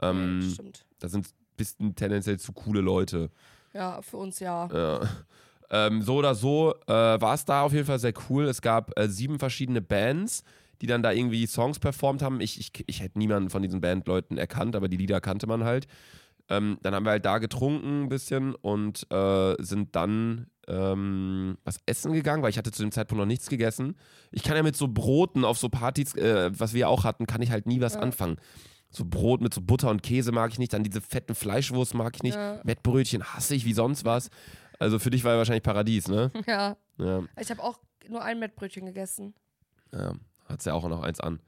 Ähm, 0.00 0.40
Ja, 0.42 0.50
stimmt. 0.50 0.84
da 0.98 1.08
sind 1.08 1.26
bisschen 1.56 1.94
tendenziell 1.94 2.38
zu 2.38 2.52
coole 2.52 2.80
Leute. 2.80 3.30
Ja, 3.74 4.00
für 4.02 4.16
uns 4.16 4.40
ja. 4.40 4.68
Ja. 4.72 5.00
Ähm, 5.70 6.02
so 6.02 6.16
oder 6.16 6.34
so 6.34 6.74
äh, 6.86 6.92
war 6.92 7.34
es 7.34 7.44
da 7.44 7.62
auf 7.62 7.72
jeden 7.72 7.86
Fall 7.86 7.98
sehr 7.98 8.14
cool. 8.28 8.44
Es 8.46 8.60
gab 8.62 8.98
äh, 8.98 9.08
sieben 9.08 9.38
verschiedene 9.38 9.80
Bands, 9.82 10.42
die 10.80 10.86
dann 10.86 11.02
da 11.02 11.12
irgendwie 11.12 11.46
Songs 11.46 11.78
performt 11.78 12.22
haben. 12.22 12.40
Ich, 12.40 12.58
ich, 12.58 12.72
ich 12.86 13.02
hätte 13.02 13.18
niemanden 13.18 13.50
von 13.50 13.62
diesen 13.62 13.80
Bandleuten 13.80 14.38
erkannt, 14.38 14.74
aber 14.74 14.88
die 14.88 14.96
Lieder 14.96 15.20
kannte 15.20 15.46
man 15.46 15.64
halt. 15.64 15.86
Ähm, 16.50 16.78
dann 16.82 16.94
haben 16.94 17.04
wir 17.06 17.10
halt 17.10 17.24
da 17.24 17.38
getrunken 17.38 18.02
ein 18.04 18.08
bisschen 18.08 18.54
und 18.56 19.06
äh, 19.10 19.54
sind 19.62 19.94
dann 19.96 20.48
ähm, 20.68 21.56
was 21.64 21.78
essen 21.86 22.12
gegangen, 22.12 22.42
weil 22.42 22.50
ich 22.50 22.58
hatte 22.58 22.72
zu 22.72 22.82
dem 22.82 22.92
Zeitpunkt 22.92 23.20
noch 23.20 23.26
nichts 23.26 23.48
gegessen. 23.48 23.96
Ich 24.32 24.42
kann 24.42 24.56
ja 24.56 24.62
mit 24.62 24.76
so 24.76 24.88
Broten 24.88 25.44
auf 25.44 25.58
so 25.58 25.68
Partys, 25.68 26.14
äh, 26.16 26.50
was 26.58 26.74
wir 26.74 26.88
auch 26.88 27.04
hatten, 27.04 27.26
kann 27.26 27.40
ich 27.42 27.50
halt 27.50 27.66
nie 27.66 27.80
was 27.80 27.94
Ja. 27.94 28.00
anfangen. 28.00 28.36
So 28.90 29.04
Brot 29.04 29.40
mit 29.40 29.54
so 29.54 29.60
Butter 29.60 29.88
und 29.90 30.02
Käse 30.02 30.32
mag 30.32 30.50
ich 30.50 30.58
nicht, 30.58 30.72
dann 30.72 30.82
diese 30.82 31.00
fetten 31.00 31.36
Fleischwurst 31.36 31.94
mag 31.94 32.16
ich 32.16 32.22
nicht, 32.24 32.34
Ja. 32.34 32.60
Mettbrötchen 32.64 33.22
hasse 33.22 33.54
ich 33.54 33.64
wie 33.64 33.72
sonst 33.72 34.04
was. 34.04 34.30
Also 34.80 34.98
für 34.98 35.10
dich 35.10 35.22
war 35.22 35.32
ja 35.32 35.38
wahrscheinlich 35.38 35.62
Paradies, 35.62 36.08
ne? 36.08 36.30
Ja. 36.46 36.76
Ja, 36.98 37.22
Ich 37.40 37.50
habe 37.50 37.62
auch 37.62 37.78
nur 38.08 38.22
ein 38.22 38.38
Mettbrötchen 38.40 38.86
gegessen. 38.86 39.34
ja 39.92 40.12
hat's 40.48 40.64
ja 40.64 40.74
auch 40.74 40.88
noch 40.88 41.02
eins 41.02 41.20
an. 41.20 41.38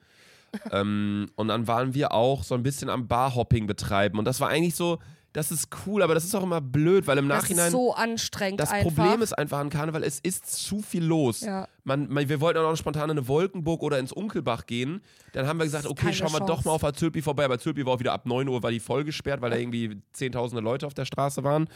Ähm, 0.70 1.28
und 1.36 1.48
dann 1.48 1.66
waren 1.66 1.94
wir 1.94 2.12
auch 2.12 2.44
so 2.44 2.54
ein 2.54 2.62
bisschen 2.62 2.90
am 2.90 3.08
Barhopping 3.08 3.66
betreiben 3.66 4.18
und 4.18 4.24
das 4.24 4.40
war 4.40 4.48
eigentlich 4.48 4.74
so, 4.74 4.98
das 5.32 5.50
ist 5.50 5.68
cool, 5.86 6.02
aber 6.02 6.14
das 6.14 6.24
ist 6.24 6.34
auch 6.34 6.42
immer 6.42 6.60
blöd, 6.60 7.06
weil 7.06 7.16
im 7.16 7.28
Das 7.28 7.42
Nachhinein 7.42 7.66
ist 7.66 7.72
so 7.72 7.94
anstrengend 7.94 8.60
das 8.60 8.70
einfach. 8.70 8.94
Problem 8.94 9.22
ist 9.22 9.32
einfach 9.32 9.58
an 9.58 9.70
Karneval, 9.70 10.04
es 10.04 10.18
ist 10.20 10.46
zu 10.46 10.82
viel 10.82 11.04
los. 11.04 11.40
Ja. 11.40 11.68
Man, 11.84 12.08
man, 12.08 12.28
wir 12.28 12.40
wollten 12.40 12.58
auch 12.58 12.70
noch 12.70 12.76
spontan 12.76 13.04
in 13.04 13.12
eine 13.12 13.28
Wolkenburg 13.28 13.82
oder 13.82 13.98
ins 13.98 14.12
Unkelbach 14.12 14.66
gehen. 14.66 15.00
Dann 15.32 15.46
haben 15.46 15.58
wir 15.58 15.64
gesagt, 15.64 15.86
okay, 15.86 16.12
schauen 16.12 16.32
wir 16.32 16.40
doch 16.40 16.64
mal 16.64 16.72
auf 16.72 16.84
Azülpi 16.84 17.22
vorbei. 17.22 17.46
Aber 17.46 17.54
Azülpi 17.54 17.86
war 17.86 17.94
auch 17.94 18.00
wieder 18.00 18.12
ab 18.12 18.26
9 18.26 18.46
Uhr 18.46 18.62
war 18.62 18.70
die 18.70 18.80
voll 18.80 19.04
gesperrt, 19.04 19.40
weil 19.40 19.50
da 19.50 19.56
irgendwie 19.56 20.02
zehntausende 20.12 20.62
Leute 20.62 20.86
auf 20.86 20.94
der 20.94 21.06
Straße 21.06 21.42
waren. 21.42 21.66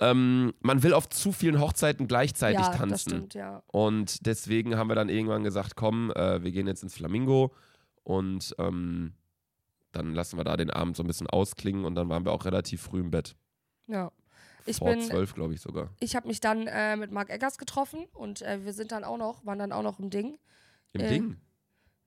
Ähm, 0.00 0.54
man 0.60 0.82
will 0.82 0.92
auf 0.92 1.08
zu 1.08 1.32
vielen 1.32 1.60
Hochzeiten 1.60 2.06
gleichzeitig 2.06 2.60
ja, 2.60 2.68
das 2.68 2.76
tanzen. 2.76 3.10
stimmt, 3.10 3.34
ja. 3.34 3.62
Und 3.68 4.26
deswegen 4.26 4.76
haben 4.76 4.88
wir 4.88 4.96
dann 4.96 5.08
irgendwann 5.08 5.44
gesagt, 5.44 5.76
komm, 5.76 6.10
äh, 6.12 6.42
wir 6.42 6.52
gehen 6.52 6.66
jetzt 6.66 6.82
ins 6.82 6.94
Flamingo 6.94 7.52
und 8.04 8.54
ähm, 8.58 9.14
dann 9.92 10.14
lassen 10.14 10.36
wir 10.38 10.44
da 10.44 10.56
den 10.56 10.70
Abend 10.70 10.96
so 10.96 11.02
ein 11.02 11.06
bisschen 11.06 11.26
ausklingen 11.28 11.84
und 11.84 11.94
dann 11.94 12.08
waren 12.08 12.24
wir 12.24 12.32
auch 12.32 12.44
relativ 12.44 12.82
früh 12.82 13.00
im 13.00 13.10
Bett. 13.10 13.34
ja. 13.86 14.10
Ich 14.66 14.78
Vor 14.78 14.88
bin, 14.92 15.02
zwölf, 15.02 15.34
glaube 15.34 15.52
ich 15.52 15.60
sogar. 15.60 15.90
ich 16.00 16.16
habe 16.16 16.26
mich 16.26 16.40
dann 16.40 16.66
äh, 16.68 16.96
mit 16.96 17.10
Marc 17.12 17.28
Eggers 17.28 17.58
getroffen 17.58 18.06
und 18.14 18.40
äh, 18.40 18.64
wir 18.64 18.72
sind 18.72 18.92
dann 18.92 19.04
auch 19.04 19.18
noch, 19.18 19.44
waren 19.44 19.58
dann 19.58 19.72
auch 19.72 19.82
noch 19.82 19.98
im 19.98 20.08
Ding. 20.08 20.38
Im 20.94 21.02
Äh, 21.02 21.08
Ding. 21.08 21.36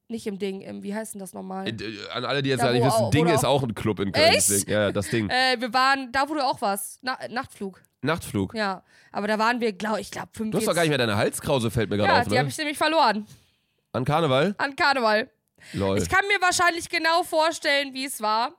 Nicht 0.08 0.26
im 0.26 0.40
Ding, 0.40 0.62
im, 0.62 0.82
wie 0.82 0.96
heißt 0.96 1.14
denn 1.14 1.20
das 1.20 1.34
nochmal? 1.34 1.68
Äh, 1.68 1.72
äh, 1.74 2.10
An 2.14 2.26
alle, 2.26 2.42
die 2.42 2.50
jetzt 2.50 2.62
Da, 2.62 2.66
gar 2.66 2.74
nicht 2.74 2.84
wissen, 2.84 2.94
auch- 3.04 3.12
Ding 3.12 3.28
ist 3.28 3.46
auch- 3.46 3.62
ein 3.62 3.76
Club 3.76 4.00
in 4.00 4.12
Köln. 4.12 4.26
Echt? 4.34 4.68
Ja, 4.68 4.82
ja, 4.86 4.92
das 4.92 5.08
Ding. 5.12 5.30
Äh, 5.30 5.62
wir 5.62 5.72
waren, 5.72 6.12
da 6.12 6.28
wo 6.28 6.34
du 6.34 6.44
auch 6.44 6.60
warst, 6.60 6.98
Na, 7.04 7.16
Nachtflug. 7.30 7.80
Nachtflug. 8.02 8.56
Ja, 8.56 8.84
aber 9.12 9.28
da 9.28 9.38
waren 9.38 9.62
wir, 9.62 9.74
glaube 9.74 10.02
ich, 10.02 10.10
glaube 10.10 10.30
Du 10.34 10.38
45. 10.40 10.58
hast 10.60 10.68
doch 10.72 10.74
gar 10.76 10.82
nicht 10.82 10.90
mehr 10.90 10.98
deine 10.98 11.16
Halskrause, 11.16 11.70
fällt 11.70 11.92
mir 11.92 11.98
gerade 11.98 12.12
Ja, 12.12 12.20
auf, 12.22 12.26
die 12.28 12.32
ne? 12.34 12.40
habe 12.40 12.50
ich 12.50 12.58
nämlich 12.58 12.78
verloren 12.80 13.28
An 13.92 14.04
Karneval? 14.04 14.56
an 14.58 14.76
Karneval. 14.76 15.30
Lol. 15.74 15.98
Ich 15.98 16.10
kann 16.10 16.26
mir 16.28 16.42
wahrscheinlich 16.42 16.90
genau 16.90 17.24
vorstellen, 17.24 17.94
wie 17.94 18.06
es 18.06 18.22
war. 18.22 18.54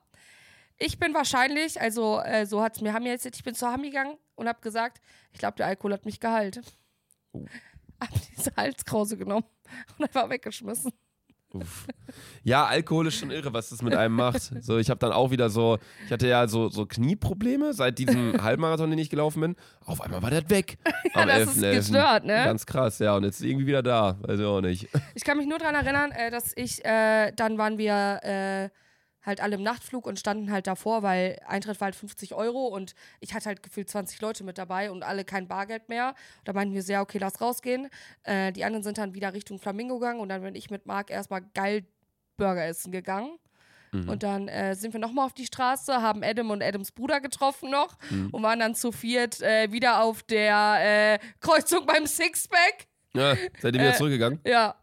Ich 0.78 0.98
bin 0.98 1.12
wahrscheinlich, 1.14 1.80
also 1.80 2.20
äh, 2.20 2.46
so 2.46 2.62
hat 2.62 2.76
es 2.76 2.82
mir 2.82 2.92
Hami 2.92 3.08
erzählt, 3.08 3.36
ich 3.36 3.44
bin 3.44 3.54
zu 3.54 3.66
Hami 3.66 3.90
gegangen 3.90 4.16
und 4.36 4.46
habe 4.48 4.60
gesagt, 4.60 5.00
ich 5.32 5.38
glaube, 5.38 5.56
der 5.56 5.66
Alkohol 5.66 5.92
hat 5.92 6.04
mich 6.04 6.20
geheilt. 6.20 6.60
Oh. 7.32 7.44
Hab 8.00 8.10
diese 8.36 8.54
Halskrause 8.56 9.16
genommen 9.16 9.46
und 9.98 10.04
einfach 10.04 10.28
weggeschmissen. 10.30 10.92
Uff. 11.54 11.86
Ja, 12.44 12.66
Alkohol 12.66 13.06
ist 13.06 13.16
schon 13.16 13.30
irre, 13.30 13.52
was 13.52 13.70
das 13.70 13.80
mit 13.82 13.94
einem 13.94 14.14
macht. 14.14 14.42
So, 14.62 14.76
ich 14.78 14.90
habe 14.90 14.98
dann 14.98 15.12
auch 15.12 15.30
wieder 15.30 15.48
so, 15.48 15.78
ich 16.04 16.12
hatte 16.12 16.28
ja 16.28 16.46
so, 16.46 16.68
so 16.68 16.84
Knieprobleme 16.84 17.72
seit 17.72 17.98
diesem 17.98 18.34
Halbmarathon, 18.42 18.90
den 18.90 18.98
ich 18.98 19.08
gelaufen 19.08 19.40
bin. 19.40 19.56
Auf 19.84 20.02
einmal 20.02 20.22
war 20.22 20.30
das 20.30 20.50
weg. 20.50 20.78
Am 21.14 21.26
das 21.26 21.56
ist 21.56 21.64
11.11.. 21.64 21.74
gestört, 21.74 22.24
ne? 22.24 22.44
Ganz 22.44 22.66
krass, 22.66 22.98
ja. 22.98 23.16
Und 23.16 23.24
jetzt 23.24 23.40
ist 23.40 23.46
irgendwie 23.46 23.66
wieder 23.66 23.82
da. 23.82 24.18
Weiß 24.20 24.38
ich 24.38 24.44
auch 24.44 24.60
nicht. 24.60 24.88
Ich 25.14 25.24
kann 25.24 25.38
mich 25.38 25.46
nur 25.46 25.58
daran 25.58 25.74
erinnern, 25.74 26.10
äh, 26.10 26.30
dass 26.30 26.52
ich, 26.54 26.84
äh, 26.84 27.32
dann 27.34 27.56
waren 27.56 27.78
wir 27.78 28.20
äh, 28.22 28.68
halt 29.28 29.40
alle 29.40 29.54
im 29.54 29.62
Nachtflug 29.62 30.06
und 30.06 30.18
standen 30.18 30.50
halt 30.50 30.66
davor, 30.66 31.04
weil 31.04 31.38
Eintritt 31.46 31.80
war 31.80 31.86
halt 31.86 31.94
50 31.94 32.34
Euro 32.34 32.66
und 32.66 32.94
ich 33.20 33.34
hatte 33.34 33.46
halt 33.46 33.62
gefühlt 33.62 33.88
20 33.88 34.20
Leute 34.20 34.42
mit 34.42 34.58
dabei 34.58 34.90
und 34.90 35.04
alle 35.04 35.24
kein 35.24 35.46
Bargeld 35.46 35.88
mehr. 35.88 36.14
Da 36.44 36.52
meinten 36.52 36.74
wir 36.74 36.82
ja, 36.82 37.00
okay, 37.02 37.18
lass 37.18 37.40
rausgehen. 37.40 37.88
Äh, 38.24 38.50
die 38.52 38.64
anderen 38.64 38.82
sind 38.82 38.98
dann 38.98 39.14
wieder 39.14 39.32
Richtung 39.34 39.60
Flamingo 39.60 39.98
gegangen 40.00 40.18
und 40.20 40.28
dann 40.30 40.42
bin 40.42 40.56
ich 40.56 40.70
mit 40.70 40.86
Marc 40.86 41.10
erstmal 41.10 41.42
geil 41.54 41.84
Burger 42.36 42.64
essen 42.66 42.90
gegangen. 42.90 43.38
Mhm. 43.92 44.08
Und 44.08 44.22
dann 44.22 44.48
äh, 44.48 44.74
sind 44.74 44.92
wir 44.92 45.00
nochmal 45.00 45.24
auf 45.26 45.32
die 45.32 45.46
Straße, 45.46 46.02
haben 46.02 46.22
Adam 46.22 46.50
und 46.50 46.62
Adams 46.62 46.92
Bruder 46.92 47.20
getroffen 47.20 47.70
noch 47.70 47.96
Mhm. 48.10 48.30
und 48.30 48.42
waren 48.42 48.58
dann 48.60 48.74
zu 48.74 48.92
viert 48.92 49.40
äh, 49.42 49.70
wieder 49.72 50.02
auf 50.02 50.22
der 50.24 51.14
äh, 51.14 51.18
Kreuzung 51.40 51.86
beim 51.86 52.06
Sixpack. 52.06 52.86
Ja, 53.14 53.34
seid 53.60 53.74
ihr 53.74 53.80
wieder 53.80 53.90
Äh, 53.94 53.96
zurückgegangen? 53.96 54.40
Ja. 54.44 54.74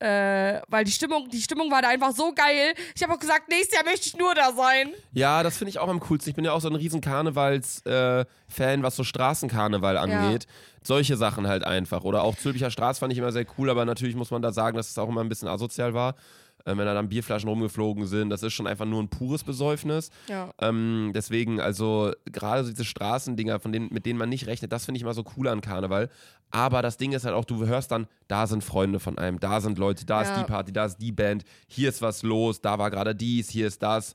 Äh, 0.00 0.62
weil 0.68 0.84
die 0.84 0.92
Stimmung, 0.92 1.28
die 1.28 1.42
Stimmung 1.42 1.70
war 1.70 1.82
da 1.82 1.88
einfach 1.88 2.12
so 2.12 2.32
geil. 2.32 2.72
Ich 2.94 3.02
habe 3.02 3.12
auch 3.12 3.18
gesagt, 3.18 3.50
nächstes 3.50 3.74
Jahr 3.74 3.84
möchte 3.84 4.06
ich 4.06 4.16
nur 4.16 4.34
da 4.34 4.50
sein. 4.52 4.92
Ja, 5.12 5.42
das 5.42 5.58
finde 5.58 5.70
ich 5.70 5.78
auch 5.78 5.88
am 5.88 6.00
coolsten. 6.00 6.30
Ich 6.30 6.36
bin 6.36 6.44
ja 6.46 6.52
auch 6.52 6.60
so 6.62 6.70
ein 6.70 6.74
riesen 6.74 7.02
Karnevals-Fan, 7.02 8.82
was 8.82 8.96
so 8.96 9.04
Straßenkarneval 9.04 9.98
angeht. 9.98 10.46
Solche 10.82 11.18
Sachen 11.18 11.46
halt 11.46 11.64
einfach. 11.64 12.04
Oder 12.04 12.24
auch 12.24 12.34
Zülpicher 12.34 12.70
Straße 12.70 12.98
fand 12.98 13.12
ich 13.12 13.18
immer 13.18 13.32
sehr 13.32 13.44
cool, 13.58 13.68
aber 13.68 13.84
natürlich 13.84 14.16
muss 14.16 14.30
man 14.30 14.40
da 14.40 14.52
sagen, 14.52 14.78
dass 14.78 14.88
es 14.88 14.96
auch 14.96 15.08
immer 15.08 15.20
ein 15.20 15.28
bisschen 15.28 15.48
asozial 15.48 15.92
war. 15.92 16.14
Äh, 16.64 16.76
wenn 16.76 16.86
da 16.86 16.94
dann 16.94 17.08
Bierflaschen 17.08 17.48
rumgeflogen 17.48 18.06
sind, 18.06 18.30
das 18.30 18.42
ist 18.42 18.52
schon 18.52 18.66
einfach 18.66 18.84
nur 18.84 19.02
ein 19.02 19.08
pures 19.08 19.44
Besäufnis. 19.44 20.10
Ja. 20.28 20.50
Ähm, 20.60 21.12
deswegen, 21.14 21.60
also 21.60 22.12
gerade 22.26 22.64
so 22.64 22.70
diese 22.70 22.84
Straßendinger, 22.84 23.60
von 23.60 23.72
denen, 23.72 23.88
mit 23.92 24.06
denen 24.06 24.18
man 24.18 24.28
nicht 24.28 24.46
rechnet, 24.46 24.72
das 24.72 24.84
finde 24.84 24.98
ich 24.98 25.02
immer 25.02 25.14
so 25.14 25.24
cool 25.36 25.48
an 25.48 25.60
Karneval. 25.60 26.10
Aber 26.50 26.82
das 26.82 26.96
Ding 26.96 27.12
ist 27.12 27.24
halt 27.24 27.34
auch, 27.34 27.44
du 27.44 27.66
hörst 27.66 27.90
dann, 27.92 28.08
da 28.28 28.46
sind 28.46 28.62
Freunde 28.64 29.00
von 29.00 29.18
einem, 29.18 29.38
da 29.40 29.60
sind 29.60 29.78
Leute, 29.78 30.04
da 30.04 30.22
ist 30.22 30.28
Ja. 30.30 30.38
die 30.42 30.44
Party, 30.44 30.72
da 30.72 30.84
ist 30.86 30.98
die 30.98 31.12
Band, 31.12 31.44
hier 31.68 31.88
ist 31.88 32.02
was 32.02 32.22
los, 32.22 32.60
da 32.60 32.78
war 32.78 32.90
gerade 32.90 33.14
dies, 33.14 33.48
hier 33.50 33.66
ist 33.66 33.82
das. 33.82 34.14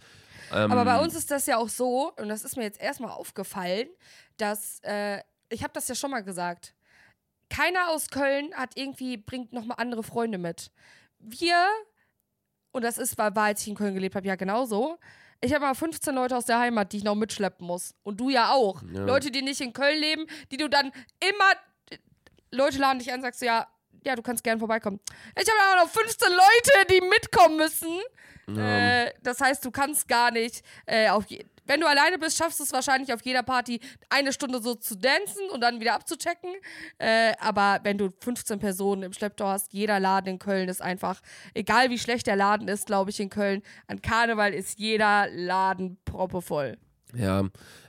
Ähm, 0.53 0.71
Aber 0.71 0.85
bei 0.85 0.99
uns 1.01 1.15
ist 1.15 1.31
das 1.31 1.45
ja 1.47 1.57
auch 1.57 1.69
so, 1.69 2.11
und 2.19 2.29
das 2.29 2.43
ist 2.43 2.55
mir 2.57 2.63
jetzt 2.63 2.79
erstmal 2.79 3.11
aufgefallen, 3.11 3.87
dass, 4.37 4.79
äh, 4.83 5.21
ich 5.49 5.63
habe 5.63 5.73
das 5.73 5.87
ja 5.87 5.95
schon 5.95 6.11
mal 6.11 6.23
gesagt, 6.23 6.75
keiner 7.49 7.89
aus 7.89 8.09
Köln 8.09 8.53
hat 8.55 8.71
irgendwie, 8.75 9.17
bringt 9.17 9.53
nochmal 9.53 9.77
andere 9.79 10.03
Freunde 10.03 10.37
mit. 10.37 10.71
Wir, 11.19 11.67
und 12.75 12.83
das 12.83 12.97
ist, 12.97 13.17
war, 13.17 13.33
war 13.37 13.45
als 13.45 13.61
ich 13.61 13.69
in 13.69 13.75
Köln 13.75 13.95
gelebt 13.95 14.15
habe, 14.15 14.27
ja 14.27 14.35
genauso. 14.35 14.99
Ich 15.39 15.53
habe 15.53 15.63
mal 15.63 15.75
15 15.75 16.13
Leute 16.13 16.35
aus 16.35 16.43
der 16.43 16.59
Heimat, 16.59 16.91
die 16.91 16.97
ich 16.97 17.03
noch 17.05 17.15
mitschleppen 17.15 17.65
muss. 17.65 17.95
Und 18.03 18.19
du 18.19 18.29
ja 18.29 18.51
auch. 18.51 18.83
Ja. 18.83 19.05
Leute, 19.05 19.31
die 19.31 19.41
nicht 19.41 19.61
in 19.61 19.71
Köln 19.71 19.97
leben, 19.97 20.25
die 20.51 20.57
du 20.57 20.67
dann 20.69 20.91
immer. 21.21 21.99
Leute 22.51 22.77
laden 22.77 22.99
dich 22.99 23.13
an, 23.13 23.21
sagst 23.21 23.41
du, 23.41 23.45
ja, 23.45 23.65
ja, 24.03 24.15
du 24.15 24.21
kannst 24.21 24.43
gern 24.43 24.59
vorbeikommen. 24.59 24.99
Ich 25.41 25.49
habe 25.49 25.57
aber 25.71 25.85
noch 25.85 25.89
15 25.89 26.27
Leute, 26.29 26.93
die 26.93 27.01
mitkommen 27.01 27.55
müssen. 27.55 28.01
Äh, 28.57 29.11
das 29.23 29.39
heißt, 29.39 29.63
du 29.63 29.71
kannst 29.71 30.07
gar 30.09 30.31
nicht 30.31 30.61
äh, 30.85 31.09
auf 31.09 31.25
je 31.27 31.45
wenn 31.65 31.79
du 31.81 31.87
alleine 31.87 32.17
bist, 32.19 32.37
schaffst 32.37 32.59
du 32.59 32.63
es 32.63 32.71
wahrscheinlich 32.73 33.13
auf 33.13 33.21
jeder 33.23 33.43
Party 33.43 33.79
eine 34.09 34.31
Stunde 34.33 34.61
so 34.61 34.75
zu 34.75 34.95
dancen 34.95 35.49
und 35.51 35.61
dann 35.61 35.79
wieder 35.79 35.93
abzuchecken. 35.95 36.53
Äh, 36.97 37.33
aber 37.39 37.79
wenn 37.83 37.97
du 37.97 38.09
15 38.21 38.59
Personen 38.59 39.03
im 39.03 39.13
Schlepptau 39.13 39.47
hast, 39.47 39.73
jeder 39.73 39.99
Laden 39.99 40.27
in 40.33 40.39
Köln 40.39 40.69
ist 40.69 40.81
einfach, 40.81 41.21
egal 41.53 41.89
wie 41.89 41.99
schlecht 41.99 42.27
der 42.27 42.35
Laden 42.35 42.67
ist, 42.67 42.87
glaube 42.87 43.09
ich, 43.11 43.19
in 43.19 43.29
Köln, 43.29 43.61
an 43.87 44.01
Karneval 44.01 44.53
ist 44.53 44.79
jeder 44.79 45.27
Laden 45.31 45.97
proppevoll. 46.05 46.77
Ja, 47.13 47.43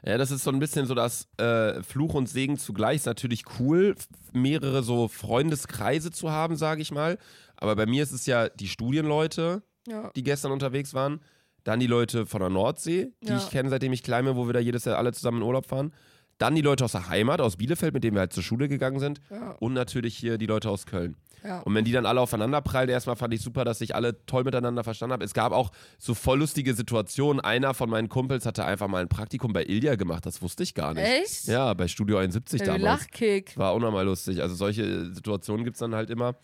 ja, 0.05 0.19
das 0.19 0.31
ist 0.31 0.45
so 0.45 0.51
ein 0.51 0.59
bisschen 0.61 0.87
so 0.87 0.95
das 0.95 1.27
äh, 1.39 1.83
Fluch 1.83 2.15
und 2.15 2.29
Segen 2.29 2.59
zugleich. 2.59 2.97
Ist 2.97 3.07
natürlich 3.07 3.43
cool, 3.59 3.97
mehrere 4.33 4.83
so 4.85 5.09
Freundeskreise 5.09 6.13
zu 6.13 6.31
haben, 6.31 6.57
sage 6.57 6.81
ich 6.83 6.93
mal. 6.93 7.19
Aber 7.57 7.75
bei 7.75 7.87
mir 7.87 8.03
ist 8.05 8.13
es 8.13 8.27
ja 8.27 8.49
die 8.49 8.69
Studienleute, 8.69 9.63
Ja. 9.89 10.11
die 10.15 10.23
gestern 10.23 10.53
unterwegs 10.53 10.95
waren. 10.95 11.21
Dann 11.67 11.81
die 11.81 11.89
Leute 11.89 12.27
von 12.27 12.39
der 12.41 12.49
Nordsee, 12.51 13.13
die 13.23 13.29
Ja. 13.29 13.39
ich 13.39 13.51
kenne, 13.51 13.69
seitdem 13.71 13.93
ich 13.93 14.05
klein 14.05 14.25
bin, 14.25 14.37
wo 14.37 14.47
wir 14.47 14.53
da 14.53 14.61
jedes 14.61 14.85
Jahr 14.85 14.99
alle 14.99 15.13
zusammen 15.13 15.39
in 15.39 15.43
Urlaub 15.43 15.67
fahren. 15.67 15.93
Dann 16.39 16.55
die 16.55 16.61
Leute 16.63 16.85
aus 16.85 16.93
der 16.93 17.09
Heimat, 17.09 17.41
aus 17.41 17.57
Bielefeld, 17.57 17.93
mit 17.95 18.05
denen 18.05 18.15
wir 18.15 18.21
halt 18.21 18.33
zur 18.33 18.43
Schule 18.43 18.69
gegangen 18.69 19.01
sind. 19.01 19.21
Ja. 19.31 19.53
Und 19.59 19.73
natürlich 19.73 20.17
hier 20.17 20.39
die 20.39 20.47
Leute 20.47 20.71
aus 20.71 20.87
Köln. 20.87 21.17
Ja. 21.43 21.61
Und 21.61 21.75
wenn 21.75 21.85
die 21.85 21.93
dann 21.93 22.07
alle 22.07 22.21
aufeinander 22.21 22.61
prallen, 22.61 22.89
erstmal 22.89 23.17
fand 23.17 23.33
ich 23.35 23.41
super, 23.41 23.65
dass 23.65 23.81
ich 23.81 23.95
alle 23.95 24.25
toll 24.27 24.45
miteinander 24.45 24.85
verstanden 24.85 25.15
habe. 25.15 25.25
Es 25.25 25.33
gab 25.35 25.53
auch 25.53 25.71
so 25.99 26.15
voll 26.15 26.39
lustige 26.39 26.75
Situationen. 26.75 27.41
Einer 27.41 27.73
von 27.75 27.89
meinen 27.91 28.09
Kumpels 28.09 28.47
hatte 28.47 28.65
einfach 28.65 28.87
mal 28.89 29.01
ein 29.03 29.09
Praktikum 29.09 29.53
bei 29.53 29.65
Ilja 29.65 29.97
gemacht, 29.97 30.25
das 30.27 30.41
wusste 30.43 30.63
ich 30.63 30.75
gar 30.75 30.93
nicht. 30.95 31.05
Echt? 31.07 31.47
Ja, 31.47 31.73
bei 31.75 31.89
Studio 31.89 32.19
71 32.19 32.61
Äh, 32.63 32.65
damals. 32.67 32.83
Lachkick. 32.83 33.57
War 33.57 33.71
auch 33.73 33.81
nochmal 33.81 34.05
lustig. 34.05 34.43
Also 34.43 34.55
solche 34.55 35.13
Situationen 35.15 35.65
gibt 35.65 35.77
es 35.77 35.81
dann 35.81 35.95
halt 35.95 36.11
immer. 36.11 36.35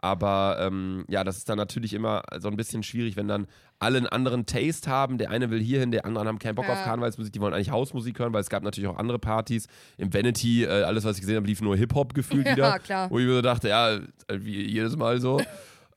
Aber 0.00 0.58
ähm, 0.60 1.04
ja, 1.08 1.24
das 1.24 1.38
ist 1.38 1.48
dann 1.48 1.58
natürlich 1.58 1.92
immer 1.92 2.22
so 2.38 2.48
ein 2.48 2.56
bisschen 2.56 2.82
schwierig, 2.84 3.16
wenn 3.16 3.26
dann 3.26 3.46
alle 3.80 3.98
einen 3.98 4.06
anderen 4.06 4.46
Taste 4.46 4.88
haben. 4.88 5.18
Der 5.18 5.30
eine 5.30 5.50
will 5.50 5.60
hierhin, 5.60 5.90
der 5.90 6.04
andere 6.04 6.26
haben 6.26 6.38
keinen 6.38 6.54
Bock 6.54 6.66
Ja. 6.68 6.74
auf 6.74 6.84
Karnevalsmusik, 6.84 7.32
die 7.32 7.40
wollen 7.40 7.52
eigentlich 7.52 7.70
Hausmusik 7.70 8.18
hören, 8.18 8.32
weil 8.32 8.40
es 8.40 8.48
gab 8.48 8.62
natürlich 8.62 8.88
auch 8.88 8.96
andere 8.98 9.18
Partys. 9.18 9.66
Im 9.96 10.14
Vanity, 10.14 10.64
äh, 10.64 10.82
alles, 10.84 11.04
was 11.04 11.16
ich 11.16 11.22
gesehen 11.22 11.36
habe, 11.36 11.46
lief 11.46 11.60
nur 11.60 11.76
Hip-Hop 11.76 12.14
gefühlt 12.14 12.46
Ja, 12.46 12.52
wieder. 12.52 12.78
klar. 12.78 13.10
Wo 13.10 13.18
ich 13.18 13.26
mir 13.26 13.34
so 13.34 13.42
dachte, 13.42 13.68
ja, 13.68 13.98
wie 14.32 14.62
jedes 14.70 14.96
Mal 14.96 15.20
so. 15.20 15.40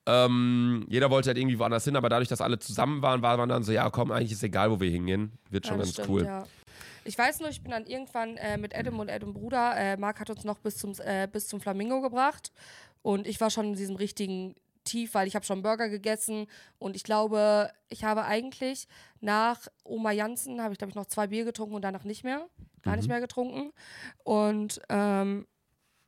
ähm, 0.07 0.85
jeder 0.89 1.09
wollte 1.11 1.27
halt 1.29 1.37
irgendwie 1.37 1.59
woanders 1.59 1.83
hin, 1.85 1.95
aber 1.95 2.09
dadurch, 2.09 2.27
dass 2.29 2.41
alle 2.41 2.57
zusammen 2.57 3.01
waren, 3.03 3.21
war 3.21 3.37
man 3.37 3.49
dann 3.49 3.63
so, 3.63 3.71
ja 3.71 3.89
komm, 3.91 4.11
eigentlich 4.11 4.31
ist 4.31 4.43
egal, 4.43 4.71
wo 4.71 4.79
wir 4.79 4.89
hingehen. 4.89 5.31
Wird 5.51 5.67
schon 5.67 5.77
Ja, 5.77 5.83
ganz 5.83 5.93
das 5.95 6.09
cool. 6.09 6.27
Ich 7.03 7.17
weiß 7.17 7.39
nur, 7.39 7.49
ich 7.49 7.61
bin 7.61 7.71
dann 7.71 7.85
irgendwann 7.87 8.37
äh, 8.37 8.57
mit 8.57 8.75
Adam 8.77 8.99
und 8.99 9.09
Adam 9.09 9.33
Bruder, 9.33 9.75
äh, 9.75 9.97
Marc 9.97 10.19
hat 10.19 10.29
uns 10.29 10.43
noch 10.43 10.59
bis 10.59 10.77
zum, 10.77 10.93
äh, 11.03 11.27
bis 11.31 11.47
zum 11.47 11.59
Flamingo 11.59 11.99
gebracht 12.01 12.51
und 13.01 13.27
ich 13.27 13.39
war 13.41 13.49
schon 13.49 13.67
in 13.67 13.75
diesem 13.75 13.95
richtigen 13.95 14.55
Tief, 14.83 15.13
weil 15.13 15.27
ich 15.27 15.35
habe 15.35 15.45
schon 15.45 15.61
Burger 15.61 15.89
gegessen 15.89 16.47
und 16.79 16.95
ich 16.95 17.03
glaube, 17.03 17.71
ich 17.89 18.03
habe 18.03 18.25
eigentlich 18.25 18.87
nach 19.19 19.67
Oma 19.83 20.11
Jansen, 20.11 20.61
habe 20.61 20.73
ich 20.73 20.79
glaube 20.79 20.89
ich 20.89 20.95
noch 20.95 21.05
zwei 21.05 21.27
Bier 21.27 21.45
getrunken 21.45 21.75
und 21.75 21.83
danach 21.83 22.03
nicht 22.03 22.23
mehr, 22.23 22.47
gar 22.81 22.95
nicht 22.95 23.07
mehr 23.07 23.21
getrunken 23.21 23.71
und 24.23 24.81
ähm, 24.89 25.47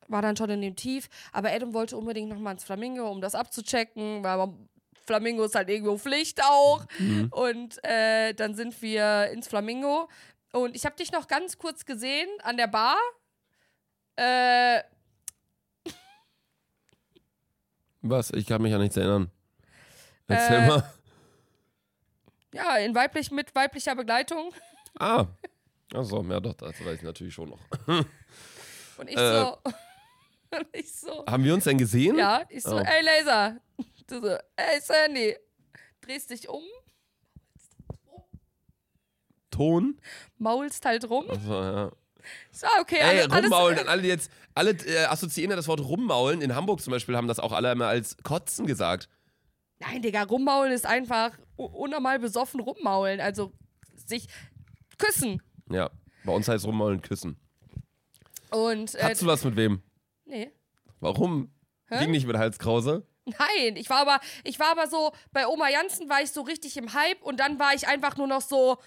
war 0.07 0.21
dann 0.21 0.35
schon 0.35 0.49
in 0.49 0.61
dem 0.61 0.75
Tief, 0.75 1.07
aber 1.31 1.51
Adam 1.51 1.73
wollte 1.73 1.97
unbedingt 1.97 2.29
noch 2.29 2.39
mal 2.39 2.51
ins 2.51 2.63
Flamingo, 2.63 3.09
um 3.09 3.21
das 3.21 3.35
abzuchecken, 3.35 4.23
weil 4.23 4.37
man 4.37 4.67
Flamingo 5.05 5.43
ist 5.43 5.55
halt 5.55 5.69
irgendwo 5.69 5.97
Pflicht 5.97 6.41
auch. 6.43 6.85
Und 7.31 7.83
äh, 7.83 8.33
dann 8.33 8.55
sind 8.55 8.81
wir 8.81 9.29
ins 9.31 9.47
Flamingo. 9.47 10.09
Und 10.53 10.75
ich 10.75 10.85
habe 10.85 10.95
dich 10.95 11.11
noch 11.11 11.27
ganz 11.27 11.57
kurz 11.57 11.85
gesehen 11.85 12.29
an 12.41 12.57
der 12.57 12.67
Bar. 12.67 12.97
Äh, 14.15 14.81
Was? 18.03 18.31
Ich 18.31 18.45
kann 18.45 18.61
mich 18.61 18.73
an 18.73 18.81
nichts 18.81 18.97
erinnern. 18.97 19.31
Erzähl 20.27 20.57
Äh, 20.59 20.67
mal. 20.67 20.93
ja, 22.53 22.77
in 22.77 22.93
weiblich, 22.93 23.31
mit 23.31 23.53
weiblicher 23.55 23.95
Begleitung. 23.95 24.53
Ah. 24.99 25.25
Achso, 25.93 26.23
ja 26.23 26.39
doch, 26.39 26.53
das 26.53 26.83
weiß 26.83 26.97
ich 26.97 27.01
natürlich 27.03 27.33
schon 27.33 27.49
noch. 27.49 27.59
Und 28.97 29.09
ich 29.09 29.17
Äh. 29.17 29.39
so. 29.41 29.57
Und 30.57 30.67
ich 30.73 30.93
so. 30.93 31.25
Haben 31.25 31.43
wir 31.43 31.53
uns 31.53 31.63
denn 31.63 31.77
gesehen? 31.77 32.17
Ja, 32.17 32.43
ich 32.49 32.61
so, 32.63 32.75
Oh. 32.75 32.79
ey 32.79 33.01
Laser. 33.03 33.57
Du 34.07 34.21
so, 34.21 34.27
ey 34.55 34.79
Sandy. 34.81 35.35
Drehst 36.01 36.29
dich 36.29 36.47
um, 36.49 36.61
Ton? 39.49 39.99
maulst 40.37 40.85
halt 40.85 41.09
rum. 41.09 41.29
Achso, 41.29 41.63
ja. 41.63 41.91
So, 42.51 42.67
okay, 42.81 42.97
Ey, 42.99 43.21
alle, 43.21 43.31
alles, 43.31 43.51
rummaulen, 43.51 43.75
dann 43.77 43.87
alle 43.87 44.03
jetzt, 44.03 44.31
alle 44.55 44.71
äh, 44.71 45.05
assoziieren 45.05 45.51
ja 45.51 45.55
das 45.55 45.67
Wort 45.67 45.81
rummaulen. 45.81 46.41
In 46.41 46.55
Hamburg 46.55 46.81
zum 46.81 46.91
Beispiel 46.91 47.15
haben 47.15 47.27
das 47.27 47.39
auch 47.39 47.51
alle 47.51 47.71
immer 47.71 47.87
als 47.87 48.17
Kotzen 48.23 48.65
gesagt. 48.65 49.09
Nein, 49.79 50.01
Digga, 50.01 50.23
rummaulen 50.23 50.71
ist 50.71 50.85
einfach 50.85 51.31
unnormal 51.55 52.19
besoffen 52.19 52.59
rummaulen. 52.59 53.19
Also 53.19 53.51
sich 54.05 54.27
küssen. 54.97 55.41
Ja, 55.69 55.89
bei 56.23 56.33
uns 56.33 56.47
heißt 56.47 56.65
rummaulen 56.65 57.01
küssen. 57.01 57.37
Und 58.51 58.95
äh, 58.95 59.03
Hattest 59.03 59.23
du 59.23 59.25
was 59.25 59.43
mit 59.43 59.55
wem? 59.55 59.81
nee. 60.25 60.51
Warum? 60.99 61.51
Hä? 61.89 61.99
Ging 61.99 62.11
nicht 62.11 62.25
mit 62.25 62.37
Halskrause? 62.37 63.05
Nein, 63.25 63.75
ich 63.75 63.89
war 63.89 63.99
aber, 63.99 64.19
ich 64.43 64.59
war 64.59 64.71
aber 64.71 64.87
so, 64.87 65.11
bei 65.31 65.47
Oma 65.47 65.69
Jansen 65.69 66.09
war 66.09 66.21
ich 66.21 66.31
so 66.31 66.41
richtig 66.41 66.77
im 66.77 66.93
Hype 66.93 67.21
und 67.21 67.39
dann 67.39 67.59
war 67.59 67.73
ich 67.73 67.87
einfach 67.87 68.15
nur 68.15 68.27
noch 68.27 68.41
so, 68.41 68.77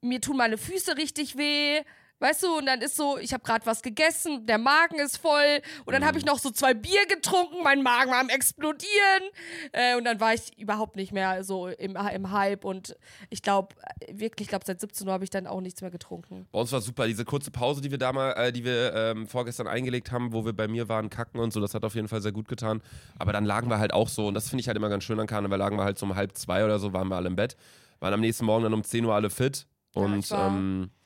mir 0.00 0.20
tun 0.20 0.36
meine 0.36 0.58
Füße 0.58 0.96
richtig 0.96 1.36
weh. 1.36 1.82
Weißt 2.24 2.42
du, 2.42 2.56
und 2.56 2.64
dann 2.64 2.80
ist 2.80 2.96
so, 2.96 3.18
ich 3.18 3.34
habe 3.34 3.44
gerade 3.44 3.66
was 3.66 3.82
gegessen, 3.82 4.46
der 4.46 4.56
Magen 4.56 4.98
ist 4.98 5.18
voll. 5.18 5.60
Und 5.84 5.92
dann 5.92 6.06
habe 6.06 6.16
ich 6.16 6.24
noch 6.24 6.38
so 6.38 6.50
zwei 6.50 6.72
Bier 6.72 7.04
getrunken, 7.06 7.62
mein 7.62 7.82
Magen 7.82 8.10
war 8.10 8.18
am 8.18 8.30
explodieren. 8.30 9.24
Äh, 9.72 9.98
und 9.98 10.04
dann 10.04 10.20
war 10.20 10.32
ich 10.32 10.58
überhaupt 10.58 10.96
nicht 10.96 11.12
mehr 11.12 11.44
so 11.44 11.68
im, 11.68 11.96
im 11.96 12.30
Hype. 12.32 12.64
Und 12.64 12.96
ich 13.28 13.42
glaube, 13.42 13.74
wirklich, 14.10 14.46
ich 14.46 14.48
glaube, 14.48 14.64
seit 14.66 14.80
17 14.80 15.06
Uhr 15.06 15.12
habe 15.12 15.24
ich 15.24 15.28
dann 15.28 15.46
auch 15.46 15.60
nichts 15.60 15.82
mehr 15.82 15.90
getrunken. 15.90 16.48
Bei 16.50 16.60
uns 16.60 16.72
war 16.72 16.80
super, 16.80 17.06
diese 17.06 17.26
kurze 17.26 17.50
Pause, 17.50 17.82
die 17.82 17.90
wir 17.90 17.98
da 17.98 18.10
mal, 18.10 18.30
äh, 18.32 18.52
die 18.52 18.64
wir 18.64 18.94
ähm, 18.94 19.26
vorgestern 19.26 19.66
eingelegt 19.66 20.10
haben, 20.10 20.32
wo 20.32 20.46
wir 20.46 20.54
bei 20.54 20.66
mir 20.66 20.88
waren, 20.88 21.10
kacken 21.10 21.40
und 21.40 21.52
so, 21.52 21.60
das 21.60 21.74
hat 21.74 21.84
auf 21.84 21.94
jeden 21.94 22.08
Fall 22.08 22.22
sehr 22.22 22.32
gut 22.32 22.48
getan. 22.48 22.80
Aber 23.18 23.34
dann 23.34 23.44
lagen 23.44 23.68
wir 23.68 23.78
halt 23.78 23.92
auch 23.92 24.08
so, 24.08 24.28
und 24.28 24.32
das 24.32 24.48
finde 24.48 24.62
ich 24.62 24.68
halt 24.68 24.78
immer 24.78 24.88
ganz 24.88 25.04
schön 25.04 25.20
an 25.20 25.26
Karneval, 25.26 25.58
lagen 25.58 25.76
wir 25.76 25.84
halt 25.84 25.98
so 25.98 26.06
um 26.06 26.14
halb 26.14 26.34
zwei 26.38 26.64
oder 26.64 26.78
so, 26.78 26.94
waren 26.94 27.08
wir 27.08 27.16
alle 27.16 27.28
im 27.28 27.36
Bett, 27.36 27.58
waren 28.00 28.14
am 28.14 28.20
nächsten 28.20 28.46
Morgen 28.46 28.64
dann 28.64 28.72
um 28.72 28.82
10 28.82 29.04
Uhr 29.04 29.14
alle 29.14 29.28
fit. 29.28 29.66
Und 29.92 30.20
ich 30.20 30.30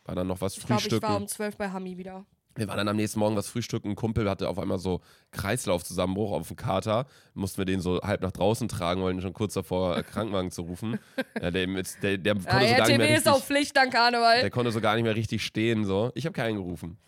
war- 0.09 0.15
dann 0.17 0.27
noch 0.27 0.41
was 0.41 0.57
Ich 0.57 0.63
frühstücken. 0.65 0.97
ich 0.97 1.03
war 1.11 1.17
um 1.17 1.29
12 1.29 1.57
bei 1.57 1.71
Hami 1.71 1.97
wieder. 1.99 2.25
Wir 2.57 2.67
waren 2.67 2.79
dann 2.79 2.89
am 2.89 2.97
nächsten 2.97 3.21
Morgen 3.21 3.37
was 3.37 3.47
frühstücken. 3.47 3.91
Ein 3.91 3.95
Kumpel 3.95 4.29
hatte 4.29 4.49
auf 4.49 4.59
einmal 4.59 4.81
so 4.81 5.01
Kreislaufzusammenbruch 5.31 6.33
auf 6.33 6.49
dem 6.49 6.57
Kater. 6.57 7.07
Mussten 7.35 7.59
wir 7.59 7.65
den 7.67 7.81
so 7.81 8.01
halb 8.03 8.21
nach 8.21 8.33
draußen 8.33 8.67
tragen, 8.69 9.01
wollten 9.01 9.21
schon 9.21 9.33
kurz 9.33 9.55
davor, 9.55 9.97
äh, 9.97 10.03
Krankenwagen 10.03 10.51
zu 10.51 10.63
rufen. 10.63 10.99
Ja, 11.41 11.53
der, 11.53 11.69
mit- 11.69 12.03
der, 12.03 12.19
der, 12.19 12.35
konnte 12.35 12.49
Ja, 12.65 12.71
so 12.71 12.77
gar 12.77 12.89
nicht 12.89 12.99
mehr 12.99 13.07
ist 13.11 13.15
richtig, 13.19 13.33
auf 13.33 13.45
Pflicht 13.45 13.79
an 13.79 13.91
Karneval. 13.91 14.41
der 14.41 14.51
konnte 14.51 14.73
so 14.73 14.81
gar 14.81 14.95
nicht 14.97 15.05
mehr 15.05 15.15
richtig 15.15 15.45
stehen. 15.45 15.85
So. 15.85 16.11
Ich 16.15 16.25
habe 16.27 16.33
keinen 16.33 16.57
gerufen. 16.57 16.99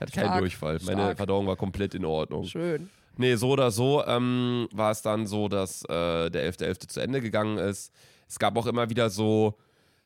Hat 0.00 0.12
keinen 0.12 0.24
Stark, 0.26 0.38
Durchfall. 0.40 0.78
Meine 0.86 1.02
stark. 1.02 1.16
Verdauung 1.18 1.46
war 1.46 1.56
komplett 1.56 1.94
in 1.94 2.04
Ordnung. 2.06 2.44
Schön. 2.44 2.88
Nee, 3.16 3.36
so 3.36 3.50
oder 3.50 3.70
so 3.70 4.02
ähm, 4.06 4.66
war 4.72 4.90
es 4.90 5.02
dann 5.02 5.26
so, 5.26 5.48
dass 5.48 5.82
äh, 5.84 6.30
der 6.30 6.50
11.11. 6.52 6.88
zu 6.88 7.00
Ende 7.00 7.20
gegangen 7.20 7.58
ist. 7.58 7.92
Es 8.28 8.38
gab 8.38 8.56
auch 8.56 8.66
immer 8.66 8.88
wieder 8.90 9.10
so 9.10 9.54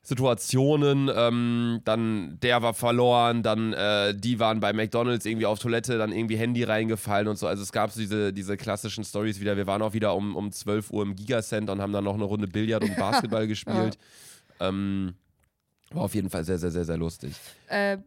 Situationen, 0.09 1.11
ähm, 1.15 1.83
dann 1.85 2.39
der 2.41 2.63
war 2.63 2.73
verloren, 2.73 3.43
dann 3.43 3.75
äh, 3.75 4.15
die 4.15 4.41
waren 4.41 4.59
bei 4.59 4.73
McDonalds 4.73 5.27
irgendwie 5.27 5.45
auf 5.45 5.59
Toilette, 5.59 5.99
dann 5.99 6.13
irgendwie 6.13 6.39
Handy 6.39 6.65
reingefallen 6.65 7.29
und 7.29 7.37
so. 7.37 7.47
Also 7.47 7.63
es 7.63 7.73
gab 7.73 7.91
so 7.91 8.01
diese, 8.01 8.33
diese 8.33 8.57
klassischen 8.57 9.05
Stories 9.05 9.39
wieder. 9.39 9.59
Wir 9.59 9.67
waren 9.67 9.83
auch 9.83 9.93
wieder 9.93 10.15
um, 10.15 10.35
um 10.35 10.51
12 10.51 10.93
Uhr 10.93 11.03
im 11.03 11.15
Gigacenter 11.15 11.75
und 11.75 11.83
haben 11.83 11.93
dann 11.93 12.05
noch 12.05 12.15
eine 12.15 12.25
Runde 12.25 12.49
Billard 12.49 12.83
und 12.85 12.97
Basketball 12.99 13.47
gespielt. 13.47 13.99
Ähm, 14.61 15.15
war 15.91 16.05
auf 16.05 16.15
jeden 16.15 16.31
Fall 16.31 16.43
sehr, 16.43 16.57
sehr, 16.57 16.71
sehr, 16.71 16.87
sehr 16.87 16.97
lustig. 16.97 17.35
Äh, 17.67 17.99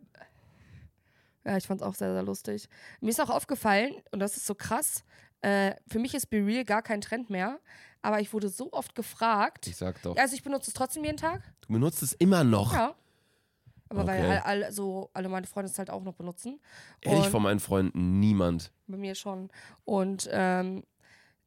ja, 1.46 1.58
ich 1.58 1.68
fand's 1.68 1.84
auch 1.84 1.94
sehr, 1.94 2.14
sehr 2.14 2.24
lustig. 2.24 2.68
Mir 3.00 3.12
ist 3.12 3.22
auch 3.22 3.30
aufgefallen, 3.30 3.94
und 4.12 4.20
das 4.20 4.38
ist 4.38 4.48
so 4.48 4.56
krass, 4.56 5.04
äh, 5.42 5.74
für 5.88 6.00
mich 6.00 6.16
ist 6.16 6.32
Be 6.32 6.38
Real 6.38 6.66
gar 6.66 6.82
kein 6.82 7.02
Trend 7.02 7.30
mehr, 7.30 7.60
aber 8.02 8.20
ich 8.20 8.34
wurde 8.34 8.50
so 8.50 8.72
oft 8.72 8.96
gefragt. 8.96 9.68
Ich 9.68 9.78
sag 9.78 10.02
doch. 10.02 10.16
Also 10.18 10.36
ich 10.36 10.44
benutze 10.44 10.70
es 10.70 10.74
trotzdem 10.74 11.04
jeden 11.04 11.18
Tag. 11.18 11.42
Du 11.62 11.74
benutzt 11.74 12.02
es 12.04 12.14
immer 12.14 12.44
noch. 12.44 12.74
Ja. 12.74 12.96
Aber 13.90 14.08
weil 14.08 14.22
Okay. 14.26 14.40
all, 14.46 14.64
all, 14.64 14.72
so 14.72 15.10
alle 15.14 15.28
meine 15.28 15.46
Freunde 15.48 15.70
es 15.70 15.78
halt 15.78 15.90
auch 15.90 16.02
noch 16.04 16.14
benutzen. 16.14 16.60
Ehrlich, 17.02 17.26
Und 17.26 17.30
von 17.32 17.44
meinen 17.44 17.60
Freunden 17.60 18.20
niemand. 18.22 18.72
bei 18.88 18.96
mir 18.98 19.16
schon. 19.16 19.50
Und 19.84 20.30
ähm, 20.32 20.84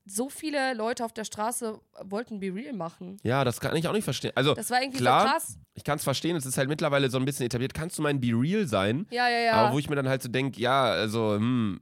so 0.06 0.28
viele 0.28 0.74
Leute 0.74 1.06
auf 1.06 1.14
der 1.14 1.24
Straße 1.24 1.80
wollten 2.02 2.40
Be 2.40 2.54
Real 2.54 2.74
machen. 2.74 3.16
Ja, 3.22 3.42
das 3.44 3.58
kann 3.60 3.74
ich 3.76 3.88
auch 3.88 3.94
nicht 3.94 4.04
verstehen. 4.04 4.32
Also, 4.34 4.52
Das 4.52 4.68
war 4.70 4.82
irgendwie 4.82 4.98
klar, 4.98 5.22
so 5.22 5.28
krass. 5.28 5.58
ich 5.72 5.84
kann 5.84 5.96
es 5.96 6.04
verstehen, 6.04 6.36
es 6.36 6.44
ist 6.44 6.58
halt 6.58 6.68
mittlerweile 6.68 7.08
so 7.08 7.16
ein 7.16 7.24
bisschen 7.24 7.46
etabliert. 7.46 7.72
Kannst 7.72 7.96
du 7.96 8.02
mein 8.02 8.20
Be 8.20 8.32
Real 8.34 8.66
sein? 8.66 9.06
Ja, 9.10 9.26
ja, 9.30 9.38
ja. 9.38 9.52
Aber 9.54 9.72
wo 9.74 9.78
ich 9.78 9.88
mir 9.88 9.96
dann 9.96 10.06
halt 10.10 10.22
so 10.22 10.28
denke, 10.28 10.60
ja, 10.60 10.84
also, 10.84 11.36
hm, 11.36 11.80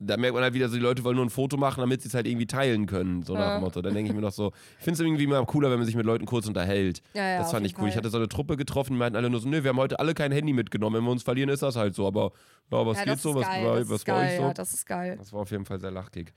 da 0.00 0.16
merkt 0.16 0.34
man 0.34 0.44
halt 0.44 0.54
wieder 0.54 0.68
so, 0.68 0.76
die 0.76 0.82
Leute 0.82 1.02
wollen 1.02 1.16
nur 1.16 1.26
ein 1.26 1.30
Foto 1.30 1.56
machen, 1.56 1.80
damit 1.80 2.02
sie 2.02 2.08
es 2.08 2.14
halt 2.14 2.26
irgendwie 2.26 2.46
teilen 2.46 2.86
können, 2.86 3.22
so 3.24 3.34
nach 3.34 3.56
dem 3.56 3.62
Motto. 3.64 3.82
Dann 3.82 3.94
denke 3.94 4.10
ich 4.10 4.14
mir 4.14 4.20
noch 4.22 4.32
so, 4.32 4.52
ich 4.78 4.84
finde 4.84 4.92
es 4.94 5.00
irgendwie 5.00 5.24
immer 5.24 5.44
cooler, 5.44 5.70
wenn 5.70 5.78
man 5.78 5.86
sich 5.86 5.96
mit 5.96 6.06
Leuten 6.06 6.24
kurz 6.24 6.46
unterhält. 6.46 7.02
ja, 7.14 7.28
ja, 7.28 7.38
das 7.38 7.50
fand 7.50 7.66
ich 7.66 7.76
cool. 7.78 7.88
Ich 7.88 7.94
Fall. 7.94 8.02
hatte 8.02 8.10
so 8.10 8.18
eine 8.18 8.28
Truppe 8.28 8.56
getroffen, 8.56 8.92
die 8.92 8.98
meinten 8.98 9.16
alle 9.16 9.28
nur 9.28 9.40
so, 9.40 9.48
nö, 9.48 9.62
wir 9.64 9.70
haben 9.70 9.76
heute 9.78 9.98
alle 9.98 10.14
kein 10.14 10.30
Handy 10.30 10.52
mitgenommen. 10.52 10.96
Wenn 10.96 11.04
wir 11.04 11.10
uns 11.10 11.24
verlieren, 11.24 11.48
ist 11.50 11.62
das 11.62 11.74
halt 11.74 11.96
so. 11.96 12.06
Aber 12.06 12.30
ja, 12.70 12.86
was 12.86 12.98
ja, 12.98 13.04
geht 13.06 13.18
so? 13.20 13.34
Was, 13.34 13.46
geil, 13.46 13.64
war, 13.66 13.88
was 13.88 14.04
bei 14.04 14.12
geil, 14.12 14.28
euch 14.30 14.36
so? 14.36 14.42
Ja, 14.42 14.54
das 14.54 14.72
ist 14.74 14.86
geil. 14.86 15.16
das 15.18 15.32
war 15.32 15.40
auf 15.40 15.50
jeden 15.50 15.64
Fall 15.64 15.80
sehr 15.80 15.90
lachig. 15.90 16.32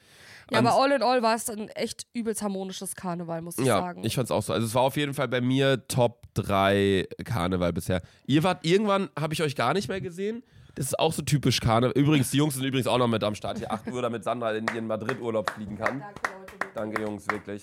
Ja, 0.49 0.57
Ans- 0.57 0.69
aber 0.69 0.81
all 0.81 0.91
in 0.93 1.03
all 1.03 1.21
war 1.21 1.35
es 1.35 1.47
ein 1.49 1.67
echt 1.69 2.07
übelst 2.13 2.41
harmonisches 2.41 2.95
Karneval, 2.95 3.41
muss 3.41 3.57
ich 3.59 3.65
Ja, 3.65 3.79
sagen. 3.79 4.03
ich 4.03 4.15
fand's 4.15 4.31
auch 4.31 4.41
so. 4.41 4.53
Also 4.53 4.65
es 4.65 4.73
war 4.73 4.81
auf 4.81 4.97
jeden 4.97 5.13
Fall 5.13 5.27
bei 5.27 5.39
mir 5.41 5.87
Top 5.87 6.23
3 6.33 7.07
Karneval 7.25 7.73
bisher. 7.73 8.01
Ihr 8.25 8.43
wart 8.43 8.65
irgendwann, 8.65 9.09
habe 9.19 9.33
ich 9.33 9.43
euch 9.43 9.55
gar 9.55 9.73
nicht 9.73 9.87
mehr 9.87 10.01
gesehen. 10.01 10.41
Das 10.75 10.85
ist 10.87 10.99
auch 10.99 11.13
so 11.13 11.21
typisch 11.21 11.59
Karneval. 11.59 11.93
Übrigens, 11.97 12.31
die 12.31 12.37
Jungs 12.37 12.55
sind 12.55 12.63
übrigens 12.63 12.87
auch 12.87 12.97
noch 12.97 13.07
mit 13.07 13.23
am 13.23 13.35
Start 13.35 13.57
hier. 13.59 13.71
8 13.71 13.87
Uhr, 13.91 14.01
damit 14.01 14.23
Sandra 14.23 14.51
in 14.53 14.65
ihren 14.73 14.87
Madrid-Urlaub 14.87 15.49
fliegen 15.51 15.77
kann. 15.77 15.99
Danke, 15.99 16.21
Leute. 16.39 16.71
Danke, 16.73 17.01
Jungs, 17.01 17.27
wirklich. 17.29 17.61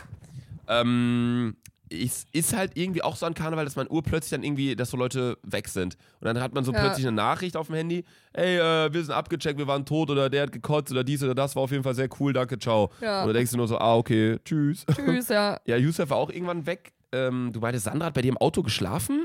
Ähm, 0.66 1.56
es 1.90 2.26
ist 2.32 2.54
halt 2.54 2.72
irgendwie 2.74 3.02
auch 3.02 3.16
so 3.16 3.24
ein 3.24 3.32
Karneval, 3.32 3.64
dass 3.64 3.76
man 3.76 3.86
urplötzlich 3.88 4.30
dann 4.30 4.42
irgendwie, 4.42 4.76
dass 4.76 4.90
so 4.90 4.96
Leute 4.98 5.38
weg 5.42 5.68
sind. 5.68 5.96
Und 6.20 6.26
dann 6.26 6.38
hat 6.40 6.52
man 6.54 6.62
so 6.64 6.72
Ja. 6.72 6.80
plötzlich 6.80 7.06
eine 7.06 7.16
Nachricht 7.16 7.56
auf 7.56 7.68
dem 7.68 7.76
Handy. 7.76 8.04
Ey, 8.34 8.58
äh, 8.58 8.92
wir 8.92 9.02
sind 9.02 9.14
abgecheckt, 9.14 9.58
wir 9.58 9.66
waren 9.66 9.86
tot 9.86 10.10
oder 10.10 10.28
der 10.28 10.42
hat 10.42 10.52
gekotzt 10.52 10.92
oder 10.92 11.02
dies 11.02 11.22
oder 11.22 11.34
das. 11.34 11.56
War 11.56 11.62
auf 11.62 11.70
jeden 11.70 11.82
Fall 11.84 11.94
sehr 11.94 12.08
cool, 12.20 12.34
danke, 12.34 12.58
ciao. 12.58 12.90
Ja. 13.00 13.22
Und 13.22 13.28
dann 13.28 13.36
denkst 13.36 13.52
du 13.52 13.56
nur 13.56 13.68
so, 13.68 13.78
ah, 13.78 13.96
okay, 13.96 14.38
tschüss. 14.44 14.84
Tschüss, 14.94 15.28
ja. 15.28 15.58
Ja, 15.66 15.76
Yusuf 15.76 16.10
war 16.10 16.18
auch 16.18 16.30
irgendwann 16.30 16.66
weg. 16.66 16.92
Ähm, 17.10 17.50
du 17.54 17.60
meintest, 17.60 17.86
Sandra 17.86 18.06
hat 18.08 18.14
bei 18.14 18.20
dir 18.22 18.28
im 18.28 18.36
Auto 18.38 18.62
geschlafen? 18.62 19.24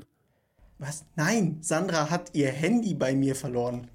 Was? 0.79 1.05
Nein, 1.15 1.57
Sandra 1.61 2.09
hat 2.09 2.29
ihr 2.33 2.49
Handy 2.51 2.93
bei 2.93 3.13
mir 3.15 3.35
verloren. 3.35 3.87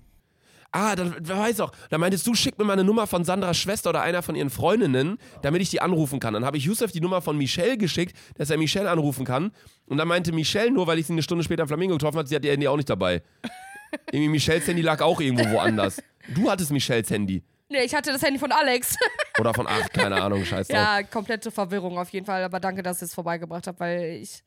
Ah, 0.71 0.95
dann 0.95 1.15
wer 1.21 1.39
weiß 1.39 1.61
auch. 1.61 1.73
Da 1.89 1.97
meintest 1.97 2.27
du, 2.27 2.35
schick 2.35 2.59
mir 2.59 2.65
mal 2.65 2.75
eine 2.75 2.85
Nummer 2.85 3.07
von 3.07 3.25
Sandras 3.25 3.57
Schwester 3.57 3.91
oder 3.91 4.03
einer 4.03 4.23
von 4.23 4.35
ihren 4.37 4.51
Freundinnen, 4.51 5.17
damit 5.41 5.63
ich 5.63 5.71
die 5.71 5.81
anrufen 5.81 6.21
kann. 6.21 6.35
Dann 6.35 6.45
habe 6.45 6.59
ich 6.59 6.65
Yusuf 6.65 6.93
die 6.93 7.01
Nummer 7.01 7.23
von 7.23 7.39
Michelle 7.39 7.79
geschickt, 7.79 8.15
dass 8.37 8.51
er 8.51 8.59
Michelle 8.59 8.91
anrufen 8.91 9.25
kann. 9.25 9.53
Und 9.87 9.97
dann 9.97 10.09
meinte 10.09 10.31
Michelle, 10.33 10.71
nur 10.71 10.87
weil 10.87 10.99
ich 10.99 11.07
sie 11.07 11.15
eine 11.15 11.23
Stunde 11.23 11.43
später 11.43 11.63
am 11.63 11.69
Flamingo 11.69 11.95
getroffen 11.95 12.19
hat, 12.19 12.29
sie 12.29 12.37
hat 12.37 12.45
ihr 12.45 12.53
Handy 12.53 12.69
auch 12.69 12.77
nicht 12.77 12.91
dabei. 12.91 13.23
Irgendwie 14.13 14.29
Michelles 14.29 14.67
Handy 14.67 14.83
lag 14.83 15.01
auch 15.01 15.19
irgendwo 15.21 15.49
woanders. 15.51 16.03
Du 16.35 16.51
hattest 16.51 16.71
Michelles 16.71 17.09
Handy. 17.09 17.43
Nee, 17.71 17.85
ich 17.85 17.95
hatte 17.95 18.13
das 18.13 18.23
Handy 18.23 18.39
von 18.39 18.53
Alex. 18.53 18.97
Oder 19.41 19.55
von 19.55 19.67
acht, 19.67 19.93
keine 19.95 20.21
Ahnung, 20.21 20.45
scheiß 20.45 20.69
drauf. 20.69 20.77
ja, 20.77 21.03
komplette 21.03 21.51
Verwirrung 21.51 21.99
auf 21.99 22.11
jeden 22.11 22.27
Fall. 22.27 22.45
Aber 22.45 22.61
danke, 22.61 22.83
dass 22.83 23.01
ihr 23.03 23.07
es 23.07 23.15
vorbeigebracht 23.15 23.67
habt, 23.67 23.81
weil 23.81 24.21
ich 24.23 24.43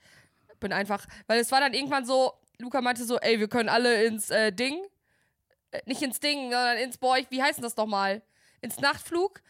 bin 0.62 0.72
einfach. 0.72 1.06
Weil 1.28 1.40
es 1.42 1.52
war 1.52 1.60
dann 1.60 1.74
irgendwann 1.74 2.06
so, 2.06 2.32
Luca 2.58 2.80
meinte 2.80 3.04
so, 3.04 3.20
ey, 3.20 3.40
wir 3.40 3.50
können 3.50 3.68
alle 3.68 4.06
ins 4.06 4.30
äh, 4.30 4.54
Ding. 4.54 4.82
Äh, 5.72 5.82
nicht 5.86 6.02
ins 6.02 6.22
Ding, 6.22 6.44
sondern 6.44 6.78
ins 6.78 6.98
Boy. 6.98 7.28
Wie 7.30 7.44
heißt 7.44 7.58
denn 7.58 7.64
das 7.64 7.76
nochmal? 7.76 8.22
Ins 8.62 8.80
Nachtflug? 8.80 9.42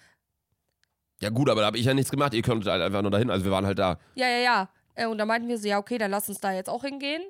Ja 1.21 1.29
gut, 1.29 1.49
aber 1.49 1.61
da 1.61 1.67
habe 1.67 1.77
ich 1.77 1.85
ja 1.85 1.93
nichts 1.93 2.09
gemacht. 2.09 2.33
Ihr 2.33 2.41
konntet 2.41 2.71
halt 2.71 2.81
einfach 2.81 3.03
nur 3.03 3.11
dahin. 3.11 3.29
Also 3.29 3.45
wir 3.45 3.51
waren 3.51 3.65
halt 3.67 3.77
da. 3.77 3.99
Ja, 4.15 4.27
ja, 4.27 4.39
ja. 4.39 4.69
Äh, 4.95 5.05
Und 5.05 5.19
da 5.19 5.25
meinten 5.25 5.47
wir 5.47 5.57
so, 5.59 5.67
ja, 5.67 5.77
okay, 5.77 5.99
dann 5.99 6.09
lass 6.11 6.27
uns 6.29 6.39
da 6.39 6.51
jetzt 6.51 6.69
auch 6.69 6.83
hingehen. 6.83 7.21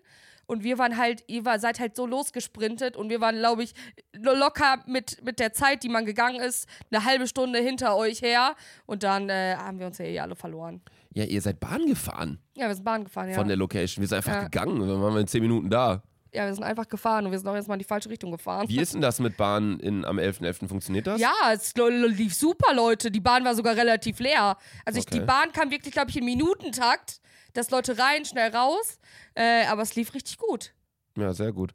Und 0.51 0.63
wir 0.65 0.77
waren 0.77 0.97
halt, 0.97 1.23
ihr 1.27 1.45
war, 1.45 1.59
seid 1.59 1.79
halt 1.79 1.95
so 1.95 2.05
losgesprintet 2.05 2.97
und 2.97 3.09
wir 3.09 3.21
waren, 3.21 3.37
glaube 3.37 3.63
ich, 3.63 3.73
lo- 4.13 4.33
locker 4.35 4.83
mit, 4.85 5.23
mit 5.23 5.39
der 5.39 5.53
Zeit, 5.53 5.81
die 5.83 5.87
man 5.89 6.05
gegangen 6.05 6.41
ist, 6.41 6.67
eine 6.91 7.05
halbe 7.05 7.25
Stunde 7.25 7.59
hinter 7.59 7.95
euch 7.95 8.21
her. 8.21 8.55
Und 8.85 9.03
dann 9.03 9.29
äh, 9.29 9.55
haben 9.55 9.79
wir 9.79 9.87
uns 9.87 9.97
ja 9.97 10.05
eh 10.05 10.19
alle 10.19 10.35
verloren. 10.35 10.81
Ja, 11.13 11.23
ihr 11.23 11.41
seid 11.41 11.59
Bahn 11.61 11.85
gefahren 11.87 12.39
Ja, 12.55 12.67
wir 12.67 12.75
sind 12.75 12.83
Bahn 12.83 13.03
gefahren, 13.05 13.29
ja. 13.29 13.35
von 13.35 13.47
der 13.47 13.55
Location. 13.55 14.01
Wir 14.01 14.07
sind 14.09 14.17
einfach 14.17 14.33
Ja. 14.33 14.43
gegangen. 14.43 14.79
Dann 14.81 15.01
waren 15.01 15.13
wir 15.13 15.21
in 15.21 15.27
zehn 15.27 15.41
Minuten 15.41 15.69
da. 15.69 16.03
ja, 16.33 16.45
wir 16.47 16.53
sind 16.53 16.63
einfach 16.63 16.87
gefahren 16.89 17.25
und 17.25 17.31
wir 17.31 17.39
sind 17.39 17.47
auch 17.47 17.55
erstmal 17.55 17.75
in 17.75 17.79
die 17.79 17.85
falsche 17.87 18.09
Richtung 18.09 18.31
gefahren. 18.31 18.67
Wie 18.69 18.79
ist 18.79 18.93
denn 18.93 19.01
das 19.01 19.19
mit 19.19 19.37
Bahn 19.37 19.79
in, 19.79 20.03
am 20.05 20.19
11.11.? 20.19 20.67
Funktioniert 20.67 21.07
das? 21.07 21.19
Ja, 21.21 21.33
es 21.53 21.73
lief 21.75 22.33
super, 22.35 22.73
Leute. 22.73 23.09
Die 23.09 23.19
Bahn 23.21 23.43
war 23.45 23.55
sogar 23.55 23.75
relativ 23.77 24.19
leer. 24.19 24.57
Also 24.85 24.99
ich, 24.99 25.05
die 25.05 25.17
Okay. 25.19 25.25
Bahn 25.25 25.51
kam 25.53 25.71
wirklich, 25.71 25.93
glaube 25.93 26.09
ich, 26.09 26.17
in 26.17 26.25
Minutentakt, 26.25 27.19
dass 27.53 27.71
Leute 27.71 27.97
rein, 27.97 28.25
schnell 28.25 28.55
raus. 28.55 28.99
Äh, 29.35 29.65
aber 29.65 29.81
es 29.81 29.95
lief 29.95 30.13
richtig 30.13 30.37
gut. 30.37 30.73
Ja, 31.17 31.33
sehr 31.33 31.51
gut. 31.51 31.73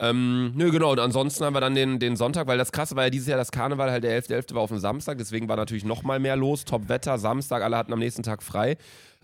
Ähm, 0.00 0.52
nö, 0.54 0.70
genau. 0.70 0.92
Und 0.92 0.98
ansonsten 0.98 1.44
haben 1.44 1.54
wir 1.54 1.60
dann 1.60 1.74
den, 1.74 1.98
den 1.98 2.16
Sonntag, 2.16 2.46
weil 2.46 2.56
das 2.56 2.72
krasse 2.72 2.96
war 2.96 3.04
ja 3.04 3.10
dieses 3.10 3.28
Jahr 3.28 3.36
das 3.36 3.52
Karneval, 3.52 3.90
halt 3.90 4.02
der 4.02 4.18
11.11. 4.22 4.54
war 4.54 4.62
auf 4.62 4.70
dem 4.70 4.78
Samstag, 4.78 5.18
deswegen 5.18 5.46
war 5.46 5.56
natürlich 5.56 5.84
noch 5.84 6.02
mal 6.02 6.18
mehr 6.18 6.36
los. 6.36 6.64
Top-Wetter, 6.64 7.18
Samstag, 7.18 7.62
alle 7.62 7.76
hatten 7.76 7.92
am 7.92 7.98
nächsten 7.98 8.22
Tag 8.22 8.42
frei. 8.42 8.78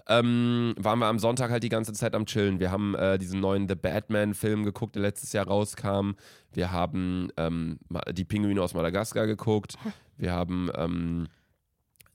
Ähm, 0.06 0.74
waren 0.76 0.98
wir 0.98 1.06
am 1.06 1.18
Sonntag 1.18 1.50
halt 1.50 1.62
die 1.62 1.70
ganze 1.70 1.94
Zeit 1.94 2.14
am 2.14 2.26
Chillen. 2.26 2.60
Wir 2.60 2.70
haben 2.70 2.94
äh, 2.94 3.16
diesen 3.16 3.40
neuen 3.40 3.66
The 3.68 3.74
Batman-Film 3.74 4.64
geguckt, 4.64 4.96
der 4.96 5.02
letztes 5.02 5.32
Jahr 5.32 5.46
rauskam. 5.46 6.10
Wir 6.52 6.72
haben 6.72 7.30
ähm, 7.38 7.78
die 8.12 8.24
Pinguine 8.24 8.60
aus 8.60 8.74
Madagaskar 8.74 9.26
geguckt. 9.26 9.76
Wir 10.18 10.32
haben 10.32 10.70
ähm, 10.76 11.28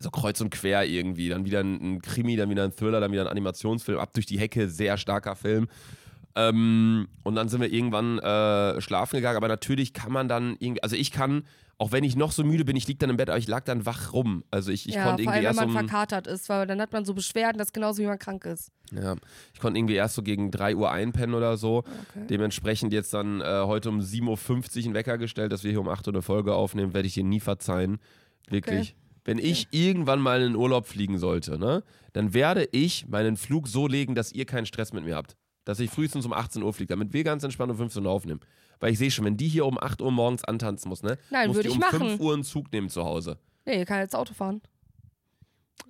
so 0.01 0.09
kreuz 0.09 0.41
und 0.41 0.49
quer 0.49 0.85
irgendwie. 0.85 1.29
Dann 1.29 1.45
wieder 1.45 1.59
ein, 1.59 1.95
ein 1.95 2.01
Krimi, 2.01 2.35
dann 2.35 2.49
wieder 2.49 2.63
ein 2.63 2.75
Thriller, 2.75 2.99
dann 2.99 3.11
wieder 3.11 3.23
ein 3.23 3.27
Animationsfilm. 3.27 3.99
Ab 3.99 4.13
durch 4.13 4.25
die 4.25 4.39
Hecke, 4.39 4.67
sehr 4.69 4.97
starker 4.97 5.35
Film. 5.35 5.67
Ähm, 6.35 7.07
und 7.23 7.35
dann 7.35 7.49
sind 7.49 7.61
wir 7.61 7.71
irgendwann 7.71 8.19
äh, 8.19 8.79
schlafen 8.81 9.17
gegangen. 9.17 9.37
Aber 9.37 9.47
natürlich 9.47 9.93
kann 9.93 10.11
man 10.11 10.27
dann 10.27 10.55
irgendwie, 10.59 10.83
also 10.83 10.95
ich 10.95 11.11
kann, 11.11 11.43
auch 11.77 11.91
wenn 11.91 12.03
ich 12.03 12.15
noch 12.15 12.31
so 12.31 12.43
müde 12.43 12.63
bin, 12.63 12.75
ich 12.75 12.87
lieg 12.87 12.99
dann 12.99 13.09
im 13.09 13.17
Bett, 13.17 13.29
aber 13.29 13.37
ich 13.37 13.47
lag 13.47 13.63
dann 13.65 13.85
wach 13.85 14.13
rum. 14.13 14.43
Also 14.51 14.71
ich, 14.71 14.87
ich 14.87 14.95
ja, 14.95 15.03
konnte 15.03 15.23
irgendwie 15.23 15.37
allem, 15.37 15.43
wenn 15.43 15.47
erst 15.47 15.59
man 15.59 15.69
um, 15.69 15.73
verkatert 15.89 16.27
ist, 16.27 16.47
weil 16.47 16.67
dann 16.67 16.79
hat 16.79 16.93
man 16.93 17.05
so 17.05 17.13
Beschwerden, 17.13 17.57
das 17.57 17.69
ist 17.69 17.73
genauso 17.73 18.01
wie 18.01 18.07
man 18.07 18.19
krank 18.19 18.45
ist. 18.45 18.71
ja, 18.91 19.15
ich 19.53 19.59
konnte 19.59 19.77
irgendwie 19.79 19.95
erst 19.95 20.15
so 20.15 20.21
gegen 20.21 20.51
3 20.51 20.75
Uhr 20.75 20.91
einpennen 20.91 21.35
oder 21.35 21.57
so. 21.57 21.79
Okay. 21.79 22.27
Dementsprechend 22.29 22.93
jetzt 22.93 23.13
dann 23.13 23.41
äh, 23.41 23.63
heute 23.65 23.89
um 23.89 23.99
7.50 23.99 24.21
Uhr 24.79 24.85
einen 24.85 24.93
Wecker 24.93 25.17
gestellt, 25.17 25.51
dass 25.51 25.63
wir 25.63 25.71
hier 25.71 25.81
um 25.81 25.89
8 25.89 26.07
Uhr 26.07 26.13
eine 26.13 26.21
Folge 26.21 26.53
aufnehmen, 26.53 26.93
werde 26.93 27.07
ich 27.07 27.15
dir 27.15 27.23
nie 27.23 27.39
verzeihen. 27.39 27.99
Wirklich. 28.47 28.95
Wenn 29.23 29.37
ich 29.37 29.67
irgendwann 29.71 30.19
mal 30.19 30.41
in 30.41 30.53
den 30.53 30.55
Urlaub 30.55 30.87
fliegen 30.87 31.19
sollte, 31.19 31.59
ne, 31.59 31.83
dann 32.13 32.33
werde 32.33 32.67
ich 32.71 33.07
meinen 33.07 33.37
Flug 33.37 33.67
so 33.67 33.87
legen, 33.87 34.15
dass 34.15 34.31
ihr 34.31 34.45
keinen 34.45 34.65
Stress 34.65 34.93
mit 34.93 35.03
mir 35.03 35.15
habt. 35.15 35.35
Dass 35.63 35.79
ich 35.79 35.91
frühestens 35.91 36.25
um 36.25 36.33
18 36.33 36.63
Uhr 36.63 36.73
fliege, 36.73 36.87
damit 36.87 37.13
wir 37.13 37.23
ganz 37.23 37.43
entspannt 37.43 37.71
um 37.71 37.77
15 37.77 38.03
Uhr 38.03 38.11
aufnehmen. 38.11 38.39
Weil 38.79 38.93
ich 38.93 38.97
sehe 38.97 39.11
schon, 39.11 39.25
wenn 39.25 39.37
die 39.37 39.47
hier 39.47 39.67
um 39.67 39.77
8 39.77 40.01
Uhr 40.01 40.11
morgens 40.11 40.43
antanzen 40.43 40.89
muss, 40.89 41.03
ne, 41.03 41.19
Nein, 41.29 41.53
würde 41.53 41.63
die 41.63 41.69
ich 41.69 41.75
um 41.75 41.79
machen. 41.81 41.99
5 41.99 42.19
Uhr 42.19 42.33
einen 42.33 42.43
Zug 42.43 42.71
nehmen 42.71 42.89
zu 42.89 43.03
Hause. 43.03 43.37
Nee, 43.65 43.77
ihr 43.77 43.85
kann 43.85 43.99
jetzt 43.99 44.15
Auto 44.15 44.33
fahren. 44.33 44.61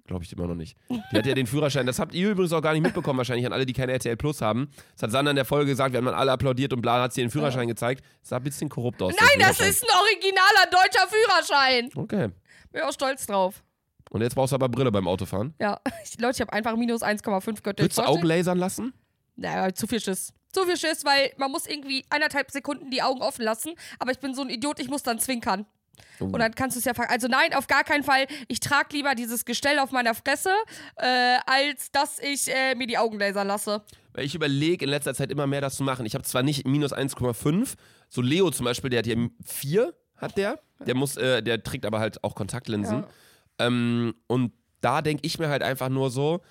Glaube 0.06 0.26
ich 0.26 0.34
immer 0.34 0.48
noch 0.48 0.56
nicht. 0.56 0.76
Die 0.90 1.18
hat 1.18 1.26
ja 1.26 1.34
den 1.34 1.48
Führerschein, 1.48 1.86
das 1.86 2.00
habt 2.00 2.14
ihr 2.14 2.32
übrigens 2.32 2.52
auch 2.52 2.62
gar 2.62 2.74
nicht 2.74 2.82
mitbekommen, 2.82 3.18
wahrscheinlich 3.18 3.46
an 3.46 3.54
alle, 3.54 3.66
die 3.66 3.72
keine 3.72 3.94
RTL 3.94 4.18
Plus 4.18 4.42
haben. 4.42 4.70
Das 4.96 5.04
hat 5.04 5.12
Sandra 5.12 5.30
in 5.30 5.38
der 5.38 5.46
Folge 5.46 5.72
gesagt, 5.72 5.94
wir 5.94 6.00
haben 6.00 6.06
dann 6.06 6.16
alle 6.16 6.34
applaudiert 6.34 6.74
und 6.74 6.82
bla, 6.82 7.02
hat 7.02 7.14
sie 7.14 7.22
den 7.22 7.30
Führerschein 7.30 7.68
gezeigt. 7.68 8.04
Sah 8.22 8.38
ein 8.38 8.44
bisschen 8.44 8.68
korrupt 8.68 9.02
aus. 9.02 9.14
Nein, 9.18 9.40
das 9.40 9.62
ist 9.62 9.84
ein 9.84 9.90
originaler 10.02 10.70
deutscher 10.70 11.08
Führerschein. 11.08 11.90
Okay. 11.96 12.30
Bin 12.72 12.82
auch 12.82 12.94
stolz 12.94 13.26
drauf. 13.26 13.64
Und 14.10 14.22
jetzt 14.22 14.36
brauchst 14.36 14.52
du 14.52 14.56
aber 14.56 14.70
Brille 14.70 14.92
beim 14.92 15.08
Autofahren. 15.08 15.54
Ja, 15.60 15.80
ich, 16.04 16.20
Leute, 16.20 16.36
ich 16.36 16.42
habe 16.42 16.54
einfach 16.54 16.76
minus 16.76 17.02
1,5 17.02 17.62
Gürtel. 17.64 17.86
Würdest 17.86 17.98
du 17.98 18.04
Augen 18.04 18.26
lasern 18.26 18.58
lassen? 18.58 18.94
Naja, 19.36 19.74
zu 19.74 19.88
viel 19.88 20.00
Schiss. 20.00 20.34
Zu 20.52 20.66
viel 20.66 20.78
Schiss, 20.78 21.06
weil 21.06 21.32
man 21.38 21.50
muss 21.52 21.66
irgendwie 21.66 22.06
eineinhalb 22.10 22.52
Sekunden 22.52 22.92
die 22.92 23.02
Augen 23.02 23.22
offen 23.22 23.44
lassen. 23.44 23.74
Aber 24.00 24.12
ich 24.12 24.20
bin 24.20 24.36
so 24.36 24.42
ein 24.42 24.50
Idiot, 24.50 24.80
ich 24.80 24.90
muss 24.90 25.04
dann 25.04 25.20
zwinkern. 25.20 25.66
Oh. 26.20 26.26
Und 26.26 26.40
dann 26.40 26.54
kannst 26.54 26.76
du 26.76 26.80
es 26.80 26.86
ja 26.86 26.94
Also 27.08 27.28
nein, 27.28 27.54
auf 27.54 27.68
gar 27.68 27.84
keinen 27.84 28.04
Fall. 28.04 28.28
Ich 28.48 28.60
trage 28.60 28.90
lieber 28.96 29.16
dieses 29.16 29.46
Gestell 29.46 29.80
auf 29.80 29.92
meiner 29.92 30.14
Fresse, 30.14 30.52
äh, 30.98 31.38
als 31.46 31.92
dass 31.92 32.20
ich 32.20 32.54
äh, 32.54 32.76
mir 32.76 32.88
die 32.88 32.98
Augen 32.98 33.18
lasern 33.18 33.48
lasse. 33.48 33.84
Weil 34.14 34.26
ich 34.26 34.36
überlege 34.36 34.84
in 34.84 34.92
letzter 34.92 35.14
Zeit 35.14 35.32
immer 35.32 35.48
mehr 35.48 35.62
das 35.62 35.78
zu 35.78 35.84
machen. 35.84 36.06
Ich 36.06 36.16
habe 36.16 36.24
zwar 36.26 36.44
nicht 36.44 36.68
minus 36.68 36.94
1,5, 36.94 37.76
so 38.10 38.22
Leo 38.22 38.52
zum 38.52 38.66
Beispiel, 38.66 38.90
der 38.90 39.00
hat 39.00 39.06
hier 39.06 39.30
4, 39.46 39.94
hat 40.22 40.38
der. 40.38 40.60
Der 40.86 40.96
muss, 40.96 41.18
äh, 41.18 41.42
der 41.44 41.64
trägt 41.64 41.86
aber 41.86 42.00
halt 42.00 42.24
auch 42.24 42.36
Kontaktlinsen. 42.36 43.04
Ähm, 43.60 44.14
und 44.28 44.52
da 44.82 45.02
denke 45.02 45.26
ich 45.26 45.38
mir 45.40 45.50
halt 45.50 45.62
einfach 45.64 45.90
nur 45.90 46.10
so, 46.10 46.42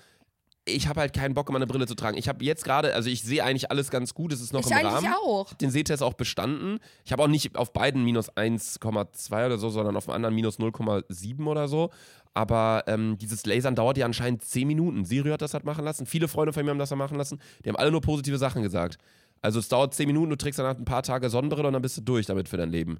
ich 0.65 0.87
habe 0.87 0.99
halt 1.01 1.13
keinen 1.13 1.33
Bock, 1.33 1.49
immer 1.49 1.57
eine 1.57 1.67
Brille 1.67 1.87
zu 1.87 1.95
tragen. 1.95 2.17
Ich 2.17 2.29
habe 2.29 2.45
jetzt 2.45 2.63
gerade, 2.63 2.93
also 2.93 3.09
ich 3.09 3.23
sehe 3.23 3.43
eigentlich 3.43 3.71
alles 3.71 3.89
ganz 3.89 4.13
gut, 4.13 4.31
es 4.31 4.41
ist 4.41 4.53
noch 4.53 4.61
Ich 4.61 4.71
im 4.71 4.85
Rahmen. 4.85 5.13
auch. 5.23 5.51
Den 5.55 5.71
Sehtest 5.71 6.03
auch 6.03 6.13
bestanden. 6.13 6.79
Ich 7.03 7.11
habe 7.11 7.23
auch 7.23 7.27
nicht 7.27 7.57
auf 7.57 7.73
beiden 7.73 8.03
minus 8.03 8.31
1,2 8.31 9.45
oder 9.47 9.57
so, 9.57 9.69
sondern 9.69 9.95
auf 9.97 10.05
dem 10.05 10.13
anderen 10.13 10.35
minus 10.35 10.59
0,7 10.59 11.45
oder 11.47 11.67
so. 11.67 11.89
Aber 12.33 12.83
ähm, 12.87 13.17
dieses 13.17 13.45
Lasern 13.45 13.75
dauert 13.75 13.97
ja 13.97 14.05
anscheinend 14.05 14.43
10 14.43 14.67
Minuten. 14.67 15.03
Sirio 15.03 15.33
hat 15.33 15.41
das 15.41 15.53
halt 15.53 15.65
machen 15.65 15.83
lassen. 15.83 16.05
Viele 16.05 16.27
Freunde 16.27 16.53
von 16.53 16.63
mir 16.63 16.71
haben 16.71 16.79
das 16.79 16.91
ja 16.91 16.95
machen 16.95 17.17
lassen. 17.17 17.39
Die 17.65 17.69
haben 17.69 17.75
alle 17.75 17.91
nur 17.91 18.01
positive 18.01 18.37
Sachen 18.37 18.61
gesagt. 18.61 18.97
Also 19.41 19.59
es 19.59 19.67
dauert 19.67 19.93
10 19.95 20.05
Minuten, 20.07 20.29
du 20.29 20.35
trägst 20.37 20.59
danach 20.59 20.77
ein 20.77 20.85
paar 20.85 21.01
Tage 21.03 21.29
Sonnenbrille 21.29 21.67
und 21.67 21.73
dann 21.73 21.81
bist 21.81 21.97
du 21.97 22.01
durch 22.01 22.27
damit 22.27 22.47
für 22.47 22.57
dein 22.57 22.69
Leben. 22.71 22.99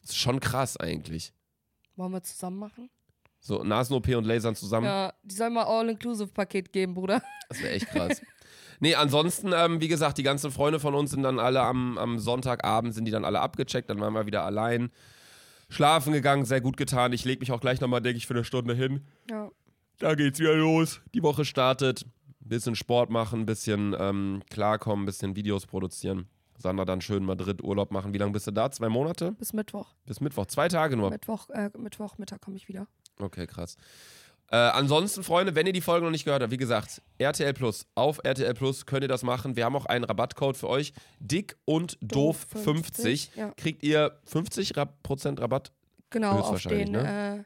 Das 0.00 0.10
ist 0.10 0.18
schon 0.18 0.40
krass 0.40 0.76
eigentlich. 0.76 1.32
Wollen 1.96 2.12
wir 2.12 2.22
zusammen 2.22 2.58
machen? 2.58 2.90
So 3.40 3.62
Nasen-OP 3.64 4.08
und 4.08 4.24
Lasern 4.24 4.54
zusammen. 4.54 4.86
Ja, 4.86 5.12
die 5.22 5.34
sollen 5.34 5.54
mal 5.54 5.64
All-Inclusive-Paket 5.64 6.72
geben, 6.72 6.94
Bruder. 6.94 7.22
Das 7.48 7.62
wäre 7.62 7.72
echt 7.72 7.88
krass. 7.88 8.20
nee, 8.80 8.94
ansonsten, 8.94 9.52
ähm, 9.54 9.80
wie 9.80 9.88
gesagt, 9.88 10.18
die 10.18 10.22
ganzen 10.22 10.50
Freunde 10.50 10.78
von 10.78 10.94
uns 10.94 11.10
sind 11.10 11.22
dann 11.22 11.38
alle 11.38 11.62
am, 11.62 11.98
am 11.98 12.18
Sonntagabend, 12.18 12.94
sind 12.94 13.06
die 13.06 13.10
dann 13.10 13.24
alle 13.24 13.40
abgecheckt, 13.40 13.88
dann 13.90 14.00
waren 14.00 14.12
wir 14.12 14.26
wieder 14.26 14.44
allein. 14.44 14.90
Schlafen 15.70 16.12
gegangen, 16.12 16.44
sehr 16.44 16.60
gut 16.60 16.76
getan. 16.76 17.12
Ich 17.12 17.24
lege 17.24 17.40
mich 17.40 17.52
auch 17.52 17.60
gleich 17.60 17.80
nochmal, 17.80 18.02
denke 18.02 18.18
ich, 18.18 18.26
für 18.26 18.34
eine 18.34 18.44
Stunde 18.44 18.74
hin. 18.74 19.06
Ja. 19.30 19.50
Da 19.98 20.14
geht's 20.14 20.40
wieder 20.40 20.54
los. 20.54 21.00
Die 21.14 21.22
Woche 21.22 21.44
startet. 21.44 22.06
Bisschen 22.40 22.74
Sport 22.74 23.10
machen, 23.10 23.46
bisschen 23.46 23.94
ähm, 23.98 24.42
klarkommen, 24.50 25.06
bisschen 25.06 25.36
Videos 25.36 25.66
produzieren. 25.66 26.28
Sandra 26.60 26.84
dann 26.84 27.00
schön 27.00 27.24
Madrid 27.24 27.62
Urlaub 27.62 27.90
machen. 27.90 28.12
Wie 28.12 28.18
lange 28.18 28.32
bist 28.32 28.46
du 28.46 28.50
da? 28.50 28.70
Zwei 28.70 28.88
Monate? 28.88 29.32
Bis 29.32 29.52
Mittwoch. 29.52 29.94
Bis 30.04 30.20
Mittwoch. 30.20 30.46
Zwei 30.46 30.68
Tage 30.68 30.96
nur. 30.96 31.10
Mittwoch, 31.10 31.48
äh, 31.50 31.70
Mittwoch, 31.78 32.18
Mittag 32.18 32.40
komme 32.42 32.56
ich 32.56 32.68
wieder. 32.68 32.86
Okay, 33.18 33.46
krass. 33.46 33.76
Äh, 34.52 34.56
ansonsten, 34.56 35.22
Freunde, 35.22 35.54
wenn 35.54 35.66
ihr 35.66 35.72
die 35.72 35.80
Folge 35.80 36.04
noch 36.04 36.10
nicht 36.10 36.24
gehört 36.24 36.42
habt, 36.42 36.50
wie 36.50 36.56
gesagt, 36.56 37.00
RTL 37.18 37.54
Plus, 37.54 37.86
auf 37.94 38.20
RTL 38.24 38.52
Plus 38.54 38.84
könnt 38.84 39.02
ihr 39.02 39.08
das 39.08 39.22
machen. 39.22 39.56
Wir 39.56 39.64
haben 39.64 39.76
auch 39.76 39.86
einen 39.86 40.04
Rabattcode 40.04 40.56
für 40.56 40.68
euch. 40.68 40.92
Dick 41.20 41.56
und 41.64 41.96
doof, 42.00 42.46
Doof 42.52 42.64
50. 42.64 43.30
50, 43.30 43.36
ja. 43.36 43.52
Kriegt 43.56 43.82
ihr 43.82 44.18
50 44.24 44.76
Rab 44.76 45.02
Prozent 45.02 45.40
Rabatt? 45.40 45.72
Genau, 46.10 46.40
auf 46.40 46.62
den, 46.62 46.90
ne? 46.90 47.38
äh, 47.38 47.44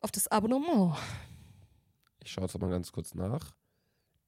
auf 0.00 0.10
das 0.10 0.26
Abonnement. 0.28 0.96
Ich 2.24 2.32
schaue 2.32 2.44
jetzt 2.44 2.58
mal 2.58 2.70
ganz 2.70 2.90
kurz 2.90 3.14
nach. 3.14 3.52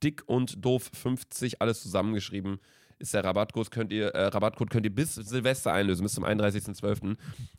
Dick 0.03 0.23
und 0.27 0.63
doof 0.63 0.91
50, 0.93 1.63
alles 1.63 1.81
zusammengeschrieben. 1.81 2.61
Ist 2.99 3.13
der 3.13 3.25
Rabattcode, 3.25 3.71
könnt 3.71 3.93
ihr, 3.93 4.09
äh, 4.09 4.27
Rabattcode 4.27 4.71
könnt 4.71 4.87
ihr 4.87 4.95
bis 4.95 5.15
Silvester 5.15 5.73
einlösen, 5.73 6.03
bis 6.03 6.15
zum 6.15 6.25
31.12. 6.25 7.17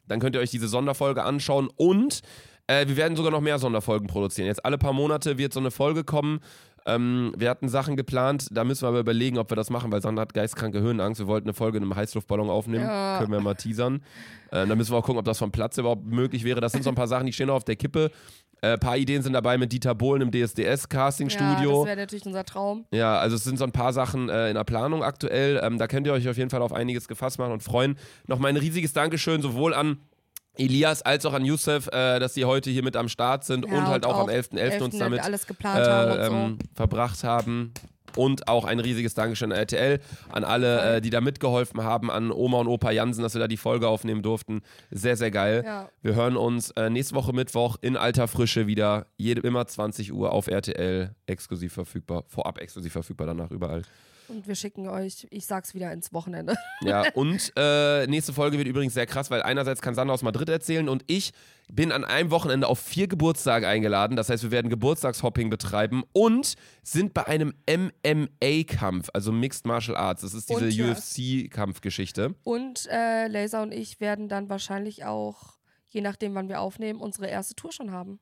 Dann 0.08 0.20
könnt 0.20 0.36
ihr 0.36 0.42
euch 0.42 0.52
diese 0.52 0.68
Sonderfolge 0.68 1.24
anschauen 1.24 1.70
und 1.76 2.22
äh, 2.68 2.88
wir 2.88 2.98
werden 2.98 3.16
sogar 3.16 3.32
noch 3.32 3.42
mehr 3.42 3.60
Sonderfolgen 3.60 4.08
produzieren. 4.08 4.48
Jetzt 4.48 4.66
alle 4.66 4.78
paar 4.78 4.94
Monate 4.94 5.38
wird 5.38 5.54
so 5.54 5.60
eine 5.60 5.72
Folge 5.72 6.04
kommen. 6.04 6.40
Ähm, 6.88 7.34
wir 7.38 7.50
hatten 7.50 7.68
Sachen 7.68 7.98
geplant, 7.98 8.48
da 8.52 8.64
müssen 8.64 8.84
wir 8.84 8.88
aber 8.88 9.02
überlegen, 9.02 9.38
ob 9.38 9.52
wir 9.52 9.58
das 9.58 9.70
machen, 9.70 9.92
weil 9.92 10.02
Sandra 10.02 10.22
hat 10.22 10.34
geistkranke 10.34 10.80
Höhenangst. 10.80 11.20
Wir 11.20 11.28
wollten 11.28 11.48
eine 11.48 11.54
Folge 11.54 11.78
in 11.78 11.84
einem 11.84 11.96
Heißluftballon 11.96 12.50
aufnehmen. 12.50 12.86
Ja. 12.86 13.20
Können 13.20 13.32
wir 13.32 13.42
mal 13.42 13.56
teasern. 13.56 14.02
Äh, 14.52 14.66
da 14.66 14.76
müssen 14.76 14.94
wir 14.94 14.98
auch 14.98 15.04
gucken, 15.04 15.20
ob 15.20 15.26
das 15.26 15.38
vom 15.38 15.52
Platz 15.52 15.78
überhaupt 15.78 16.06
möglich 16.06 16.46
wäre. 16.46 16.62
Das 16.62 16.72
sind 16.72 16.84
so 16.84 16.90
ein 16.90 16.96
paar 16.96 17.08
Sachen, 17.08 17.26
die 17.26 17.34
stehen 17.34 17.48
noch 17.48 17.56
auf 17.56 17.66
der 17.66 17.76
Kippe. 17.76 18.10
Ein 18.62 18.72
äh, 18.72 18.78
paar 18.78 18.98
Ideen 18.98 19.22
sind 19.22 19.34
dabei 19.34 19.58
mit 19.58 19.72
Dieter 19.72 19.94
Bohlen 19.94 20.22
im 20.22 20.32
Ja, 20.32 20.46
DSDS-Casting-Studio. 20.46 21.72
das 21.80 21.86
wäre 21.86 21.98
natürlich 21.98 22.26
unser 22.26 22.44
Traum. 22.44 22.86
Ja, 22.92 23.18
also 23.20 23.36
es 23.36 23.44
sind 23.44 23.58
so 23.58 23.64
ein 23.64 23.72
paar 23.72 23.94
Sachen 23.94 24.30
äh, 24.30 24.50
in 24.50 24.56
der 24.56 24.64
Planung 24.64 25.04
aktuell. 25.04 25.60
Ähm, 25.64 25.78
da 25.78 25.88
könnt 25.88 26.08
ihr 26.08 26.14
euch 26.14 26.28
auf 26.28 26.38
jeden 26.38 26.50
Fall 26.50 26.62
auf 26.62 26.74
einiges 26.74 27.08
gefasst 27.08 27.38
machen 27.40 27.52
und 27.52 27.62
freuen. 27.64 27.98
Nochmal 28.26 28.50
ein 28.50 28.58
riesiges 28.58 28.94
Dankeschön 28.94 29.42
sowohl 29.42 29.74
an 29.74 29.98
Elias 30.58 31.04
als 31.04 31.26
auch 31.26 31.34
an 31.34 31.46
Youssef, 31.46 31.88
äh, 31.88 32.20
dass 32.20 32.34
sie 32.34 32.46
heute 32.46 32.70
hier 32.72 32.84
mit 32.84 32.96
am 32.96 33.10
Start 33.10 33.44
sind 33.46 33.66
Ja, 33.68 33.78
und 33.78 33.88
halt 33.88 34.06
und 34.06 34.12
auch, 34.12 34.20
am 34.22 34.26
auch 34.26 34.30
11.11. 34.30 34.82
uns 34.82 34.94
11. 34.96 35.00
damit 35.00 35.20
alles 35.24 35.46
geplant 35.46 35.88
haben 35.88 36.20
äh, 36.20 36.28
und 36.30 36.36
ähm, 36.52 36.58
verbracht 36.74 37.24
haben. 37.24 37.74
Und 38.16 38.48
auch 38.48 38.66
ein 38.66 38.80
riesiges 38.80 39.14
Dankeschön 39.14 39.52
an 39.52 39.58
RTL, 39.58 40.00
an 40.30 40.44
alle, 40.44 40.96
äh, 40.96 41.02
die 41.02 41.10
da 41.10 41.22
mitgeholfen 41.22 41.84
haben, 41.84 42.10
an 42.10 42.32
Oma 42.32 42.60
und 42.60 42.68
Opa 42.68 42.92
Jansen, 42.92 43.22
dass 43.22 43.36
wir 43.36 43.40
da 43.40 43.48
die 43.48 43.58
Folge 43.58 43.88
aufnehmen 43.88 44.24
durften. 44.24 44.62
Sehr, 44.90 45.18
sehr 45.18 45.30
geil. 45.32 45.64
Ja. 45.66 45.90
Wir 46.02 46.16
hören 46.16 46.38
uns 46.38 46.72
äh, 46.72 46.90
nächste 46.90 47.16
Woche 47.16 47.34
Mittwoch 47.34 47.78
in 47.82 47.96
alter 47.96 48.28
Frische 48.28 48.66
wieder. 48.66 49.08
Jede, 49.18 49.42
immer 49.42 49.68
20 49.68 50.14
Uhr 50.14 50.32
auf 50.32 50.48
RTL, 50.48 51.16
exklusiv 51.28 51.74
verfügbar. 51.74 52.24
Vorab 52.28 52.60
exklusiv 52.60 52.92
verfügbar, 52.92 53.28
danach 53.28 53.52
überall. 53.52 53.84
Und 54.28 54.48
wir 54.48 54.56
schicken 54.56 54.90
euch, 54.90 55.26
ich 55.30 55.46
sag's 55.46 55.74
wieder, 55.74 55.92
ins 55.94 56.12
Wochenende. 56.12 56.56
Ja, 56.82 57.06
und 57.14 57.54
äh, 57.56 58.06
nächste 58.08 58.34
Folge 58.34 58.58
wird 58.58 58.68
übrigens 58.68 58.94
sehr 58.94 59.06
krass, 59.06 59.32
weil 59.32 59.42
einerseits 59.42 59.82
kann 59.82 59.96
Sandra 59.96 60.14
aus 60.14 60.22
Madrid 60.22 60.50
erzählen 60.50 60.90
und 60.90 61.04
ich 61.08 61.32
bin 61.72 61.92
an 61.92 62.06
einem 62.06 62.32
Wochenende 62.32 62.68
auf 62.68 62.80
vier 62.80 63.08
Geburtstage 63.08 63.68
eingeladen. 63.68 64.16
Das 64.16 64.30
heißt, 64.30 64.44
wir 64.44 64.52
werden 64.52 64.70
Geburtstagshopping 64.70 65.50
betreiben 65.50 66.04
und 66.14 66.56
sind 66.84 67.14
bei 67.14 67.28
einem 67.28 67.54
MMA-Kampf, 67.70 69.10
also 69.14 69.32
Mixed 69.32 69.66
Martial 69.66 69.98
Arts. 69.98 70.22
Das 70.22 70.34
ist 70.34 70.50
diese 70.50 70.66
Und 70.66 70.72
ja. 70.72 70.92
UFC-Kampfgeschichte. 70.92 72.36
Und 72.44 72.88
äh, 72.90 73.28
Laser 73.28 73.62
und 73.62 73.74
ich 73.74 74.00
werden 74.00 74.30
dann 74.30 74.50
wahrscheinlich 74.50 75.06
auch, 75.06 75.58
je 75.88 76.02
nachdem, 76.02 76.36
wann 76.36 76.50
wir 76.50 76.62
aufnehmen, 76.62 77.00
unsere 77.00 77.28
erste 77.28 77.56
Tour 77.56 77.72
schon 77.72 77.92
haben. 77.92 78.20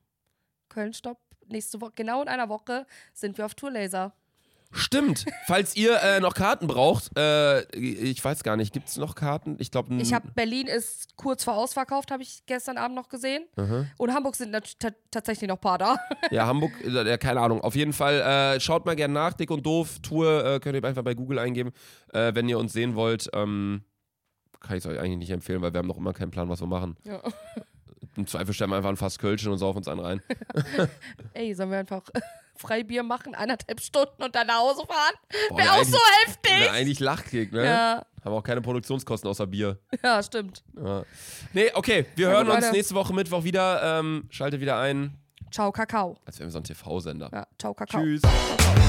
Köln-Stopp. 0.70 1.20
Nächste 1.48 1.80
Woche, 1.80 1.91
genau 1.96 2.24
in 2.24 2.28
einer 2.28 2.50
Woche, 2.50 2.88
sind 3.14 3.38
wir 3.38 3.46
auf 3.46 3.54
Tour 3.54 3.70
Laser. 3.70 4.14
Stimmt. 4.76 5.26
Falls 5.48 5.76
ihr 5.76 6.00
äh, 6.02 6.20
noch 6.20 6.34
Karten 6.34 6.68
braucht, 6.68 7.18
äh, 7.18 7.62
ich 7.76 8.24
weiß 8.24 8.44
gar 8.44 8.58
nicht, 8.58 8.74
gibt 8.74 8.90
es 8.90 8.98
noch 8.98 9.16
Karten? 9.16 9.56
Ich 9.60 9.72
glaube, 9.72 9.94
Ich 9.96 10.14
habe 10.14 10.28
Berlin 10.36 10.68
ist 10.68 11.16
kurz 11.16 11.44
vor 11.44 11.56
ausverkauft, 11.56 12.12
habe 12.12 12.24
ich 12.24 12.46
gestern 12.46 12.78
Abend 12.78 12.96
noch 12.96 13.10
gesehen. 13.10 13.46
Und 13.98 14.14
Hamburg 14.14 14.36
sind 14.36 14.56
tatsächlich 15.12 15.48
noch 15.48 15.58
ein 15.58 15.62
paar 15.62 15.78
da. 15.78 15.96
Ja, 16.30 16.46
Hamburg, 16.46 16.72
äh, 16.84 17.18
keine 17.18 17.40
Ahnung. 17.42 17.62
Auf 17.62 17.76
jeden 17.76 17.94
Fall, 17.94 18.20
äh, 18.56 18.60
schaut 18.60 18.86
mal 18.86 18.96
gerne 18.96 19.14
nach. 19.14 19.34
Dick 19.34 19.50
und 19.52 19.66
Doof 19.66 20.00
Tour 20.02 20.46
äh, 20.46 20.60
könnt 20.60 20.76
ihr 20.76 20.84
einfach 20.84 21.04
bei 21.04 21.14
Google 21.14 21.40
eingeben. 21.40 21.72
Äh, 22.14 22.36
wenn 22.36 22.50
ihr 22.50 22.60
uns 22.60 22.74
sehen 22.74 22.96
wollt, 22.96 23.30
ähm, 23.34 23.84
kann 24.60 24.78
ich 24.78 24.84
es 24.84 24.90
euch 24.92 25.00
eigentlich 25.00 25.18
nicht 25.18 25.32
empfehlen, 25.32 25.62
weil 25.62 25.74
wir 25.74 25.80
haben 25.80 25.88
noch 25.88 25.98
immer 25.98 26.14
keinen 26.14 26.32
Plan, 26.32 26.50
was 26.50 26.62
wir 26.62 26.68
machen. 26.68 26.98
Ja. 27.04 27.22
Im 28.16 28.28
Zweifel 28.28 28.54
stellen 28.54 28.70
wir 28.72 28.78
einfach 28.78 28.90
ein 28.90 28.98
Fass 28.98 29.20
Kölsch 29.20 29.46
und 29.46 29.58
saufen 29.58 29.78
uns 29.80 29.88
einen 29.88 30.00
rein. 30.00 30.22
Ey, 31.34 31.54
sollen 31.54 31.72
wir 31.72 31.80
einfach 31.80 32.04
Freibier 32.58 33.03
machen, 33.03 33.36
eineinhalb 33.36 33.80
Stunden 33.82 34.24
und 34.24 34.36
dann 34.36 34.47
nach 34.47 34.60
Hause 34.60 34.86
fahren? 34.86 35.14
Wäre 35.49 35.58
wär 35.68 35.74
auch 35.74 35.84
so 35.84 35.91
Wäre 35.93 36.26
heftig. 36.26 36.72
eigentlich 36.72 36.99
Lachkick, 36.99 37.51
ne? 37.51 37.66
Ja, 37.66 38.06
Haben 38.24 38.34
auch 38.34 38.43
keine 38.43 38.62
Produktionskosten 38.62 39.30
außer 39.30 39.47
Bier. 39.47 39.78
ja, 40.03 40.22
stimmt. 40.24 40.64
Ja. 40.78 41.03
Nee, 41.53 41.72
okay, 41.74 42.06
wir 42.16 42.28
hören 42.30 42.49
uns 42.49 42.72
nächste 42.72 42.95
Woche 42.95 43.14
Mittwoch 43.14 43.43
wieder. 43.43 43.99
Ähm, 43.99 44.28
schaltet 44.30 44.62
wieder 44.62 44.78
ein, 44.80 45.18
Ciao, 45.51 45.72
Kakao. 45.72 46.18
als 46.26 46.39
wären 46.39 46.47
wir 46.47 46.51
so 46.51 46.58
ein 46.60 46.64
TV-Sender. 46.64 47.30
Ja, 47.32 47.47
ciao, 47.58 47.74
Kakao. 47.74 48.01
Tschüss. 48.01 48.22
Ciao, 48.22 48.32
ciao. 48.58 48.85